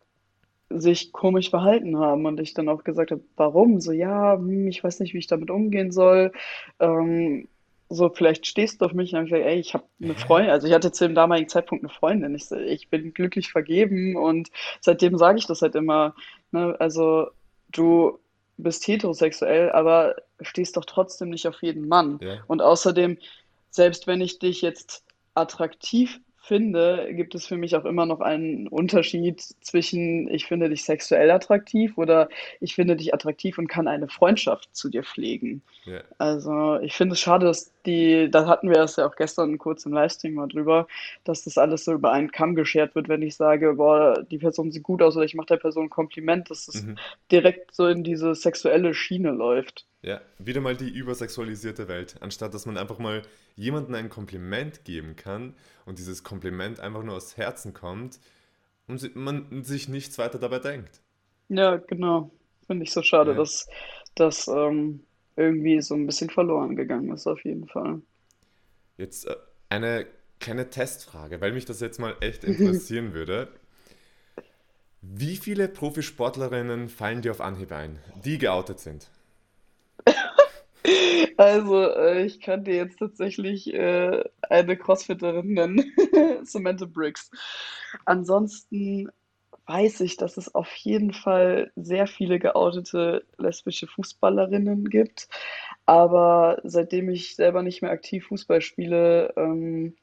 sich 0.81 1.13
komisch 1.13 1.51
verhalten 1.51 1.99
haben 1.99 2.27
und 2.27 2.41
ich 2.41 2.55
dann 2.55 2.69
auch 2.69 2.85
gesagt 2.85 3.11
habe, 3.11 3.23
warum? 3.37 3.81
So, 3.81 3.93
ja, 3.93 4.35
hm, 4.35 4.69
ich 4.69 4.83
weiß 4.83 5.01
nicht, 5.01 5.15
wie 5.15 5.19
ich 5.19 5.27
damit 5.27 5.51
umgehen 5.51 5.91
soll. 5.91 6.33
Ähm, 6.81 7.49
so, 7.89 8.09
vielleicht 8.09 8.47
stehst 8.47 8.81
du 8.81 8.87
auf 8.87 8.93
mich. 8.93 9.13
Und 9.13 9.19
dann 9.19 9.25
gesagt, 9.27 9.45
ey, 9.45 9.59
ich 9.59 9.75
habe 9.75 9.85
eine? 10.03 10.15
Freundin, 10.15 10.51
also 10.51 10.67
ich 10.67 10.73
hatte 10.73 10.93
zu 10.93 11.07
dem 11.07 11.15
damaligen 11.15 11.49
Zeitpunkt 11.49 11.85
eine 11.85 11.93
Freundin. 11.93 12.35
Ich, 12.35 12.51
ich 12.51 12.89
bin 12.89 13.13
glücklich 13.13 13.53
vergeben 13.53 14.17
und 14.17 14.49
seitdem 14.81 15.19
sage 15.19 15.39
ich 15.39 15.47
das 15.47 15.63
halt 15.63 15.75
immer. 15.75 16.15
Ne? 16.51 16.75
Also, 16.79 17.29
du 17.71 18.19
bist 18.57 18.87
heterosexuell, 18.87 19.71
aber 19.73 20.17
stehst 20.41 20.77
doch 20.77 20.85
trotzdem 20.85 21.31
nicht 21.31 21.47
auf 21.47 21.63
jeden 21.63 21.89
Mann. 21.89 22.19
Ja, 22.23 22.39
Und 22.47 22.63
außerdem, 22.63 23.19
selbst 23.71 24.07
wenn 24.07 24.21
ich 24.21 24.39
dich 24.39 24.63
jetzt 24.63 25.05
attraktiv 25.35 26.21
finde, 26.43 27.09
gibt 27.13 27.37
es 27.37 27.47
für 27.47 27.57
mich 27.57 27.77
auch 27.77 27.85
immer 27.85 28.05
noch 28.05 28.21
einen 28.21 28.67
Unterschied 28.67 29.41
zwischen 29.61 30.29
ich 30.29 30.47
finde 30.47 30.69
dich 30.69 30.83
sexuell 30.83 31.31
attraktiv 31.31 31.97
oder 31.97 32.29
ich 32.61 32.75
finde 32.75 32.97
dich 32.97 33.15
attraktiv 33.15 33.59
und 33.59 33.69
kann 33.69 33.87
eine 33.87 34.09
Freundschaft 34.09 34.75
zu 34.75 34.89
dir 34.89 35.05
pflegen. 35.05 35.63
ja, 35.85 36.01
Also 36.19 36.81
ich 36.81 36.95
finde 36.95 37.13
es 37.15 37.21
schade, 37.21 37.47
dass 37.47 37.73
die, 37.87 38.29
da 38.29 38.47
hatten 38.47 38.71
wir 38.71 38.79
es 38.79 38.97
ja 38.97 39.07
auch 39.07 39.15
gestern 39.15 39.57
kurz 39.57 39.87
im 39.87 39.93
Livestream 39.93 40.35
mal 40.35 40.49
drüber, 40.49 40.89
dass 41.23 41.45
das 41.45 41.59
alles 41.59 41.85
so 41.85 41.93
über 41.93 42.11
einen 42.11 42.33
Kamm 42.33 42.57
geschert 42.57 42.97
wird, 42.97 43.09
wenn 43.09 43.23
ich 43.23 43.37
sage, 43.37 43.75
boah, 43.75 44.21
die 44.29 44.39
Person 44.39 44.73
sieht 44.73 44.83
gut 44.83 45.01
aus 45.01 45.17
oder 45.17 45.25
ich 45.25 45.35
mache 45.35 45.47
der 45.47 45.57
Person 45.59 45.85
ein 45.85 45.91
Kompliment, 45.91 46.51
dass 46.51 46.67
das 46.67 46.83
mhm. 46.83 46.97
direkt 47.31 47.73
so 47.73 47.87
in 47.87 48.03
diese 48.03 48.35
sexuelle 48.35 48.95
Schiene 48.95 49.31
läuft. 49.31 49.87
Ja, 50.03 50.21
wieder 50.39 50.61
mal 50.61 50.77
die 50.77 50.91
übersexualisierte 50.91 51.87
Welt. 51.89 52.17
Anstatt 52.21 52.55
dass 52.55 52.67
man 52.67 52.77
einfach 52.77 52.99
mal 52.99 53.23
jemandem 53.57 53.95
ein 53.95 54.09
Kompliment 54.09 54.85
geben 54.85 55.15
kann 55.17 55.55
und 55.87 55.99
dieses 55.99 56.25
Kompliment 56.25 56.81
einfach 56.81 57.03
nur 57.05 57.15
aus 57.17 57.37
Herzen 57.37 57.73
kommt 57.73 58.19
und 58.89 59.15
man 59.17 59.65
sich 59.65 59.89
nichts 59.89 60.19
weiter 60.19 60.39
dabei 60.39 60.59
denkt. 60.59 61.01
Ja, 61.49 61.77
genau. 61.77 62.31
Finde 62.67 62.85
ich 62.85 62.93
so 62.93 63.03
schade, 63.03 63.33
Ja. 63.33 63.37
dass 63.37 63.69
das 64.15 64.49
ähm, 64.49 65.05
irgendwie 65.37 65.81
so 65.81 65.95
ein 65.95 66.07
bisschen 66.07 66.31
verloren 66.31 66.77
gegangen 66.77 67.13
ist, 67.13 67.27
auf 67.27 67.45
jeden 67.45 67.69
Fall. 67.69 68.01
Jetzt 68.97 69.27
äh, 69.27 69.37
eine 69.69 70.07
kleine 70.41 70.71
Testfrage, 70.71 71.41
weil 71.41 71.53
mich 71.53 71.65
das 71.65 71.81
jetzt 71.81 71.99
mal 72.01 72.17
echt 72.21 72.45
interessieren 72.45 73.13
würde. 73.15 73.49
Wie 75.03 75.37
viele 75.37 75.69
Profisportlerinnen 75.69 76.89
fallen 76.89 77.23
dir 77.23 77.33
auf 77.33 77.41
Anhieb 77.41 77.73
ein, 77.73 77.99
die 78.25 78.39
geoutet 78.39 78.81
sind? 78.81 79.11
Also, 81.37 81.91
äh, 81.91 82.25
ich 82.25 82.41
kann 82.41 82.65
dir 82.65 82.75
jetzt 82.75 82.99
tatsächlich 82.99 83.73
äh, 83.73 84.25
eine 84.49 84.77
Crossfitterin 84.77 85.55
nennen, 85.55 85.93
Samantha 86.45 86.87
Briggs. 86.87 87.31
Ansonsten 88.05 89.11
weiß 89.67 90.01
ich, 90.01 90.17
dass 90.17 90.37
es 90.37 90.55
auf 90.55 90.73
jeden 90.77 91.13
Fall 91.13 91.71
sehr 91.77 92.07
viele 92.07 92.39
geoutete 92.39 93.25
lesbische 93.39 93.87
Fußballerinnen 93.87 94.91
gibt. 94.91 95.29
Aber 95.87 96.61
seitdem 96.65 97.09
ich 97.09 97.37
selber 97.37 97.63
nicht 97.63 97.83
mehr 97.83 97.91
aktiv 97.91 98.27
Fußball 98.27 98.61
spiele, 98.61 99.33
ähm, 99.37 99.95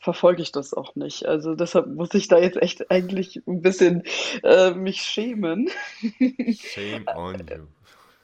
verfolge 0.00 0.42
ich 0.42 0.52
das 0.52 0.74
auch 0.74 0.94
nicht. 0.94 1.26
Also 1.26 1.54
deshalb 1.54 1.88
muss 1.88 2.14
ich 2.14 2.28
da 2.28 2.38
jetzt 2.38 2.60
echt 2.62 2.90
eigentlich 2.90 3.42
ein 3.46 3.62
bisschen 3.62 4.04
äh, 4.42 4.72
mich 4.72 5.02
schämen. 5.02 5.68
Shame 6.54 7.06
on 7.16 7.38
you. 7.38 7.66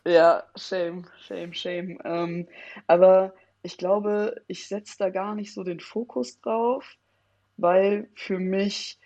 Ja, 0.07 0.45
shame, 0.57 1.07
shame, 1.27 1.53
shame. 1.55 1.99
Ähm, 2.05 2.47
aber 2.87 3.35
ich 3.63 3.79
glaube, 3.79 4.43
ich 4.49 4.69
setze 4.69 4.97
da 4.99 5.09
gar 5.09 5.35
nicht 5.35 5.55
so 5.55 5.65
den 5.65 5.81
Fokus 5.81 6.41
drauf, 6.41 6.97
weil 7.57 8.09
für 8.15 8.39
mich, 8.39 8.99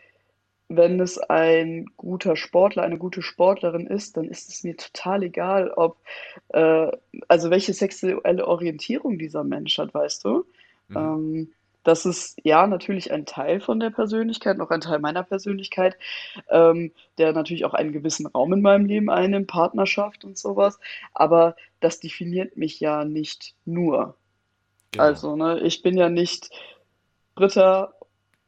wenn 0.69 1.01
es 1.01 1.19
ein 1.19 1.87
guter 1.97 2.35
Sportler, 2.37 2.83
eine 2.83 2.99
gute 2.99 3.23
Sportlerin 3.23 3.87
ist, 3.87 4.17
dann 4.17 4.25
ist 4.29 4.49
es 4.49 4.65
mir 4.65 4.77
total 4.77 5.23
egal, 5.23 5.71
ob, 5.71 5.99
äh, 6.49 6.91
also 7.29 7.51
welche 7.51 7.75
sexuelle 7.75 8.47
Orientierung 8.47 9.19
dieser 9.19 9.45
Mensch 9.45 9.79
hat, 9.79 9.95
weißt 9.95 10.25
du? 10.25 10.47
Mhm. 10.89 10.97
Ähm, 10.97 11.55
das 11.85 12.05
ist 12.05 12.39
ja 12.45 12.67
natürlich 12.67 13.13
ein 13.13 13.27
Teil 13.27 13.61
von 13.61 13.81
der 13.81 13.91
Persönlichkeit, 13.91 14.59
noch 14.59 14.71
ein 14.71 14.81
Teil 14.81 14.99
meiner 14.99 15.23
Persönlichkeit, 15.23 15.97
ähm, 16.51 16.93
der 17.19 17.33
natürlich 17.33 17.65
auch 17.65 17.75
einen 17.75 17.93
gewissen 17.93 18.27
Raum 18.27 18.53
in 18.53 18.63
meinem 18.63 18.87
Leben 18.87 19.11
einnimmt, 19.11 19.47
Partnerschaft 19.49 20.25
und 20.25 20.37
sowas. 20.39 20.79
Aber 21.15 21.57
das 21.81 22.01
definiert 22.01 22.57
mich 22.57 22.81
ja 22.81 23.05
nicht 23.05 23.55
nur. 23.65 24.17
Genau. 24.93 25.05
Also, 25.05 25.37
ne, 25.37 25.61
ich 25.61 25.83
bin 25.83 25.97
ja 25.97 26.09
nicht 26.09 26.51
Britta 27.35 27.95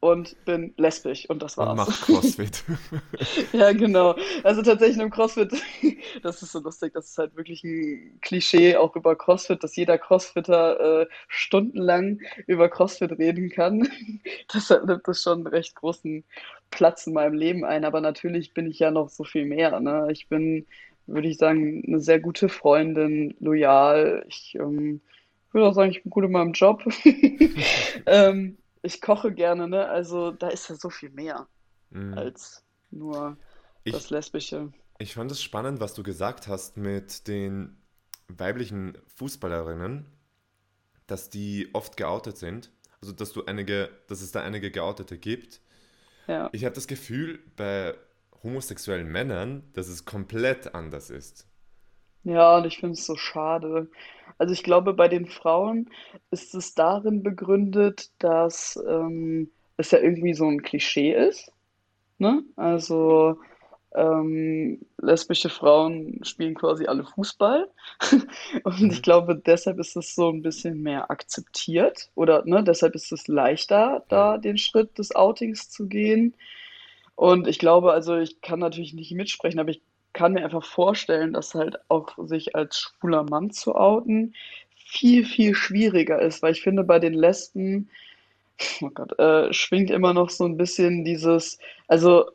und 0.01 0.35
bin 0.45 0.73
lesbisch 0.77 1.29
und 1.29 1.41
das 1.43 1.57
Und 1.57 1.67
war's. 1.67 1.77
macht 1.77 2.01
CrossFit. 2.01 2.63
Ja, 3.53 3.71
genau. 3.71 4.15
Also 4.43 4.63
tatsächlich 4.63 4.97
im 4.97 5.11
CrossFit, 5.11 5.53
das 6.23 6.41
ist 6.41 6.51
so 6.51 6.59
lustig, 6.59 6.93
das 6.93 7.11
ist 7.11 7.17
halt 7.19 7.35
wirklich 7.37 7.63
ein 7.63 8.17
Klischee 8.21 8.75
auch 8.75 8.95
über 8.95 9.15
CrossFit, 9.15 9.63
dass 9.63 9.75
jeder 9.75 9.99
CrossFitter 9.99 11.01
äh, 11.01 11.07
stundenlang 11.27 12.19
über 12.47 12.67
CrossFit 12.67 13.11
reden 13.11 13.49
kann. 13.51 13.87
Deshalb 14.53 14.85
nimmt 14.85 15.07
das 15.07 15.21
schon 15.21 15.39
einen 15.39 15.47
recht 15.47 15.75
großen 15.75 16.23
Platz 16.71 17.05
in 17.05 17.13
meinem 17.13 17.35
Leben 17.35 17.63
ein. 17.63 17.85
Aber 17.85 18.01
natürlich 18.01 18.55
bin 18.55 18.65
ich 18.65 18.79
ja 18.79 18.89
noch 18.89 19.09
so 19.09 19.23
viel 19.23 19.45
mehr, 19.45 19.79
ne? 19.79 20.07
Ich 20.11 20.27
bin, 20.27 20.65
würde 21.05 21.27
ich 21.27 21.37
sagen, 21.37 21.83
eine 21.85 21.99
sehr 21.99 22.19
gute 22.19 22.49
Freundin, 22.49 23.35
loyal. 23.39 24.25
Ich 24.29 24.55
ähm, 24.55 25.01
würde 25.51 25.67
auch 25.67 25.73
sagen, 25.73 25.91
ich 25.91 26.01
bin 26.01 26.09
gut 26.09 26.23
in 26.23 26.31
meinem 26.31 26.53
Job. 26.53 26.83
Ähm, 28.07 28.57
ich 28.83 29.01
koche 29.01 29.33
gerne, 29.33 29.67
ne? 29.67 29.87
Also 29.87 30.31
da 30.31 30.49
ist 30.49 30.69
ja 30.69 30.75
so 30.75 30.89
viel 30.89 31.09
mehr 31.11 31.47
Mm. 31.91 32.13
als 32.17 32.63
nur 32.91 33.37
das 33.89 34.05
Ich, 34.05 34.09
Lesbische. 34.11 34.71
ich 34.99 35.13
fand 35.13 35.31
es 35.31 35.41
spannend, 35.43 35.79
was 35.81 35.93
du 35.93 36.03
gesagt 36.03 36.47
hast 36.47 36.77
mit 36.77 37.27
den 37.27 37.77
weiblichen 38.29 38.97
Fußballerinnen, 39.07 40.05
dass 41.07 41.29
die 41.29 41.69
oft 41.73 41.97
geoutet 41.97 42.37
sind. 42.37 42.71
Also, 43.01 43.13
dass 43.13 43.33
du 43.33 43.45
einige, 43.45 43.89
dass 44.07 44.21
es 44.21 44.31
da 44.31 44.41
einige 44.41 44.71
Geoutete 44.71 45.17
gibt. 45.17 45.61
Ja. 46.27 46.49
Ich 46.53 46.65
habe 46.65 46.75
das 46.75 46.87
Gefühl, 46.87 47.39
bei 47.57 47.95
homosexuellen 48.43 49.07
Männern, 49.11 49.71
dass 49.73 49.87
es 49.87 50.05
komplett 50.05 50.75
anders 50.75 51.09
ist. 51.09 51.47
Ja, 52.23 52.57
und 52.57 52.65
ich 52.65 52.77
finde 52.79 52.93
es 52.93 53.05
so 53.05 53.15
schade. 53.15 53.89
Also 54.37 54.53
ich 54.53 54.63
glaube, 54.63 54.93
bei 54.93 55.07
den 55.07 55.25
Frauen 55.27 55.89
ist 56.31 56.53
es 56.55 56.73
darin 56.75 57.23
begründet, 57.23 58.09
dass 58.19 58.79
ähm, 58.87 59.51
es 59.77 59.91
ja 59.91 59.99
irgendwie 59.99 60.33
so 60.33 60.47
ein 60.47 60.61
Klischee 60.61 61.13
ist, 61.13 61.51
ne? 62.19 62.43
Also 62.57 63.37
ähm, 63.95 64.81
lesbische 65.01 65.49
Frauen 65.49 66.19
spielen 66.25 66.55
quasi 66.55 66.87
alle 66.87 67.05
Fußball. 67.05 67.69
Und 68.63 68.91
ich 68.93 69.01
Mhm. 69.01 69.03
glaube, 69.03 69.35
deshalb 69.37 69.79
ist 69.79 69.97
es 69.97 70.15
so 70.15 70.29
ein 70.29 70.43
bisschen 70.43 70.81
mehr 70.81 71.11
akzeptiert 71.11 72.09
oder 72.15 72.43
ne, 72.45 72.63
deshalb 72.63 72.95
ist 72.95 73.11
es 73.13 73.27
leichter, 73.27 74.05
da 74.09 74.37
den 74.37 74.57
Schritt 74.57 74.97
des 74.99 75.15
Outings 75.15 75.69
zu 75.69 75.87
gehen. 75.87 76.35
Und 77.15 77.47
ich 77.47 77.59
glaube, 77.59 77.91
also 77.93 78.17
ich 78.17 78.41
kann 78.41 78.59
natürlich 78.59 78.93
nicht 78.93 79.11
mitsprechen, 79.11 79.59
aber 79.59 79.69
ich 79.69 79.81
kann 80.21 80.33
mir 80.33 80.43
einfach 80.43 80.63
vorstellen, 80.63 81.33
dass 81.33 81.55
halt 81.55 81.77
auch 81.87 82.15
sich 82.27 82.55
als 82.55 82.77
schwuler 82.77 83.23
Mann 83.23 83.49
zu 83.49 83.73
outen 83.73 84.35
viel, 84.75 85.25
viel 85.25 85.55
schwieriger 85.55 86.21
ist, 86.21 86.43
weil 86.43 86.51
ich 86.51 86.61
finde, 86.61 86.83
bei 86.83 86.99
den 86.99 87.15
Lesben, 87.15 87.89
oh 88.81 88.91
Gott, 88.91 89.17
äh, 89.17 89.51
schwingt 89.51 89.89
immer 89.89 90.13
noch 90.13 90.29
so 90.29 90.45
ein 90.45 90.57
bisschen 90.57 91.03
dieses, 91.03 91.57
also 91.87 92.25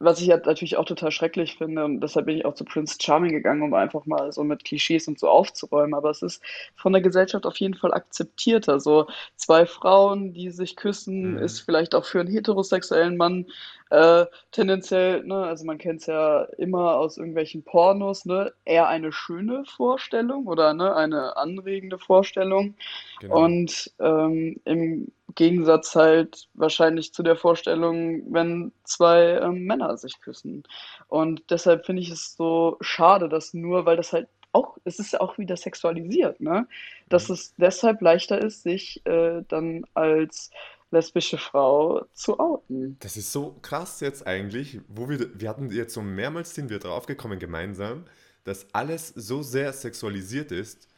was 0.00 0.20
ich 0.20 0.28
ja 0.28 0.36
natürlich 0.38 0.76
auch 0.76 0.84
total 0.86 1.12
schrecklich 1.12 1.56
finde 1.58 1.84
und 1.84 2.00
deshalb 2.00 2.26
bin 2.26 2.36
ich 2.38 2.44
auch 2.46 2.54
zu 2.54 2.64
Prince 2.64 2.96
Charming 3.00 3.32
gegangen, 3.32 3.62
um 3.62 3.74
einfach 3.74 4.06
mal 4.06 4.32
so 4.32 4.42
mit 4.44 4.64
Klischees 4.64 5.06
und 5.08 5.18
so 5.18 5.28
aufzuräumen. 5.28 5.94
Aber 5.94 6.10
es 6.10 6.22
ist 6.22 6.42
von 6.76 6.92
der 6.92 7.02
Gesellschaft 7.02 7.46
auf 7.46 7.56
jeden 7.58 7.74
Fall 7.74 7.92
akzeptierter. 7.94 8.80
So 8.80 9.06
zwei 9.36 9.66
Frauen, 9.66 10.32
die 10.32 10.50
sich 10.50 10.76
küssen, 10.76 11.36
ist 11.38 11.60
Mhm. 11.60 11.64
vielleicht 11.64 11.94
auch 11.94 12.04
für 12.06 12.20
einen 12.20 12.30
heterosexuellen 12.30 13.16
Mann 13.16 13.46
äh, 13.90 14.26
tendenziell, 14.52 15.24
ne, 15.24 15.34
also 15.44 15.64
man 15.64 15.78
kennt 15.78 16.00
es 16.00 16.06
ja 16.06 16.44
immer 16.58 16.96
aus 16.96 17.16
irgendwelchen 17.18 17.64
Pornos, 17.64 18.24
ne, 18.24 18.52
eher 18.64 18.88
eine 18.88 19.12
schöne 19.12 19.64
Vorstellung 19.66 20.46
oder 20.46 20.74
ne, 20.74 20.94
eine 20.94 21.36
anregende 21.36 21.98
Vorstellung. 21.98 22.76
Genau. 23.20 23.36
Und 23.36 23.92
ähm, 24.00 24.60
im 24.64 25.12
Gegensatz 25.34 25.94
halt 25.94 26.48
wahrscheinlich 26.54 27.12
zu 27.14 27.22
der 27.22 27.36
Vorstellung, 27.36 28.22
wenn 28.32 28.72
zwei 28.84 29.38
ähm, 29.38 29.64
Männer 29.64 29.96
sich 29.96 30.20
küssen. 30.20 30.64
Und 31.08 31.42
deshalb 31.50 31.86
finde 31.86 32.02
ich 32.02 32.10
es 32.10 32.36
so 32.36 32.76
schade, 32.80 33.28
dass 33.28 33.54
nur, 33.54 33.86
weil 33.86 33.96
das 33.96 34.12
halt 34.12 34.28
auch, 34.52 34.78
es 34.84 34.98
ist 34.98 35.12
ja 35.12 35.20
auch 35.20 35.38
wieder 35.38 35.56
sexualisiert, 35.56 36.40
ne? 36.40 36.66
Dass 37.08 37.28
Mhm. 37.28 37.30
es 37.30 37.54
deshalb 37.56 38.00
leichter 38.02 38.40
ist, 38.42 38.62
sich 38.64 39.00
äh, 39.06 39.42
dann 39.48 39.84
als 39.94 40.50
lesbische 40.90 41.38
Frau 41.38 42.04
zu 42.14 42.38
outen. 42.40 43.00
Das 43.00 43.16
ist 43.16 43.32
so 43.32 43.58
krass 43.62 44.00
jetzt 44.00 44.26
eigentlich, 44.26 44.80
wo 44.88 45.08
wir, 45.08 45.38
wir 45.40 45.48
hatten 45.48 45.70
jetzt 45.70 45.94
so 45.94 46.02
mehrmals 46.02 46.54
sind 46.54 46.68
wir 46.70 46.78
draufgekommen 46.78 47.38
gemeinsam, 47.38 48.04
dass 48.44 48.72
alles 48.74 49.08
so 49.08 49.42
sehr 49.42 49.72
sexualisiert 49.72 50.52
ist 50.52 50.88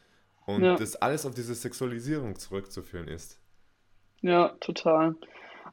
und 0.45 0.67
Ja, 0.67 0.81
das 0.81 0.95
alles 0.97 1.25
auf 1.25 1.33
diese 1.33 1.55
Sexualisierung 1.55 2.37
zurückzuführen 2.37 3.07
ist. 3.07 3.39
Ja, 4.23 4.49
total. 4.59 5.15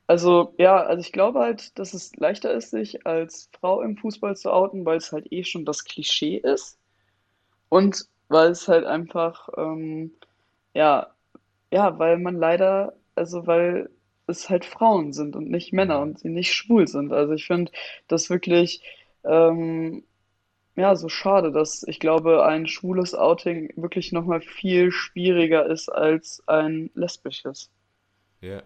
Also, 0.07 0.55
ja, 0.59 0.83
also 0.83 1.01
ich 1.03 1.13
glaube 1.13 1.41
halt, 1.41 1.79
dass 1.79 1.95
es 1.95 2.17
leichter 2.17 2.53
ist, 2.55 2.71
sich 2.71 3.07
als 3.07 3.51
Frau 3.61 3.83
im 3.83 3.97
Fußball 3.97 4.37
zu 4.37 4.53
outen, 4.53 4.85
weil 4.87 4.99
es 4.99 5.13
halt 5.13 5.33
eh 5.33 5.45
schon 5.45 5.65
das 5.65 5.85
Klischee 5.85 6.37
ist. 6.39 6.79
Und 7.71 8.07
weil 8.29 8.51
es 8.53 8.69
halt 8.69 8.87
einfach, 8.87 9.49
ähm, 9.59 10.13
ja, 10.75 11.09
ja, 11.73 11.99
weil 11.99 12.19
man 12.19 12.37
leider, 12.37 12.95
also 13.17 13.47
weil 13.47 13.91
es 14.29 14.51
halt 14.51 14.65
Frauen 14.67 15.13
sind 15.13 15.37
und 15.37 15.51
nicht 15.51 15.73
Männer 15.73 16.01
und 16.01 16.21
sie 16.21 16.31
nicht 16.31 16.55
schwul 16.55 16.89
sind. 16.89 17.13
Also 17.13 17.35
ich 17.35 17.47
finde 17.47 17.73
das 18.09 18.31
wirklich, 18.31 18.83
ähm, 19.25 20.05
ja, 20.77 20.97
so 20.97 21.09
schade, 21.09 21.53
dass 21.53 21.85
ich 21.85 22.01
glaube, 22.01 22.45
ein 22.47 22.67
schwules 22.67 23.15
Outing 23.15 23.73
wirklich 23.77 24.13
nochmal 24.13 24.41
viel 24.43 24.93
schwieriger 24.93 25.67
ist 25.67 25.89
als 25.91 26.43
ein 26.49 26.91
lesbisches. 26.95 27.71
Ja. 28.41 28.63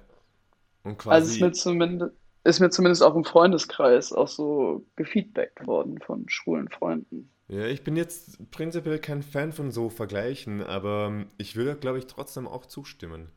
Und 0.85 0.99
Also 1.09 1.29
ist 1.29 1.41
mir 1.41 1.51
quasi, 1.51 1.53
zumindest, 1.53 2.13
ist 2.45 2.61
mir 2.61 2.69
zumindest 2.71 3.03
auch 3.03 3.15
im 3.17 3.25
Freundeskreis 3.25 4.13
auch 4.13 4.29
so 4.29 4.87
gefeedbackt 4.97 5.67
worden 5.67 5.99
von 6.01 6.29
schwulen 6.29 6.69
Freunden. 6.69 7.31
ja, 7.49 7.65
ich 7.67 7.85
bin 7.85 7.97
jetzt 7.97 8.51
prinzipiell 8.51 8.99
kein 8.99 9.23
Fan 9.23 9.53
von 9.53 9.71
so 9.71 9.89
Vergleichen, 9.91 10.63
aber 10.63 11.25
ich 11.39 11.57
würde, 11.57 11.75
glaube 11.77 11.99
ich, 11.99 12.07
trotzdem 12.07 12.47
auch 12.47 12.67
zustimmen. 12.67 13.31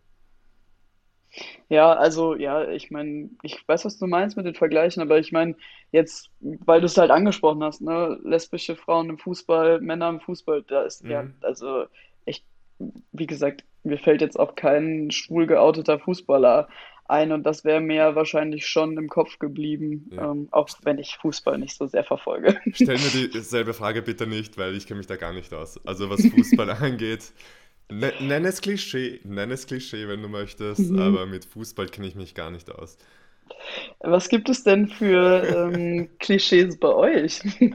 Ja, 1.70 1.94
also 1.94 2.36
ja, 2.36 2.70
ich 2.70 2.92
meine, 2.92 3.30
ich 3.44 3.68
weiß, 3.68 3.86
was 3.86 3.98
du 3.98 4.08
meinst 4.08 4.38
mit 4.38 4.46
den 4.46 4.56
Vergleichen, 4.56 5.02
aber 5.02 5.20
ich 5.20 5.32
meine, 5.32 5.56
jetzt, 5.92 6.30
weil 6.40 6.80
du 6.82 6.86
es 6.86 6.98
halt 6.98 7.12
angesprochen 7.12 7.64
hast, 7.64 7.82
ne, 7.82 8.20
lesbische 8.24 8.76
Frauen 8.76 9.10
im 9.10 9.18
Fußball, 9.18 9.82
Männer 9.82 10.10
im 10.10 10.20
Fußball, 10.22 10.64
da 10.64 10.84
ist 10.84 11.08
ja, 11.08 11.28
Mhm. 11.28 11.36
also 11.42 11.86
echt, 12.26 12.46
wie 13.12 13.28
gesagt, 13.28 13.66
mir 13.88 13.98
fällt 13.98 14.22
jetzt 14.22 14.40
auch 14.40 14.56
kein 14.56 15.10
schwul 15.12 15.48
geouteter 15.48 16.00
Fußballer 16.00 16.68
ein 17.10 17.32
und 17.32 17.44
das 17.44 17.64
wäre 17.64 17.80
mir 17.80 18.16
wahrscheinlich 18.16 18.68
schon 18.68 18.98
im 18.98 19.08
Kopf 19.08 19.40
geblieben, 19.40 20.10
Ja. 20.14 20.32
ähm, 20.32 20.50
auch 20.52 20.68
wenn 20.84 20.98
ich 20.98 21.16
Fußball 21.22 21.58
nicht 21.58 21.78
so 21.78 21.88
sehr 21.88 22.04
verfolge. 22.04 22.60
Stell 22.74 22.98
mir 22.98 23.30
dieselbe 23.30 23.74
Frage 23.74 24.02
bitte 24.02 24.28
nicht, 24.28 24.58
weil 24.58 24.76
ich 24.76 24.88
kenne 24.88 24.98
mich 24.98 25.08
da 25.08 25.16
gar 25.16 25.32
nicht 25.34 25.54
aus. 25.54 25.80
Also 25.88 26.10
was 26.10 26.26
Fußball 26.26 26.70
angeht, 26.82 27.32
ne, 27.90 28.12
nenn 28.20 28.44
es 28.44 28.60
Klischee, 28.60 29.22
nenn 29.24 29.52
es 29.52 29.68
Klischee, 29.68 30.08
wenn 30.10 30.22
du 30.22 30.28
möchtest, 30.28 30.92
Mhm. 30.92 31.00
aber 31.00 31.26
mit 31.26 31.46
Fußball 31.46 31.88
kenne 31.88 32.08
ich 32.08 32.16
mich 32.16 32.36
gar 32.36 32.52
nicht 32.52 32.70
aus. 32.70 32.98
Was 34.02 34.28
gibt 34.28 34.50
es 34.50 34.66
denn 34.66 34.90
für 34.90 35.72
ähm, 35.74 36.10
Klischees 36.20 36.78
bei 36.78 36.90
euch? 36.94 37.40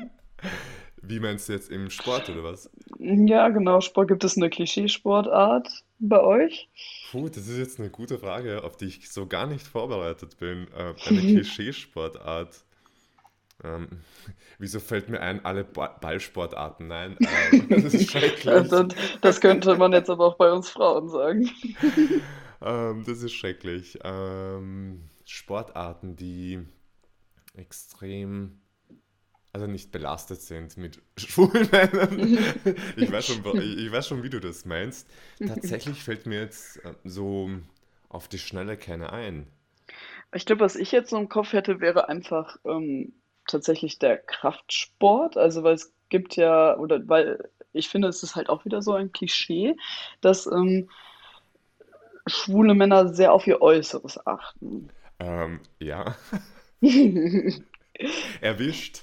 Wie 1.02 1.20
meinst 1.20 1.48
du 1.48 1.52
jetzt 1.52 1.70
im 1.70 1.90
Sport 1.90 2.30
oder 2.30 2.44
was? 2.44 2.70
Ja, 2.98 3.48
genau, 3.48 3.80
Sport, 3.80 4.08
gibt 4.08 4.24
es 4.24 4.36
eine 4.36 4.50
Klischeesportart 4.50 5.68
bei 5.98 6.20
euch? 6.20 6.68
Puh, 7.10 7.28
das 7.28 7.48
ist 7.48 7.58
jetzt 7.58 7.80
eine 7.80 7.90
gute 7.90 8.18
Frage, 8.18 8.62
auf 8.62 8.76
die 8.76 8.86
ich 8.86 9.10
so 9.10 9.26
gar 9.26 9.46
nicht 9.46 9.66
vorbereitet 9.66 10.38
bin. 10.38 10.68
Äh, 10.76 10.94
eine 11.08 11.20
Klischeesportart. 11.20 12.64
Ähm, 13.64 13.88
wieso 14.58 14.80
fällt 14.80 15.08
mir 15.08 15.20
ein, 15.20 15.44
alle 15.44 15.64
ba 15.64 15.88
Ballsportarten? 15.88 16.86
Nein, 16.86 17.16
ähm, 17.52 17.68
das 17.82 17.94
ist 17.94 18.10
schrecklich. 18.10 18.68
Das, 18.68 18.88
das 19.20 19.40
könnte 19.40 19.76
man 19.76 19.92
jetzt 19.92 20.10
aber 20.10 20.26
auch 20.26 20.36
bei 20.36 20.52
uns 20.52 20.68
Frauen 20.68 21.08
sagen. 21.08 21.50
Ähm, 22.60 23.04
das 23.04 23.22
ist 23.22 23.32
schrecklich. 23.32 23.98
Ähm, 24.04 25.08
Sportarten, 25.24 26.16
die 26.16 26.60
extrem, 27.54 28.61
also 29.52 29.66
nicht 29.66 29.92
belastet 29.92 30.40
sind 30.40 30.76
mit 30.76 31.00
schwulen 31.16 31.68
Männern. 31.70 32.38
Ich 32.96 33.12
weiß 33.12 33.26
schon, 33.26 33.60
ich 33.60 33.92
weiß 33.92 34.08
schon, 34.08 34.22
wie 34.22 34.30
du 34.30 34.40
das 34.40 34.64
meinst. 34.64 35.08
Tatsächlich 35.46 36.02
fällt 36.02 36.26
mir 36.26 36.40
jetzt 36.40 36.82
äh, 36.84 36.94
so 37.04 37.50
auf 38.08 38.28
die 38.28 38.38
Schnelle 38.38 38.76
keine 38.76 39.12
ein. 39.12 39.46
Ich 40.34 40.46
glaube, 40.46 40.60
was 40.60 40.76
ich 40.76 40.92
jetzt 40.92 41.10
so 41.10 41.18
im 41.18 41.28
Kopf 41.28 41.52
hätte, 41.52 41.80
wäre 41.80 42.08
einfach 42.08 42.56
ähm, 42.64 43.12
tatsächlich 43.46 43.98
der 43.98 44.16
Kraftsport. 44.16 45.36
Also, 45.36 45.62
weil 45.62 45.74
es 45.74 45.92
gibt 46.08 46.36
ja, 46.36 46.76
oder 46.78 47.06
weil 47.08 47.50
ich 47.72 47.88
finde, 47.88 48.08
es 48.08 48.22
ist 48.22 48.36
halt 48.36 48.48
auch 48.48 48.64
wieder 48.64 48.80
so 48.80 48.92
ein 48.94 49.12
Klischee, 49.12 49.76
dass 50.20 50.46
ähm, 50.46 50.88
schwule 52.26 52.74
Männer 52.74 53.08
sehr 53.08 53.32
auf 53.32 53.46
ihr 53.46 53.60
Äußeres 53.60 54.26
achten. 54.26 54.88
Ähm, 55.18 55.60
ja, 55.78 56.16
erwischt. 58.40 59.02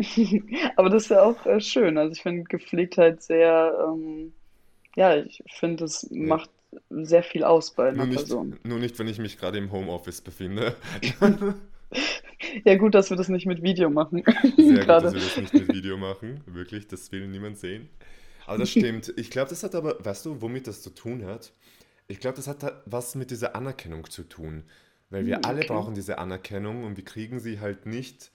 Aber 0.76 0.90
das 0.90 1.04
ist 1.04 1.10
ja 1.10 1.22
auch 1.22 1.44
äh, 1.46 1.60
schön. 1.60 1.98
Also 1.98 2.12
ich 2.12 2.22
finde 2.22 2.44
Gepflegtheit 2.44 3.22
sehr, 3.22 3.76
ähm, 3.88 4.34
ja, 4.96 5.16
ich 5.18 5.42
finde, 5.48 5.84
es 5.84 6.08
Ja, 6.18 6.36
macht 6.36 6.50
sehr 6.90 7.22
viel 7.24 7.44
aus 7.44 7.74
bei 7.74 7.90
Nur 7.92 8.04
einer 8.04 8.06
nicht, 8.06 8.26
Person. 8.26 8.60
nur 8.64 8.78
nicht, 8.78 8.98
wenn 8.98 9.08
ich 9.08 9.18
mich 9.18 9.36
gerade 9.38 9.58
im 9.58 9.72
Homeoffice 9.72 10.20
befinde. 10.22 10.76
Ja, 12.64 12.76
gut, 12.76 12.94
dass 12.94 13.10
wir 13.10 13.16
das 13.16 13.28
nicht 13.28 13.46
mit 13.46 13.62
Video 13.62 13.90
machen, 13.90 14.22
Sehr 14.56 14.86
gut, 14.86 15.02
dass 15.02 15.12
wir 15.14 15.20
das 15.20 15.36
nicht 15.36 15.56
mit 15.56 15.72
Video 15.72 15.96
machen. 15.96 16.42
Wirklich, 16.46 16.86
das 16.88 17.10
will 17.12 17.26
niemand 17.28 17.58
sehen. 17.58 17.88
Aber 18.46 18.58
das 18.58 18.70
stimmt. 18.70 19.12
Ich 19.16 19.30
glaube, 19.30 19.50
das 19.50 19.62
hat 19.62 19.74
aber, 19.74 20.04
weißt 20.04 20.26
du, 20.26 20.42
womit 20.42 20.66
das 20.66 20.82
zu 20.82 20.90
tun 20.90 21.24
hat? 21.24 21.52
Ich 22.08 22.20
glaube, 22.20 22.36
das 22.36 22.48
hat 22.48 22.62
da 22.62 22.82
was 22.86 23.14
mit 23.16 23.30
dieser 23.30 23.56
Anerkennung 23.56 24.10
zu 24.10 24.24
tun. 24.24 24.64
Weil 25.10 25.26
Hm, 25.26 25.26
wir 25.26 25.46
alle 25.46 25.64
okay. 25.64 25.66
brauchen 25.66 25.94
diese 25.94 26.18
Anerkennung 26.18 26.84
und 26.84 26.96
wir 26.96 27.04
kriegen 27.04 27.40
sie 27.40 27.60
halt 27.60 27.86
nicht, 27.86 28.32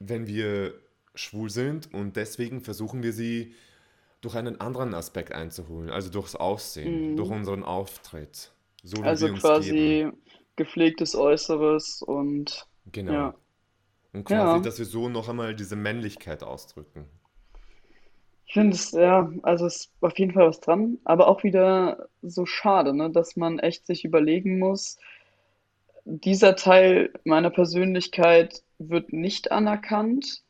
wenn 0.00 0.26
wir 0.26 0.74
schwul 1.18 1.50
sind. 1.50 1.92
Und 1.94 2.16
deswegen 2.16 2.60
versuchen 2.62 3.02
wir 3.02 3.12
sie 3.12 3.54
durch 4.22 4.36
einen 4.36 4.60
anderen 4.60 4.94
Aspekt 4.94 5.32
einzuholen. 5.32 5.90
Also 5.90 6.10
durchs 6.10 6.36
Aussehen, 6.36 7.16
durch 7.16 7.30
Mhm. 7.30 7.32
unseren 7.32 7.64
Auftritt. 7.64 8.52
So 8.82 9.06
wie 9.06 9.08
Also 9.08 9.26
wir 9.26 9.32
uns 9.32 9.52
geben. 9.52 10.02
quasi 10.02 10.10
gepflegtes 10.56 11.14
Äußeres 11.16 12.02
und 12.02 12.68
Genau. 12.92 13.30
ja, 13.30 13.34
Und 14.12 14.24
quasi, 14.24 14.60
ja. 14.60 14.62
dass 14.62 14.78
wir 14.78 14.86
so 14.86 15.08
noch 15.08 15.28
einmal 15.30 15.54
diese 15.56 15.76
Männlichkeit 15.76 16.42
ausdrücken. 16.42 17.08
Ich 18.46 18.54
finde 18.54 18.74
es, 18.74 18.90
ja, 18.92 19.30
also 19.42 19.66
es 19.66 19.76
ist 19.76 19.92
auf 20.00 20.18
jeden 20.18 20.32
Fall 20.32 20.48
was 20.48 20.60
dran, 20.60 20.98
aber 21.04 21.28
auch 21.28 21.44
wieder 21.44 22.08
so 22.22 22.46
schade, 22.46 22.92
ne, 22.96 23.10
dass 23.10 23.36
man 23.36 23.58
echt 23.60 23.86
sich 23.86 24.04
überlegen 24.04 24.58
muss, 24.58 24.96
dieser 26.04 26.56
Teil 26.56 27.12
meiner 27.24 27.50
Persönlichkeit 27.50 28.62
wird 28.78 29.12
nicht 29.12 29.52
anerkannt. 29.52 30.42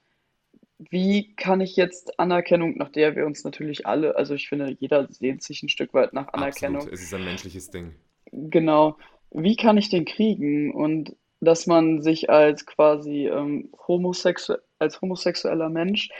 Wie 0.78 1.34
kann 1.34 1.60
ich 1.60 1.76
jetzt 1.76 2.18
Anerkennung, 2.20 2.76
nach 2.78 2.90
der 2.90 3.16
wir 3.16 3.26
uns 3.26 3.42
natürlich 3.44 3.86
alle, 3.86 4.16
also 4.16 4.34
ich 4.34 4.48
finde, 4.48 4.76
jeder 4.78 5.08
sehnt 5.10 5.42
sich 5.42 5.62
ein 5.62 5.68
Stück 5.68 5.92
weit 5.92 6.12
nach 6.12 6.28
Absolut, 6.28 6.42
Anerkennung, 6.42 6.88
es 6.92 7.02
ist 7.02 7.14
ein 7.14 7.24
menschliches 7.24 7.70
Ding. 7.70 7.94
Genau. 8.30 8.96
Wie 9.30 9.56
kann 9.56 9.76
ich 9.76 9.88
den 9.88 10.04
kriegen? 10.04 10.72
Und 10.72 11.16
dass 11.40 11.66
man 11.66 12.02
sich 12.02 12.30
als 12.30 12.66
quasi 12.66 13.28
ähm, 13.28 13.70
homosexu 13.86 14.54
als 14.78 15.00
homosexueller 15.00 15.68
Mensch 15.68 16.10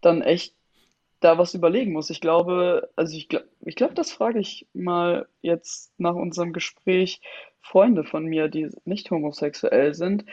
dann 0.00 0.22
echt 0.22 0.54
da 1.20 1.38
was 1.38 1.54
überlegen 1.54 1.92
muss. 1.92 2.10
Ich 2.10 2.20
glaube, 2.20 2.90
also 2.96 3.16
ich 3.16 3.28
glaube, 3.28 3.48
ich 3.64 3.76
glaube, 3.76 3.94
das 3.94 4.12
frage 4.12 4.38
ich 4.38 4.66
mal 4.74 5.28
jetzt 5.42 5.92
nach 5.98 6.14
unserem 6.14 6.52
Gespräch 6.52 7.20
Freunde 7.60 8.04
von 8.04 8.24
mir, 8.24 8.48
die 8.48 8.68
nicht 8.84 9.10
homosexuell 9.10 9.94
sind, 9.94 10.24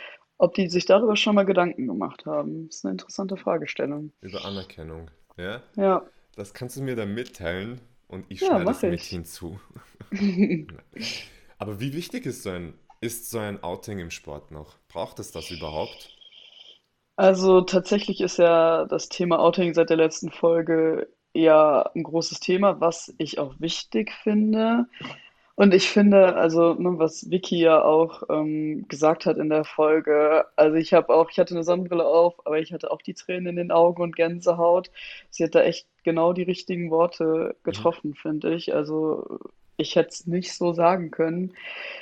ob 0.44 0.56
die 0.56 0.70
sich 0.70 0.86
darüber 0.86 1.16
schon 1.16 1.36
mal 1.36 1.46
Gedanken 1.46 1.88
gemacht 1.88 2.26
haben. 2.26 2.68
Das 2.68 2.78
ist 2.78 2.86
eine 2.86 2.94
interessante 2.94 3.38
Fragestellung. 3.38 4.14
Über 4.22 4.44
Anerkennung. 4.44 5.12
Ja? 5.38 5.62
Ja, 5.76 6.04
Das 6.36 6.54
kannst 6.54 6.78
du 6.78 6.84
mir 6.84 6.96
dann 6.96 7.14
mitteilen 7.16 7.82
und 8.08 8.26
ich 8.30 8.42
ja, 8.42 8.46
schneide 8.46 8.72
es 8.72 8.84
mache 8.84 8.88
mit 8.88 9.04
ich. 9.04 9.06
hinzu. 9.06 9.60
Aber 11.58 11.80
wie 11.80 11.94
wichtig 11.94 12.26
ist 12.26 12.44
so 12.44 12.52
ein, 12.52 12.76
ist 13.02 13.30
so 13.32 13.40
ein 13.40 13.64
Outing 13.64 14.00
im 14.00 14.12
Sport 14.12 14.52
noch? 14.52 14.78
Braucht 14.88 15.20
es 15.20 15.32
das 15.32 15.52
überhaupt? 15.52 16.12
Also 17.16 17.62
tatsächlich 17.62 18.22
ist 18.22 18.38
ja 18.38 18.86
das 18.86 19.10
Thema 19.10 19.40
Outing 19.40 19.74
seit 19.74 19.90
der 19.90 19.98
letzten 19.98 20.32
Folge 20.32 21.10
ja 21.34 21.84
ein 21.96 22.04
großes 22.04 22.40
Thema, 22.40 22.80
was 22.82 23.14
ich 23.18 23.40
auch 23.40 23.60
wichtig 23.60 24.12
finde. 24.24 24.88
Und 25.56 25.74
ich 25.76 25.90
finde, 25.90 26.36
also, 26.36 26.74
ne, 26.74 26.98
was 26.98 27.30
Vicky 27.30 27.60
ja 27.60 27.84
auch 27.84 28.24
ähm, 28.30 28.88
gesagt 28.88 29.26
hat 29.28 29.38
in 29.38 29.50
der 29.50 29.66
Folge, 29.66 30.46
also 30.56 30.76
ich 30.78 30.94
habe 30.94 31.14
auch, 31.14 31.30
ich 31.30 31.38
hatte 31.40 31.54
eine 31.54 31.64
Sonnenbrille 31.64 32.06
auf, 32.06 32.46
aber 32.46 32.60
ich 32.60 32.74
hatte 32.74 32.90
auch 32.92 33.02
die 33.04 33.14
Tränen 33.14 33.48
in 33.48 33.56
den 33.58 33.72
Augen 33.72 34.02
und 34.02 34.16
Gänsehaut. 34.16 34.90
Sie 35.30 35.44
hat 35.44 35.54
da 35.56 35.62
echt 35.64 35.88
genau 36.04 36.34
die 36.34 36.42
richtigen 36.44 36.90
Worte 36.90 37.56
Mhm. 37.66 37.94
getroffen, 37.94 38.16
finde 38.16 38.56
ich. 38.56 38.74
Also 38.74 39.40
ich 39.78 39.96
hätte 39.96 40.10
es 40.10 40.26
nicht 40.28 40.54
so 40.54 40.74
sagen 40.74 41.12
können. 41.12 41.54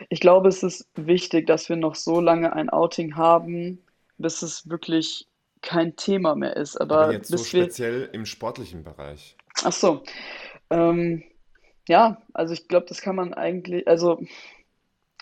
Ich 0.10 0.20
glaube, 0.22 0.50
es 0.50 0.64
ist 0.64 0.88
wichtig, 0.96 1.48
dass 1.48 1.70
wir 1.70 1.76
noch 1.78 1.96
so 1.96 2.22
lange 2.22 2.54
ein 2.54 2.70
Outing 2.70 3.16
haben, 3.18 3.80
bis 4.18 4.42
es 4.44 4.70
wirklich 4.70 5.28
kein 5.62 5.96
Thema 5.98 6.36
mehr 6.36 6.56
ist. 6.58 6.78
Aber 6.90 7.08
Aber 7.08 7.08
jetzt 7.08 7.32
so 7.32 7.44
bis 7.44 7.54
wir, 7.54 7.72
speziell 7.72 8.08
im 8.14 8.28
sportlichen 8.28 8.84
Bereich. 8.84 9.36
ach 9.64 9.72
so, 9.74 10.04
ähm, 10.70 11.24
ja, 11.88 12.22
also 12.34 12.54
ich 12.54 12.68
glaube, 12.68 12.86
das 12.88 13.02
kann 13.02 13.16
man 13.16 13.34
eigentlich, 13.34 13.88
also 13.88 14.22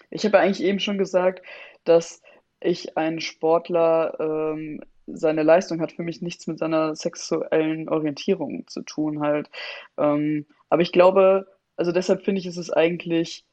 ich 0.09 0.25
habe 0.25 0.37
ja 0.37 0.43
eigentlich 0.43 0.63
eben 0.63 0.79
schon 0.79 0.97
gesagt, 0.97 1.41
dass 1.83 2.21
ich 2.59 2.97
ein 2.97 3.21
Sportler, 3.21 4.17
ähm, 4.19 4.81
seine 5.07 5.43
Leistung 5.43 5.81
hat 5.81 5.91
für 5.91 6.03
mich 6.03 6.21
nichts 6.21 6.45
mit 6.47 6.59
seiner 6.59 6.95
sexuellen 6.95 7.89
Orientierung 7.89 8.67
zu 8.67 8.81
tun 8.83 9.21
halt. 9.21 9.49
Ähm, 9.97 10.45
aber 10.69 10.81
ich 10.83 10.91
glaube, 10.91 11.47
also 11.77 11.91
deshalb 11.91 12.23
finde 12.23 12.41
ich, 12.41 12.47
ist 12.47 12.57
es 12.57 12.71
eigentlich, 12.71 13.45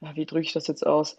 ja, 0.00 0.14
wie 0.16 0.24
drücke 0.24 0.46
ich 0.46 0.52
das 0.52 0.66
jetzt 0.66 0.86
aus? 0.86 1.16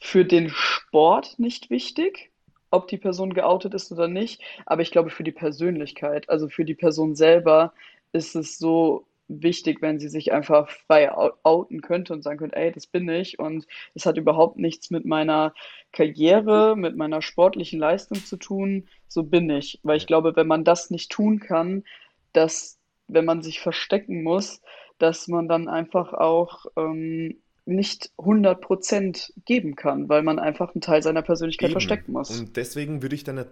für 0.00 0.24
den 0.24 0.50
Sport 0.50 1.38
nicht 1.38 1.70
wichtig, 1.70 2.30
ob 2.70 2.88
die 2.88 2.98
Person 2.98 3.34
geoutet 3.34 3.74
ist 3.74 3.90
oder 3.92 4.08
nicht, 4.08 4.42
aber 4.66 4.82
ich 4.82 4.90
glaube 4.90 5.10
für 5.10 5.24
die 5.24 5.32
Persönlichkeit, 5.32 6.28
also 6.28 6.48
für 6.48 6.64
die 6.64 6.74
Person 6.74 7.14
selber, 7.14 7.72
ist 8.12 8.34
es 8.36 8.58
so 8.58 9.06
wichtig, 9.28 9.82
wenn 9.82 10.00
sie 10.00 10.08
sich 10.08 10.32
einfach 10.32 10.68
frei 10.68 11.12
ou- 11.14 11.32
outen 11.42 11.80
könnte 11.82 12.12
und 12.12 12.22
sagen 12.22 12.38
könnte, 12.38 12.56
ey, 12.56 12.72
das 12.72 12.86
bin 12.86 13.08
ich 13.08 13.38
und 13.38 13.66
es 13.94 14.06
hat 14.06 14.16
überhaupt 14.16 14.58
nichts 14.58 14.90
mit 14.90 15.04
meiner 15.04 15.54
Karriere, 15.92 16.76
mit 16.76 16.96
meiner 16.96 17.22
sportlichen 17.22 17.78
Leistung 17.78 18.24
zu 18.24 18.36
tun, 18.36 18.88
so 19.06 19.22
bin 19.22 19.50
ich. 19.50 19.80
Weil 19.82 19.98
ich 19.98 20.06
glaube, 20.06 20.34
wenn 20.34 20.46
man 20.46 20.64
das 20.64 20.90
nicht 20.90 21.10
tun 21.10 21.40
kann, 21.40 21.84
dass, 22.32 22.78
wenn 23.06 23.24
man 23.24 23.42
sich 23.42 23.60
verstecken 23.60 24.22
muss, 24.22 24.60
dass 24.98 25.28
man 25.28 25.48
dann 25.48 25.68
einfach 25.68 26.12
auch 26.12 26.66
ähm, 26.76 27.36
nicht 27.66 28.10
hundert 28.18 28.62
Prozent 28.62 29.32
geben 29.44 29.76
kann, 29.76 30.08
weil 30.08 30.22
man 30.22 30.38
einfach 30.38 30.74
einen 30.74 30.80
Teil 30.80 31.02
seiner 31.02 31.22
Persönlichkeit 31.22 31.68
Eben. 31.68 31.74
verstecken 31.74 32.12
muss. 32.12 32.30
Und 32.30 32.56
deswegen 32.56 33.02
würde 33.02 33.14
ich 33.14 33.24
deiner 33.24 33.46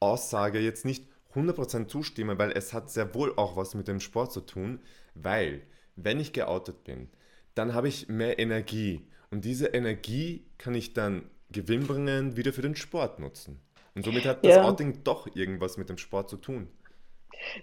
Aussage 0.00 0.60
jetzt 0.60 0.84
nicht 0.84 1.06
100% 1.34 1.90
zustimmen, 1.90 2.38
weil 2.38 2.52
es 2.52 2.72
hat 2.72 2.90
sehr 2.90 3.14
wohl 3.14 3.34
auch 3.36 3.56
was 3.56 3.74
mit 3.74 3.88
dem 3.88 4.00
Sport 4.00 4.32
zu 4.32 4.40
tun, 4.40 4.80
weil 5.14 5.62
wenn 5.96 6.20
ich 6.20 6.32
geoutet 6.32 6.84
bin, 6.84 7.08
dann 7.54 7.74
habe 7.74 7.88
ich 7.88 8.08
mehr 8.08 8.38
Energie 8.38 9.06
und 9.30 9.44
diese 9.44 9.68
Energie 9.68 10.44
kann 10.58 10.74
ich 10.74 10.92
dann 10.94 11.30
gewinnbringend 11.50 12.36
wieder 12.36 12.52
für 12.52 12.62
den 12.62 12.76
Sport 12.76 13.18
nutzen. 13.20 13.60
Und 13.94 14.04
somit 14.04 14.26
hat 14.26 14.44
das 14.44 14.58
Ja, 14.58 14.58
Outing 14.58 15.04
doch 15.04 15.34
irgendwas 15.36 15.76
mit 15.76 15.88
dem 15.88 15.98
Sport 15.98 16.28
zu 16.30 16.36
tun. 16.36 16.68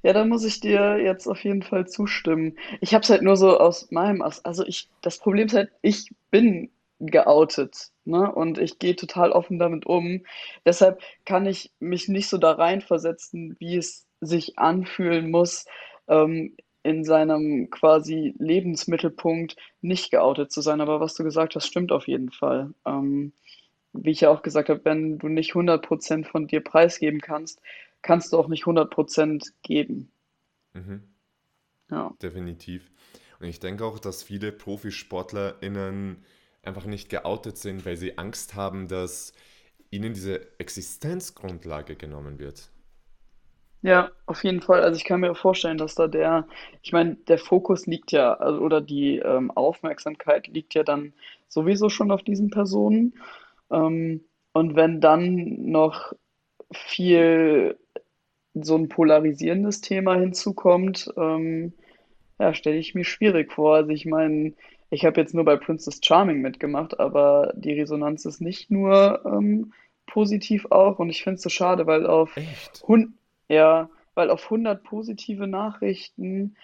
ja, 0.04 0.14
da 0.14 0.26
muss 0.26 0.44
ich 0.44 0.60
dir 0.60 0.98
jetzt 1.00 1.28
auf 1.28 1.44
jeden 1.44 1.64
Fall 1.64 1.88
zustimmen. 1.88 2.58
Ich 2.82 2.94
habe 2.94 3.04
es 3.04 3.10
halt 3.10 3.22
nur 3.22 3.38
so 3.38 3.58
aus 3.60 3.92
meinem, 3.92 4.22
also 4.22 4.66
ich, 4.66 4.90
das 5.02 5.18
Problem 5.20 5.48
ist 5.48 5.54
halt, 5.56 5.72
ich 5.82 6.12
bin 6.30 6.70
geoutet, 7.08 7.92
ne? 8.06 8.32
Und 8.32 8.58
ich 8.58 8.80
gehe 8.80 8.96
total 8.96 9.32
offen 9.32 9.60
damit 9.60 9.86
um. 9.86 10.24
Deshalb 10.66 11.02
kann 11.26 11.46
ich 11.46 11.72
mich 11.80 12.08
nicht 12.08 12.28
so 12.28 12.38
da 12.38 12.52
reinversetzen, 12.52 13.56
wie 13.60 13.78
es 13.78 14.08
sich 14.22 14.60
anfühlen 14.60 15.32
muss, 15.32 15.66
ähm, 16.08 16.56
in 16.84 17.04
seinem 17.04 17.70
quasi 17.70 18.34
Lebensmittelpunkt 18.38 19.56
nicht 19.82 20.12
geoutet 20.12 20.52
zu 20.52 20.62
sein. 20.62 20.82
Aber 20.82 21.00
was 21.00 21.14
du 21.16 21.24
gesagt 21.24 21.56
hast, 21.56 21.68
stimmt 21.68 21.92
auf 21.92 22.08
jeden 22.08 22.32
Fall. 22.32 22.74
Ähm, 22.86 23.34
wie 23.94 24.12
ich 24.12 24.22
ja 24.22 24.30
auch 24.30 24.42
gesagt 24.42 24.70
habe, 24.70 24.86
wenn 24.86 25.18
du 25.18 25.28
nicht 25.28 25.54
hundert 25.54 25.86
Prozent 25.86 26.28
von 26.28 26.48
dir 26.48 26.62
preisgeben 26.62 27.20
kannst, 27.20 27.62
kannst 28.02 28.34
du 28.34 28.38
auch 28.38 28.48
nicht 28.48 28.66
hundert 28.66 28.90
Prozent 28.90 29.54
geben. 29.64 30.12
Mhm. 30.74 31.04
Ja. 31.90 32.14
Definitiv. 32.22 32.90
Und 33.40 33.48
ich 33.48 33.60
denke 33.60 33.86
auch, 33.86 34.00
dass 34.00 34.24
viele 34.24 34.52
ProfisportlerInnen 34.52 36.24
einfach 36.63 36.86
nicht 36.86 37.10
geoutet 37.10 37.58
sind, 37.58 37.86
weil 37.86 37.97
sie 37.97 38.17
Angst 38.17 38.56
haben, 38.56 38.88
dass 38.88 39.34
ihnen 39.89 40.13
diese 40.13 40.60
Existenzgrundlage 40.60 41.95
genommen 41.95 42.39
wird. 42.39 42.71
Ja, 43.84 44.12
auf 44.28 44.43
jeden 44.43 44.62
Fall. 44.62 44.82
Also 44.82 44.97
ich 44.97 45.06
kann 45.06 45.21
mir 45.21 45.34
vorstellen, 45.34 45.78
dass 45.78 45.95
da 45.95 46.08
der, 46.08 46.47
ich 46.84 46.91
meine, 46.91 47.15
der 47.15 47.39
Fokus 47.39 47.88
liegt 47.88 48.12
ja, 48.12 48.34
also, 48.36 48.60
oder 48.62 48.80
die 48.80 49.17
ähm, 49.17 49.50
Aufmerksamkeit 49.52 50.47
liegt 50.47 50.76
ja 50.76 50.84
dann 50.84 51.13
sowieso 51.47 51.89
schon 51.89 52.12
auf 52.12 52.21
diesen 52.24 52.52
Personen. 52.52 53.15
Ähm, 53.71 54.24
und 54.54 54.76
wenn 54.76 55.02
dann 55.02 55.71
noch 55.71 56.13
viel 56.71 57.78
so 58.54 58.76
ein 58.78 58.89
polarisierendes 58.89 59.82
Thema 59.82 60.15
hinzukommt, 60.15 61.12
ähm, 61.17 61.74
ja, 62.39 62.54
stelle 62.54 62.78
ich 62.78 62.93
mir 62.95 63.06
schwierig 63.06 63.52
vor. 63.52 63.76
Also 63.76 63.91
ich 63.91 64.06
meine, 64.06 64.54
ich 64.92 65.06
habe 65.06 65.20
jetzt 65.20 65.34
nur 65.34 65.46
bei 65.46 65.56
Princess 65.56 66.00
Charming 66.04 66.42
mitgemacht, 66.42 67.00
aber 67.00 67.54
die 67.56 67.74
Resonanz 67.74 68.26
ist 68.26 68.42
nicht 68.42 68.70
nur 68.70 69.22
ähm, 69.26 69.74
positiv 70.06 70.68
auch. 70.70 71.00
Und 71.00 71.10
ich 71.10 71.24
finde 71.24 71.36
es 71.36 71.42
so 71.42 71.50
schade, 71.50 71.88
weil 71.88 72.06
auf 72.06 72.36
Echt? 72.38 72.84
Hun 72.88 73.18
ja, 73.48 73.90
weil 74.14 74.30
auf 74.30 74.50
hundert 74.50 74.84
positive 74.84 75.48
Nachrichten 75.48 76.56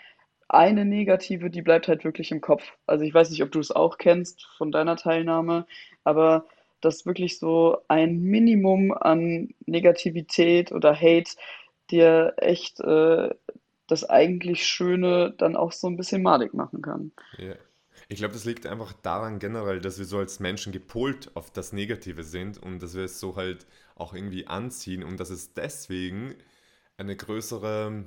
eine 0.49 0.85
negative, 0.85 1.49
die 1.49 1.61
bleibt 1.61 1.87
halt 1.87 2.03
wirklich 2.03 2.31
im 2.31 2.41
Kopf. 2.41 2.63
Also 2.85 3.03
ich 3.03 3.13
weiß 3.13 3.29
nicht, 3.29 3.43
ob 3.43 3.51
du 3.51 3.59
es 3.59 3.71
auch 3.71 3.97
kennst 3.97 4.45
von 4.57 4.71
deiner 4.71 4.95
Teilnahme, 4.95 5.65
aber 6.03 6.45
dass 6.81 7.05
wirklich 7.05 7.39
so 7.39 7.77
ein 7.87 8.21
Minimum 8.21 8.93
an 8.93 9.49
Negativität 9.65 10.71
oder 10.71 10.95
Hate 10.95 11.31
dir 11.89 12.33
echt 12.37 12.79
äh, 12.81 13.29
das 13.87 14.09
eigentlich 14.09 14.65
Schöne 14.65 15.33
dann 15.37 15.55
auch 15.55 15.71
so 15.71 15.87
ein 15.87 15.97
bisschen 15.97 16.21
madig 16.21 16.53
machen 16.53 16.81
kann. 16.81 17.11
Ja. 17.37 17.55
Ich 18.09 18.19
glaube, 18.19 18.33
das 18.33 18.45
liegt 18.45 18.65
einfach 18.65 18.93
daran 18.93 19.39
generell, 19.39 19.81
dass 19.81 19.99
wir 19.99 20.05
so 20.05 20.17
als 20.17 20.39
Menschen 20.39 20.71
gepolt 20.71 21.31
auf 21.35 21.51
das 21.51 21.73
Negative 21.73 22.23
sind 22.23 22.57
und 22.57 22.81
dass 22.81 22.95
wir 22.95 23.03
es 23.03 23.19
so 23.19 23.35
halt 23.35 23.65
auch 23.95 24.13
irgendwie 24.13 24.47
anziehen 24.47 25.03
und 25.03 25.19
dass 25.19 25.29
es 25.29 25.53
deswegen 25.53 26.35
eine 26.95 27.15
größere, 27.15 28.05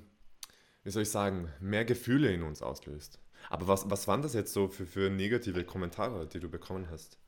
wie 0.84 0.90
soll 0.90 1.02
ich 1.02 1.10
sagen, 1.10 1.52
mehr 1.60 1.84
Gefühle 1.84 2.32
in 2.32 2.42
uns 2.42 2.62
auslöst. 2.62 3.18
Aber 3.50 3.68
was, 3.68 3.90
was 3.90 4.08
waren 4.08 4.22
das 4.22 4.34
jetzt 4.34 4.52
so 4.52 4.68
für, 4.68 4.86
für 4.86 5.10
negative 5.10 5.64
Kommentare, 5.64 6.26
die 6.26 6.40
du 6.40 6.48
bekommen 6.48 6.88
hast? 6.90 7.18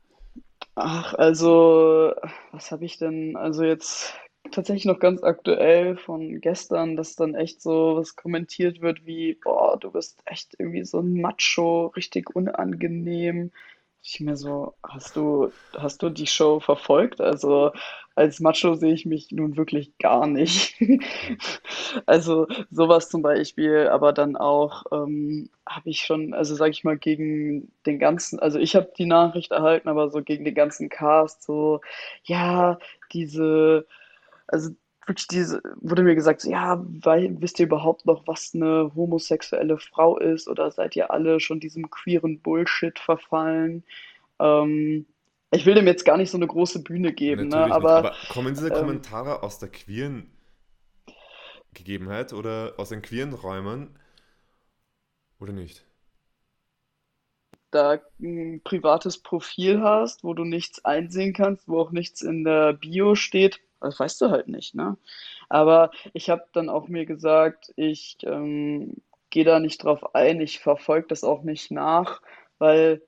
Ach, 0.74 1.12
also, 1.14 2.14
was 2.52 2.70
habe 2.70 2.84
ich 2.86 2.98
denn? 2.98 3.36
Also 3.36 3.64
jetzt 3.64 4.14
tatsächlich 4.50 4.84
noch 4.86 4.98
ganz 4.98 5.22
aktuell 5.22 5.96
von 5.96 6.40
gestern, 6.40 6.96
dass 6.96 7.16
dann 7.16 7.34
echt 7.34 7.62
so 7.62 7.96
was 7.96 8.16
kommentiert 8.16 8.80
wird 8.80 9.06
wie, 9.06 9.34
boah, 9.34 9.78
du 9.78 9.90
bist 9.90 10.20
echt 10.26 10.54
irgendwie 10.58 10.84
so 10.84 11.00
ein 11.00 11.20
Macho, 11.20 11.86
richtig 11.96 12.34
unangenehm. 12.34 13.52
Ich 14.04 14.18
mir 14.20 14.36
so, 14.36 14.74
hast 14.82 15.14
du, 15.16 15.52
hast 15.76 16.02
du 16.02 16.10
die 16.10 16.26
Show 16.26 16.58
verfolgt? 16.58 17.20
Also 17.20 17.70
als 18.16 18.40
Macho 18.40 18.74
sehe 18.74 18.92
ich 18.92 19.06
mich 19.06 19.30
nun 19.30 19.56
wirklich 19.56 19.96
gar 19.98 20.26
nicht. 20.26 20.76
Also 22.06 22.46
sowas 22.70 23.08
zum 23.10 23.22
Beispiel, 23.22 23.88
aber 23.88 24.12
dann 24.12 24.36
auch 24.36 24.84
ähm, 24.92 25.50
habe 25.66 25.90
ich 25.90 26.00
schon, 26.00 26.32
also 26.34 26.54
sage 26.54 26.70
ich 26.70 26.84
mal, 26.84 26.96
gegen 26.96 27.70
den 27.86 27.98
ganzen, 27.98 28.38
also 28.40 28.58
ich 28.58 28.74
habe 28.76 28.92
die 28.96 29.06
Nachricht 29.06 29.52
erhalten, 29.52 29.88
aber 29.88 30.08
so 30.10 30.22
gegen 30.22 30.44
den 30.44 30.54
ganzen 30.54 30.88
Cast, 30.88 31.42
so, 31.42 31.80
ja, 32.24 32.78
diese 33.12 33.86
also 34.46 34.70
wirklich 35.06 35.26
diese, 35.26 35.62
wurde 35.80 36.02
mir 36.02 36.14
gesagt, 36.14 36.42
so, 36.42 36.50
ja, 36.50 36.84
weil, 36.86 37.40
wisst 37.40 37.58
ihr 37.58 37.66
überhaupt 37.66 38.06
noch, 38.06 38.26
was 38.26 38.52
eine 38.54 38.92
homosexuelle 38.94 39.78
Frau 39.78 40.18
ist? 40.18 40.48
Oder 40.48 40.70
seid 40.70 40.94
ihr 40.96 41.10
alle 41.10 41.40
schon 41.40 41.60
diesem 41.60 41.90
queeren 41.90 42.40
Bullshit 42.40 42.98
verfallen? 42.98 43.84
Ähm, 44.38 45.06
ich 45.50 45.66
will 45.66 45.74
dem 45.74 45.86
jetzt 45.86 46.04
gar 46.04 46.16
nicht 46.16 46.30
so 46.30 46.38
eine 46.38 46.46
große 46.46 46.82
Bühne 46.82 47.12
geben, 47.12 47.48
ne? 47.48 47.72
Aber 47.72 47.96
Aber 47.96 48.14
kommen 48.30 48.54
diese 48.54 48.68
ähm, 48.68 48.74
Kommentare 48.74 49.42
aus 49.42 49.58
der 49.58 49.70
queeren 49.70 50.30
Gegebenheit 51.74 52.32
oder 52.32 52.74
aus 52.78 52.90
den 52.90 53.02
queeren 53.02 53.32
Räumen 53.34 53.98
oder 55.40 55.52
nicht? 55.52 55.84
da 57.72 58.00
ein 58.20 58.60
privates 58.62 59.18
Profil 59.18 59.80
hast, 59.80 60.22
wo 60.22 60.34
du 60.34 60.44
nichts 60.44 60.84
einsehen 60.84 61.32
kannst, 61.32 61.66
wo 61.68 61.80
auch 61.80 61.90
nichts 61.90 62.22
in 62.22 62.44
der 62.44 62.74
Bio 62.74 63.14
steht, 63.14 63.60
das 63.82 64.00
weißt 64.00 64.20
du 64.20 64.30
halt 64.30 64.48
nicht, 64.48 64.74
ne? 64.74 64.96
Aber 65.48 65.90
ich 66.14 66.30
habe 66.30 66.44
dann 66.52 66.68
auch 66.68 66.88
mir 66.88 67.06
gesagt, 67.06 67.72
ich 67.76 68.16
ähm, 68.24 68.96
gehe 69.30 69.44
da 69.44 69.60
nicht 69.60 69.84
drauf 69.84 70.14
ein, 70.14 70.40
ich 70.40 70.60
verfolge 70.60 71.08
das 71.08 71.24
auch 71.24 71.42
nicht 71.42 71.70
nach, 71.70 72.22
weil 72.58 73.02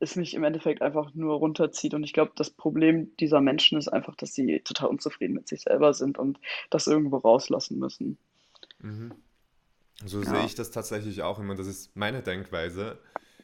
es 0.00 0.16
mich 0.16 0.34
im 0.34 0.44
Endeffekt 0.44 0.82
einfach 0.82 1.14
nur 1.14 1.36
runterzieht. 1.36 1.94
Und 1.94 2.04
ich 2.04 2.12
glaube, 2.12 2.32
das 2.36 2.50
Problem 2.50 3.16
dieser 3.18 3.40
Menschen 3.40 3.78
ist 3.78 3.88
einfach, 3.88 4.16
dass 4.16 4.34
sie 4.34 4.60
total 4.60 4.88
unzufrieden 4.90 5.34
mit 5.34 5.48
sich 5.48 5.62
selber 5.62 5.94
sind 5.94 6.18
und 6.18 6.38
das 6.70 6.86
irgendwo 6.86 7.18
rauslassen 7.18 7.78
müssen. 7.78 8.18
Mhm. 8.78 9.14
So 10.04 10.24
sehe 10.24 10.42
Ja, 10.42 10.44
ich 10.44 10.54
das 10.54 10.70
tatsächlich 10.70 11.22
auch 11.22 11.38
immer. 11.40 11.54
Das 11.56 11.66
ist 11.66 11.96
meine 11.96 12.22
Denkweise. 12.22 13.00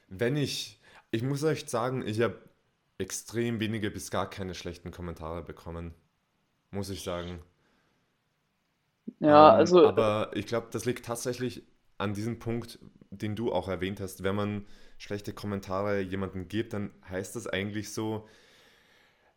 Wenn 0.08 0.36
ich, 0.36 0.80
ich 1.10 1.22
muss 1.22 1.44
euch 1.44 1.68
sagen, 1.68 2.06
ich 2.06 2.20
habe 2.22 2.38
extrem 2.98 3.60
wenige 3.60 3.90
bis 3.90 4.10
gar 4.10 4.30
keine 4.30 4.54
schlechten 4.54 4.90
Kommentare 4.92 5.42
bekommen, 5.44 5.94
muss 6.72 6.90
ich 6.90 7.02
sagen. 7.02 7.40
ja, 9.20 9.50
Ähm, 9.50 9.56
also 9.56 9.80
aber 9.83 10.30
ich 10.35 10.46
glaube, 10.46 10.68
das 10.70 10.85
liegt 10.85 11.04
tatsächlich 11.04 11.62
an 11.98 12.14
diesem 12.14 12.38
Punkt, 12.38 12.78
den 13.11 13.37
du 13.37 13.52
auch 13.52 13.68
erwähnt 13.68 14.00
hast. 14.00 14.22
Wenn 14.22 14.35
man 14.35 14.66
schlechte 14.98 15.33
Kommentare 15.33 16.00
jemandem 16.00 16.48
gibt, 16.48 16.72
dann 16.72 16.90
heißt 17.09 17.37
das 17.37 17.46
eigentlich 17.46 17.92
so, 17.92 18.26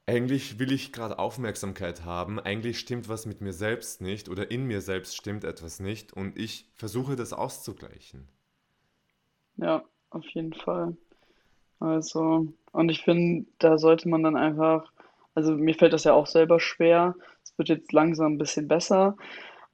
eigentlich 0.05 0.59
will 0.59 0.71
ich 0.71 0.93
gerade 0.93 1.19
Aufmerksamkeit 1.19 2.05
haben, 2.05 2.39
eigentlich 2.39 2.79
stimmt 2.79 3.09
was 3.09 3.25
mit 3.25 3.41
mir 3.41 3.51
selbst 3.51 3.99
nicht 3.99 4.29
oder 4.29 4.49
in 4.49 4.63
mir 4.65 4.79
selbst 4.81 5.15
stimmt 5.17 5.43
etwas 5.43 5.79
nicht 5.81 6.13
und 6.13 6.37
ich 6.37 6.69
versuche 6.73 7.15
das 7.17 7.33
auszugleichen. 7.33 8.29
ja, 9.57 9.83
auf 10.09 10.25
jeden 10.29 10.53
Fall. 10.53 10.95
Also, 11.81 12.47
und 12.73 12.89
ich 12.91 13.03
finde, 13.03 13.47
da 13.59 13.79
sollte 13.79 14.09
man 14.09 14.23
dann 14.23 14.37
einfach, 14.37 14.92
also 15.35 15.53
mir 15.53 15.75
fällt 15.75 15.93
das 15.93 16.03
ja 16.03 16.13
auch 16.13 16.27
selber 16.27 16.59
schwer. 16.59 17.15
Es 17.43 17.57
wird 17.57 17.69
jetzt 17.69 17.91
langsam 17.91 18.33
ein 18.33 18.37
bisschen 18.37 18.67
besser, 18.67 19.17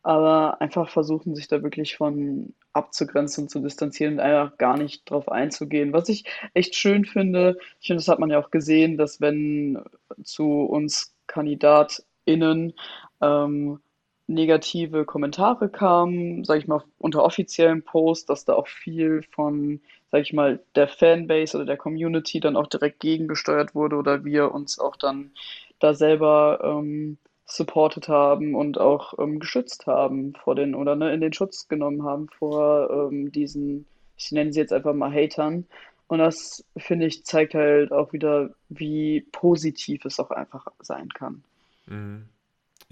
aber 0.04 0.62
einfach 0.62 0.89
versuchen, 0.89 1.36
sich 1.36 1.48
da 1.48 1.62
wirklich 1.63 1.98
von 1.98 2.54
abzugrenzen 2.74 3.43
und 3.43 3.50
zu 3.50 3.60
distanzieren 3.60 4.13
und 4.15 4.19
einfach 4.22 4.58
gar 4.58 4.78
nicht 4.78 5.10
drauf 5.10 5.30
einzugehen. 5.30 5.93
Was 5.93 6.10
ich 6.10 6.26
echt 6.54 6.76
schön 6.76 7.06
finde, 7.06 7.58
ich 7.82 7.88
finde, 7.88 8.00
das 8.02 8.08
hat 8.08 8.19
man 8.19 8.30
ja 8.30 8.39
auch 8.39 8.52
gesehen, 8.52 8.98
dass 8.98 9.22
wenn 9.22 9.84
zu 10.24 10.63
uns 10.63 11.13
KandidatInnen 11.28 12.74
ähm, 13.22 13.80
negative 14.28 15.06
Kommentare 15.06 15.69
kamen, 15.69 16.43
sage 16.45 16.60
ich 16.60 16.67
mal, 16.67 16.84
unter 17.00 17.24
offiziellen 17.24 17.84
Posts, 17.84 18.28
dass 18.28 18.45
da 18.45 18.54
auch 18.54 18.67
viel 18.67 19.24
von, 19.32 19.82
sage 20.12 20.24
ich 20.24 20.34
mal, 20.34 20.60
der 20.76 20.88
Fanbase 20.88 21.58
oder 21.58 21.65
der 21.65 21.78
Community 21.78 22.39
dann 22.39 22.56
auch 22.56 22.67
direkt 22.67 23.00
gegengesteuert 23.00 23.76
wurde 23.76 23.95
oder 23.95 24.24
wir 24.26 24.52
uns 24.52 24.80
auch 24.80 24.95
dann 24.95 25.32
da 25.80 25.93
selber 25.93 26.60
ähm, 26.63 27.17
supported 27.45 28.08
haben 28.08 28.56
und 28.56 28.80
auch 28.80 29.17
ähm, 29.19 29.39
geschützt 29.39 29.88
haben 29.88 30.34
vor 30.36 30.56
den 30.56 30.76
oder 30.76 30.95
ne, 30.95 31.13
in 31.13 31.22
den 31.22 31.34
Schutz 31.34 31.67
genommen 31.67 32.04
haben 32.04 32.28
vor 32.30 32.89
ähm, 32.91 33.32
diesen, 33.32 33.86
ich 34.17 34.32
nenne 34.32 34.54
sie 34.54 34.60
jetzt 34.60 34.74
einfach 34.74 34.93
mal 34.93 35.12
Hatern. 35.12 35.65
Und 36.08 36.19
das, 36.19 36.65
finde 36.76 37.06
ich, 37.06 37.24
zeigt 37.24 37.54
halt 37.54 37.91
auch 37.91 38.13
wieder, 38.13 38.50
wie 38.69 39.22
positiv 39.32 40.06
es 40.06 40.19
auch 40.19 40.32
einfach 40.32 40.67
sein 40.80 41.10
kann. 41.10 41.43
Mhm. 41.86 42.26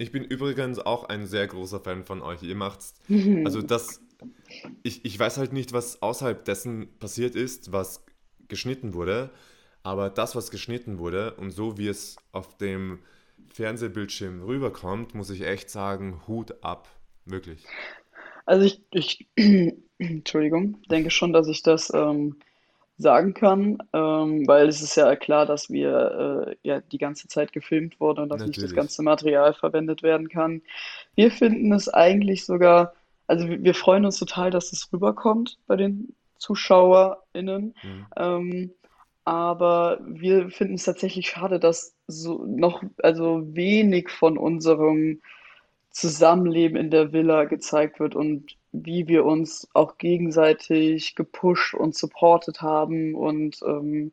Ich 0.00 0.12
bin 0.12 0.22
übrigens 0.22 0.78
auch 0.78 1.08
ein 1.08 1.26
sehr 1.26 1.48
großer 1.48 1.80
Fan 1.80 2.04
von 2.04 2.22
euch. 2.22 2.44
Ihr 2.44 2.54
macht's, 2.54 2.94
also 3.44 3.60
das, 3.60 4.00
ich, 4.82 5.04
ich 5.04 5.18
weiß 5.18 5.38
halt 5.38 5.52
nicht, 5.52 5.72
was 5.72 6.02
außerhalb 6.02 6.44
dessen 6.44 6.88
passiert 6.98 7.34
ist, 7.34 7.72
was 7.72 8.04
geschnitten 8.48 8.94
wurde, 8.94 9.30
aber 9.82 10.10
das, 10.10 10.34
was 10.34 10.50
geschnitten 10.50 10.98
wurde 10.98 11.34
und 11.34 11.50
so 11.50 11.78
wie 11.78 11.88
es 11.88 12.16
auf 12.32 12.56
dem 12.58 13.00
Fernsehbildschirm 13.48 14.42
rüberkommt, 14.42 15.14
muss 15.14 15.30
ich 15.30 15.42
echt 15.42 15.70
sagen, 15.70 16.22
Hut 16.26 16.62
ab. 16.62 16.88
Wirklich. 17.24 17.64
Also 18.46 18.64
ich, 18.64 18.82
ich, 18.90 19.26
Entschuldigung, 19.98 20.78
denke 20.90 21.10
schon, 21.10 21.32
dass 21.32 21.48
ich 21.48 21.62
das 21.62 21.92
ähm, 21.94 22.36
sagen 22.96 23.34
kann, 23.34 23.78
ähm, 23.92 24.46
weil 24.46 24.68
es 24.68 24.82
ist 24.82 24.96
ja 24.96 25.14
klar, 25.16 25.46
dass 25.46 25.70
wir 25.70 26.46
äh, 26.48 26.68
ja 26.68 26.80
die 26.80 26.98
ganze 26.98 27.28
Zeit 27.28 27.52
gefilmt 27.52 28.00
wurden 28.00 28.20
und 28.22 28.28
dass 28.28 28.40
nicht 28.40 28.56
das 28.56 28.62
Natürlich. 28.64 28.76
ganze 28.76 29.02
Material 29.02 29.54
verwendet 29.54 30.02
werden 30.02 30.28
kann. 30.28 30.62
Wir 31.14 31.30
finden 31.30 31.72
es 31.72 31.88
eigentlich 31.88 32.44
sogar, 32.44 32.94
also 33.28 33.48
wir, 33.48 33.62
wir 33.62 33.74
freuen 33.74 34.04
uns 34.04 34.18
total, 34.18 34.50
dass 34.50 34.72
es 34.72 34.92
rüberkommt 34.92 35.58
bei 35.66 35.76
den 35.76 36.14
ZuschauerInnen. 36.38 37.74
Mhm. 37.82 38.06
Ähm, 38.16 38.70
aber 39.24 39.98
wir 40.02 40.48
finden 40.50 40.74
es 40.74 40.84
tatsächlich 40.84 41.28
schade, 41.28 41.60
dass 41.60 41.94
so 42.06 42.44
noch, 42.46 42.82
also 43.02 43.42
wenig 43.54 44.08
von 44.08 44.38
unserem 44.38 45.20
Zusammenleben 45.90 46.78
in 46.78 46.90
der 46.90 47.12
Villa 47.12 47.44
gezeigt 47.44 48.00
wird 48.00 48.14
und 48.14 48.56
wie 48.72 49.06
wir 49.06 49.24
uns 49.24 49.68
auch 49.74 49.98
gegenseitig 49.98 51.14
gepusht 51.14 51.74
und 51.74 51.94
supportet 51.94 52.62
haben. 52.62 53.14
Und 53.14 53.60
ähm, 53.66 54.12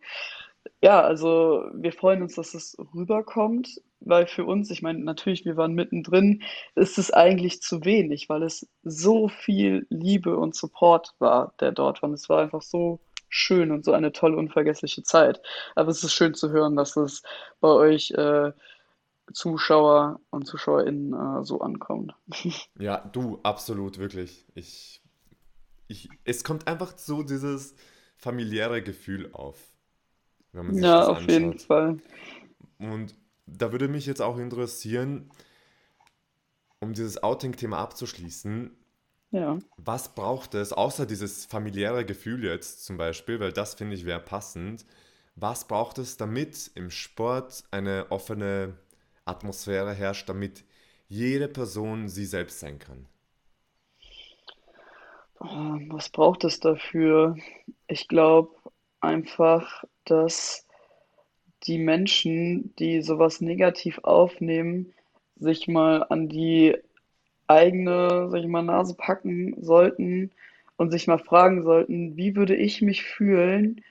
ja, 0.81 1.01
also 1.01 1.63
wir 1.73 1.93
freuen 1.93 2.21
uns, 2.21 2.35
dass 2.35 2.53
es 2.53 2.77
rüberkommt, 2.93 3.81
weil 3.99 4.27
für 4.27 4.45
uns, 4.45 4.69
ich 4.71 4.81
meine, 4.81 4.99
natürlich, 4.99 5.45
wir 5.45 5.57
waren 5.57 5.73
mittendrin, 5.73 6.43
ist 6.75 6.97
es 6.97 7.11
eigentlich 7.11 7.61
zu 7.61 7.83
wenig, 7.85 8.29
weil 8.29 8.43
es 8.43 8.67
so 8.83 9.27
viel 9.29 9.87
Liebe 9.89 10.37
und 10.37 10.55
Support 10.55 11.15
war, 11.19 11.53
der 11.59 11.71
dort 11.71 12.01
war. 12.01 12.09
Und 12.09 12.15
es 12.15 12.29
war 12.29 12.41
einfach 12.41 12.61
so 12.61 12.99
schön 13.29 13.71
und 13.71 13.83
so 13.85 13.93
eine 13.93 14.11
tolle, 14.11 14.37
unvergessliche 14.37 15.03
Zeit. 15.03 15.41
Aber 15.75 15.89
es 15.89 16.03
ist 16.03 16.13
schön 16.13 16.33
zu 16.35 16.51
hören, 16.51 16.75
dass 16.75 16.95
es 16.97 17.23
bei 17.59 17.69
euch 17.69 18.11
äh, 18.11 18.51
Zuschauer 19.33 20.19
und 20.31 20.45
ZuschauerInnen 20.47 21.13
äh, 21.41 21.45
so 21.45 21.61
ankommt. 21.61 22.15
Ja, 22.77 22.97
du, 22.99 23.39
absolut, 23.43 23.97
wirklich. 23.97 24.45
Ich, 24.53 25.01
ich, 25.87 26.09
es 26.25 26.43
kommt 26.43 26.67
einfach 26.67 26.97
so 26.97 27.23
dieses 27.23 27.75
familiäre 28.17 28.83
Gefühl 28.83 29.31
auf, 29.33 29.59
wenn 30.53 30.67
man 30.67 30.75
sich 30.77 30.87
Ja, 30.87 30.95
das 30.95 31.09
auf 31.09 31.27
jeden 31.27 31.53
anschaut. 31.53 31.61
Fall. 31.61 31.99
Und 32.79 33.15
da 33.47 33.71
würde 33.71 33.87
mich 33.87 34.05
jetzt 34.05 34.21
auch 34.21 34.37
interessieren, 34.37 35.29
um 36.79 36.93
dieses 36.93 37.21
Outing-Thema 37.21 37.77
abzuschließen, 37.79 38.71
Ja. 39.31 39.59
was 39.77 40.13
braucht 40.15 40.53
es, 40.55 40.73
außer 40.73 41.05
dieses 41.05 41.45
familiäre 41.45 42.05
Gefühl 42.05 42.43
jetzt 42.43 42.83
zum 42.85 42.97
Beispiel, 42.97 43.39
weil 43.39 43.51
das 43.53 43.75
finde 43.75 43.95
ich 43.95 44.05
wäre 44.05 44.19
passend, 44.19 44.85
was 45.35 45.67
braucht 45.67 45.97
es, 45.97 46.17
damit 46.17 46.71
im 46.75 46.89
Sport 46.91 47.63
eine 47.71 48.07
offene 48.09 48.77
Atmosphäre 49.25 49.93
herrscht, 49.93 50.29
damit 50.29 50.63
jede 51.07 51.47
Person 51.47 52.07
sie 52.09 52.25
selbst 52.25 52.59
sein 52.59 52.79
kann? 52.79 53.07
Ähm, 55.41 55.89
Was 55.91 56.09
braucht 56.09 56.43
es 56.43 56.59
dafür? 56.59 57.35
Ich 57.87 58.07
glaube 58.07 58.53
einfach, 59.01 59.83
dass 60.05 60.64
die 61.67 61.77
Menschen, 61.77 62.73
die 62.77 63.01
sowas 63.01 63.41
negativ 63.41 63.99
aufnehmen, 64.03 64.93
sich 65.37 65.67
mal 65.67 66.03
an 66.09 66.29
die 66.29 66.77
eigene, 67.47 68.27
sag 68.29 68.39
ich 68.41 68.47
mal, 68.47 68.63
Nase 68.63 68.95
packen 68.95 69.55
sollten 69.61 70.31
und 70.77 70.91
sich 70.91 71.07
mal 71.07 71.19
fragen 71.19 71.63
sollten, 71.63 72.17
wie 72.17 72.35
würde 72.35 72.55
ich 72.55 72.81
mich 72.81 73.03
fühlen, 73.03 73.81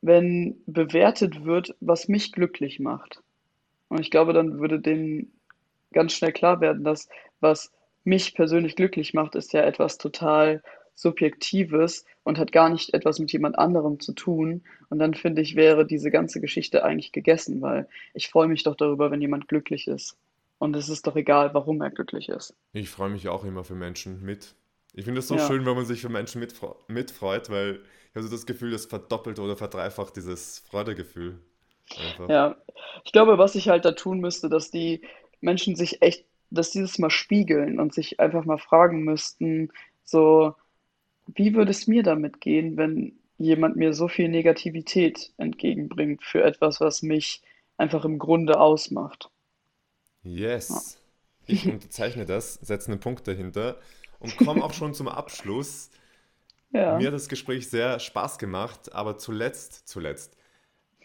wenn 0.00 0.56
bewertet 0.66 1.44
wird, 1.44 1.74
was 1.80 2.08
mich 2.08 2.32
glücklich 2.32 2.80
macht. 2.80 3.22
Und 3.88 4.00
ich 4.00 4.10
glaube, 4.10 4.32
dann 4.32 4.58
würde 4.58 4.80
denen 4.80 5.32
ganz 5.92 6.14
schnell 6.14 6.32
klar 6.32 6.60
werden, 6.60 6.84
dass 6.84 7.08
was 7.40 7.72
mich 8.04 8.34
persönlich 8.34 8.74
glücklich 8.74 9.14
macht, 9.14 9.34
ist 9.34 9.52
ja 9.52 9.62
etwas 9.62 9.98
total 9.98 10.62
Subjektives 10.94 12.04
und 12.22 12.38
hat 12.38 12.52
gar 12.52 12.68
nicht 12.68 12.94
etwas 12.94 13.18
mit 13.18 13.32
jemand 13.32 13.58
anderem 13.58 14.00
zu 14.00 14.12
tun. 14.12 14.62
Und 14.90 14.98
dann 14.98 15.14
finde 15.14 15.42
ich, 15.42 15.56
wäre 15.56 15.86
diese 15.86 16.10
ganze 16.10 16.40
Geschichte 16.40 16.84
eigentlich 16.84 17.12
gegessen, 17.12 17.60
weil 17.62 17.88
ich 18.14 18.28
freue 18.28 18.48
mich 18.48 18.62
doch 18.62 18.76
darüber, 18.76 19.10
wenn 19.10 19.20
jemand 19.20 19.48
glücklich 19.48 19.88
ist. 19.88 20.16
Und 20.58 20.76
es 20.76 20.88
ist 20.88 21.06
doch 21.06 21.16
egal, 21.16 21.54
warum 21.54 21.80
er 21.82 21.90
glücklich 21.90 22.28
ist. 22.28 22.54
Ich 22.72 22.90
freue 22.90 23.10
mich 23.10 23.28
auch 23.28 23.44
immer 23.44 23.64
für 23.64 23.74
Menschen 23.74 24.22
mit. 24.22 24.54
Ich 24.94 25.04
finde 25.04 25.20
es 25.20 25.28
so 25.28 25.36
Ja, 25.36 25.46
schön, 25.46 25.64
wenn 25.66 25.74
man 25.74 25.86
sich 25.86 26.00
für 26.00 26.08
Menschen 26.08 26.40
mitfre 26.40 26.76
mitfreut, 26.88 27.50
weil 27.50 27.80
ich 28.10 28.14
habe 28.16 28.24
so 28.26 28.30
das 28.30 28.46
Gefühl, 28.46 28.70
das 28.70 28.86
verdoppelt 28.86 29.38
oder 29.38 29.56
verdreifacht 29.56 30.16
dieses 30.16 30.58
Freudegefühl. 30.60 31.38
Einfach. 31.96 32.28
ja. 32.28 32.56
Ich 33.04 33.12
glaube, 33.12 33.38
was 33.38 33.54
ich 33.54 33.68
halt 33.68 33.84
da 33.84 33.92
tun 33.92 34.20
müsste, 34.20 34.48
dass 34.48 34.70
die 34.70 35.02
Menschen 35.40 35.76
sich 35.76 36.02
echt, 36.02 36.26
dass 36.50 36.70
die 36.70 36.80
das 36.80 36.98
mal 36.98 37.10
spiegeln 37.10 37.80
und 37.80 37.94
sich 37.94 38.20
einfach 38.20 38.44
mal 38.44 38.58
fragen 38.58 39.02
müssten, 39.04 39.70
so, 40.04 40.54
wie 41.34 41.54
würde 41.54 41.70
es 41.70 41.86
mir 41.86 42.02
damit 42.02 42.40
gehen, 42.40 42.76
wenn 42.76 43.18
jemand 43.38 43.76
mir 43.76 43.92
so 43.92 44.08
viel 44.08 44.28
Negativität 44.28 45.32
entgegenbringt 45.36 46.22
für 46.22 46.42
etwas, 46.42 46.80
was 46.80 47.02
mich 47.02 47.42
einfach 47.76 48.04
im 48.04 48.18
Grunde 48.18 48.60
ausmacht? 48.60 49.30
Ja. 50.22 50.50
Yes. 50.52 50.98
Ich 51.46 51.66
unterzeichne 51.66 52.24
das, 52.24 52.54
setze 52.54 52.90
einen 52.90 53.00
Punkt 53.00 53.26
dahinter 53.26 53.80
und 54.20 54.36
komme 54.36 54.62
auch 54.62 54.72
schon 54.72 54.94
zum 54.94 55.08
Abschluss. 55.08 55.90
Ja, 56.74 56.96
Mir 56.96 57.08
hat 57.08 57.14
das 57.14 57.28
Gespräch 57.28 57.68
sehr 57.68 57.98
Spaß 57.98 58.38
gemacht, 58.38 58.94
aber 58.94 59.18
zuletzt, 59.18 59.86
zuletzt, 59.86 60.38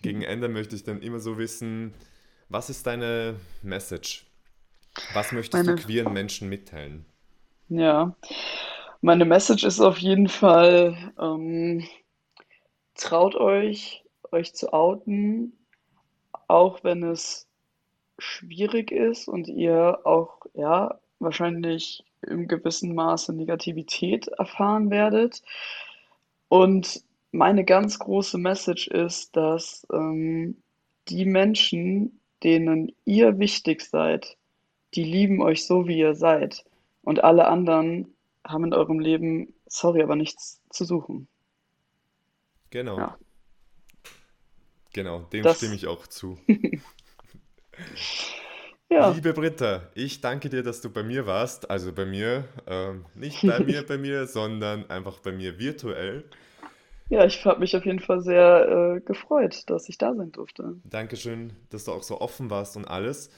gegen 0.02 0.22
Ende 0.22 0.48
möchte 0.48 0.78
ich 0.78 0.84
dann 0.84 1.02
immer 1.02 1.20
so 1.20 1.38
wissen, 1.38 1.94
was 2.48 2.70
ist 2.70 2.88
deine 2.88 3.36
Message? 3.64 4.28
Was 5.10 5.34
möchtest 5.34 5.68
du 5.68 5.72
meine, 5.72 5.82
queeren 5.82 6.14
Menschen 6.14 6.48
mitteilen? 6.48 7.06
ja, 7.70 8.16
meine 9.08 9.24
Message 9.24 9.64
ist 9.64 9.80
auf 9.80 9.99
jeden 9.99 10.28
Fall, 10.28 11.14
ähm, 11.18 11.88
traut 12.93 13.36
euch, 13.36 14.03
euch 14.34 14.53
zu 14.53 14.74
outen, 14.74 15.53
auch 16.49 16.84
wenn 16.84 17.03
es 17.03 17.47
schwierig 18.20 18.91
ist 18.91 19.30
und 19.30 19.47
ihr 19.47 19.99
auch, 20.03 20.41
ja, 20.55 20.99
wahrscheinlich 21.20 22.03
im 22.22 22.49
gewissen 22.49 22.95
Maße 22.95 23.32
Negativität 23.32 24.28
erfahren 24.28 24.89
werdet. 24.89 25.41
Und 26.49 27.01
meine 27.32 27.64
ganz 27.64 27.99
große 27.99 28.38
Message 28.38 28.89
ist, 28.89 29.38
dass 29.38 29.88
ähm, 29.89 30.62
die 31.08 31.24
Menschen, 31.24 32.20
denen 32.43 32.91
ihr 33.05 33.39
wichtig 33.39 33.84
seid, 33.84 34.36
die 34.95 35.05
lieben 35.05 35.41
euch 35.41 35.66
so, 35.66 35.88
wie 35.88 35.97
ihr 35.97 36.14
seid. 36.14 36.66
Und 37.03 37.24
alle 37.24 37.47
anderen 37.47 38.14
haben 38.48 38.66
in 38.66 38.74
eurem 38.74 39.00
Leben, 39.00 39.54
sorry, 39.68 40.02
aber 40.02 40.16
nichts 40.16 40.62
zu 40.70 40.86
suchen. 40.86 41.28
Genau, 42.70 42.98
Ja, 42.98 43.18
genau, 44.93 45.22
dem 45.32 45.43
stimme 45.54 45.74
das, 45.74 45.84
ich 45.84 45.88
auch 45.88 46.08
zu. 46.08 46.38
ja, 48.89 49.10
Liebe 49.12 49.34
Britta, 49.34 49.89
ich 49.95 50.20
danke 50.20 50.50
dir, 50.50 50.64
dass 50.64 50.82
du 50.82 50.89
bei 50.89 51.04
mir 51.04 51.26
warst. 51.26 51.70
Also 51.70 51.93
bei 51.93 52.06
mir, 52.06 52.45
ähm, 52.68 53.06
nicht 53.16 53.41
bei 53.41 53.60
mir, 53.60 53.84
bei 53.88 53.98
mir, 53.98 54.28
sondern 54.28 54.89
einfach 54.89 55.20
bei 55.20 55.32
mir 55.32 55.58
virtuell. 55.60 56.26
ja, 57.10 57.24
ich 57.26 57.45
habe 57.45 57.62
mich 57.62 57.76
auf 57.76 57.86
jeden 57.86 58.02
Fall 58.02 58.22
sehr 58.22 58.95
äh, 58.98 59.02
gefreut, 59.02 59.64
dass 59.70 59.88
ich 59.88 59.98
da 59.98 60.14
sein 60.14 60.32
durfte. 60.34 60.76
Dankeschön, 60.84 61.54
dass 61.70 61.86
du 61.86 61.93
auch 61.93 62.04
so 62.04 62.20
offen 62.20 62.50
warst 62.50 62.76
und 62.76 62.86
alles. 62.86 63.30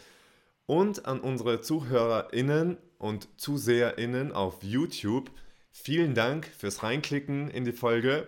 Und 0.65 1.05
an 1.05 1.19
unsere 1.19 1.61
ZuhörerInnen 1.61 2.77
und 2.99 3.27
ZuseherInnen 3.37 4.31
auf 4.31 4.61
YouTube, 4.61 5.31
vielen 5.71 6.13
Dank 6.13 6.45
fürs 6.45 6.83
Reinklicken 6.83 7.49
in 7.49 7.65
die 7.65 7.71
Folge. 7.71 8.27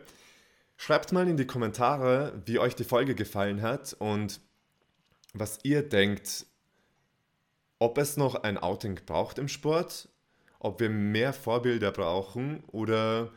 Schreibt 0.77 1.11
mal 1.11 1.27
in 1.27 1.37
die 1.37 1.45
Kommentare, 1.45 2.41
wie 2.45 2.57
euch 2.57 2.75
die 2.75 2.83
Folge 2.83 3.13
gefallen 3.13 3.61
hat 3.61 3.93
und 3.99 4.41
was 5.33 5.59
ihr 5.61 5.87
denkt, 5.87 6.47
ob 7.77 7.97
es 7.97 8.17
noch 8.17 8.35
ein 8.35 8.57
Outing 8.57 8.99
braucht 9.05 9.37
im 9.37 9.47
Sport, 9.47 10.09
ob 10.59 10.79
wir 10.79 10.89
mehr 10.89 11.33
Vorbilder 11.33 11.91
brauchen 11.91 12.63
oder 12.67 13.31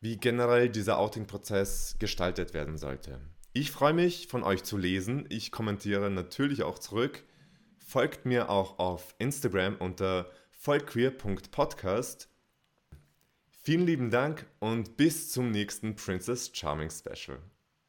wie 0.00 0.16
generell 0.18 0.68
dieser 0.68 0.98
Outing-Prozess 0.98 1.96
gestaltet 1.98 2.52
werden 2.52 2.76
sollte. 2.76 3.20
Ich 3.52 3.70
freue 3.70 3.94
mich, 3.94 4.26
von 4.26 4.42
euch 4.42 4.64
zu 4.64 4.76
lesen. 4.76 5.26
Ich 5.28 5.52
kommentiere 5.52 6.10
natürlich 6.10 6.62
auch 6.62 6.78
zurück. 6.78 7.24
Folgt 7.78 8.26
mir 8.26 8.50
auch 8.50 8.78
auf 8.78 9.14
Instagram 9.18 9.76
unter 9.76 10.30
vollqueer.podcast. 10.64 12.30
Vielen 13.50 13.84
lieben 13.84 14.10
Dank 14.10 14.46
und 14.60 14.96
bis 14.96 15.30
zum 15.30 15.50
nächsten 15.50 15.94
Princess 15.94 16.50
Charming 16.54 16.88
Special. 16.88 17.38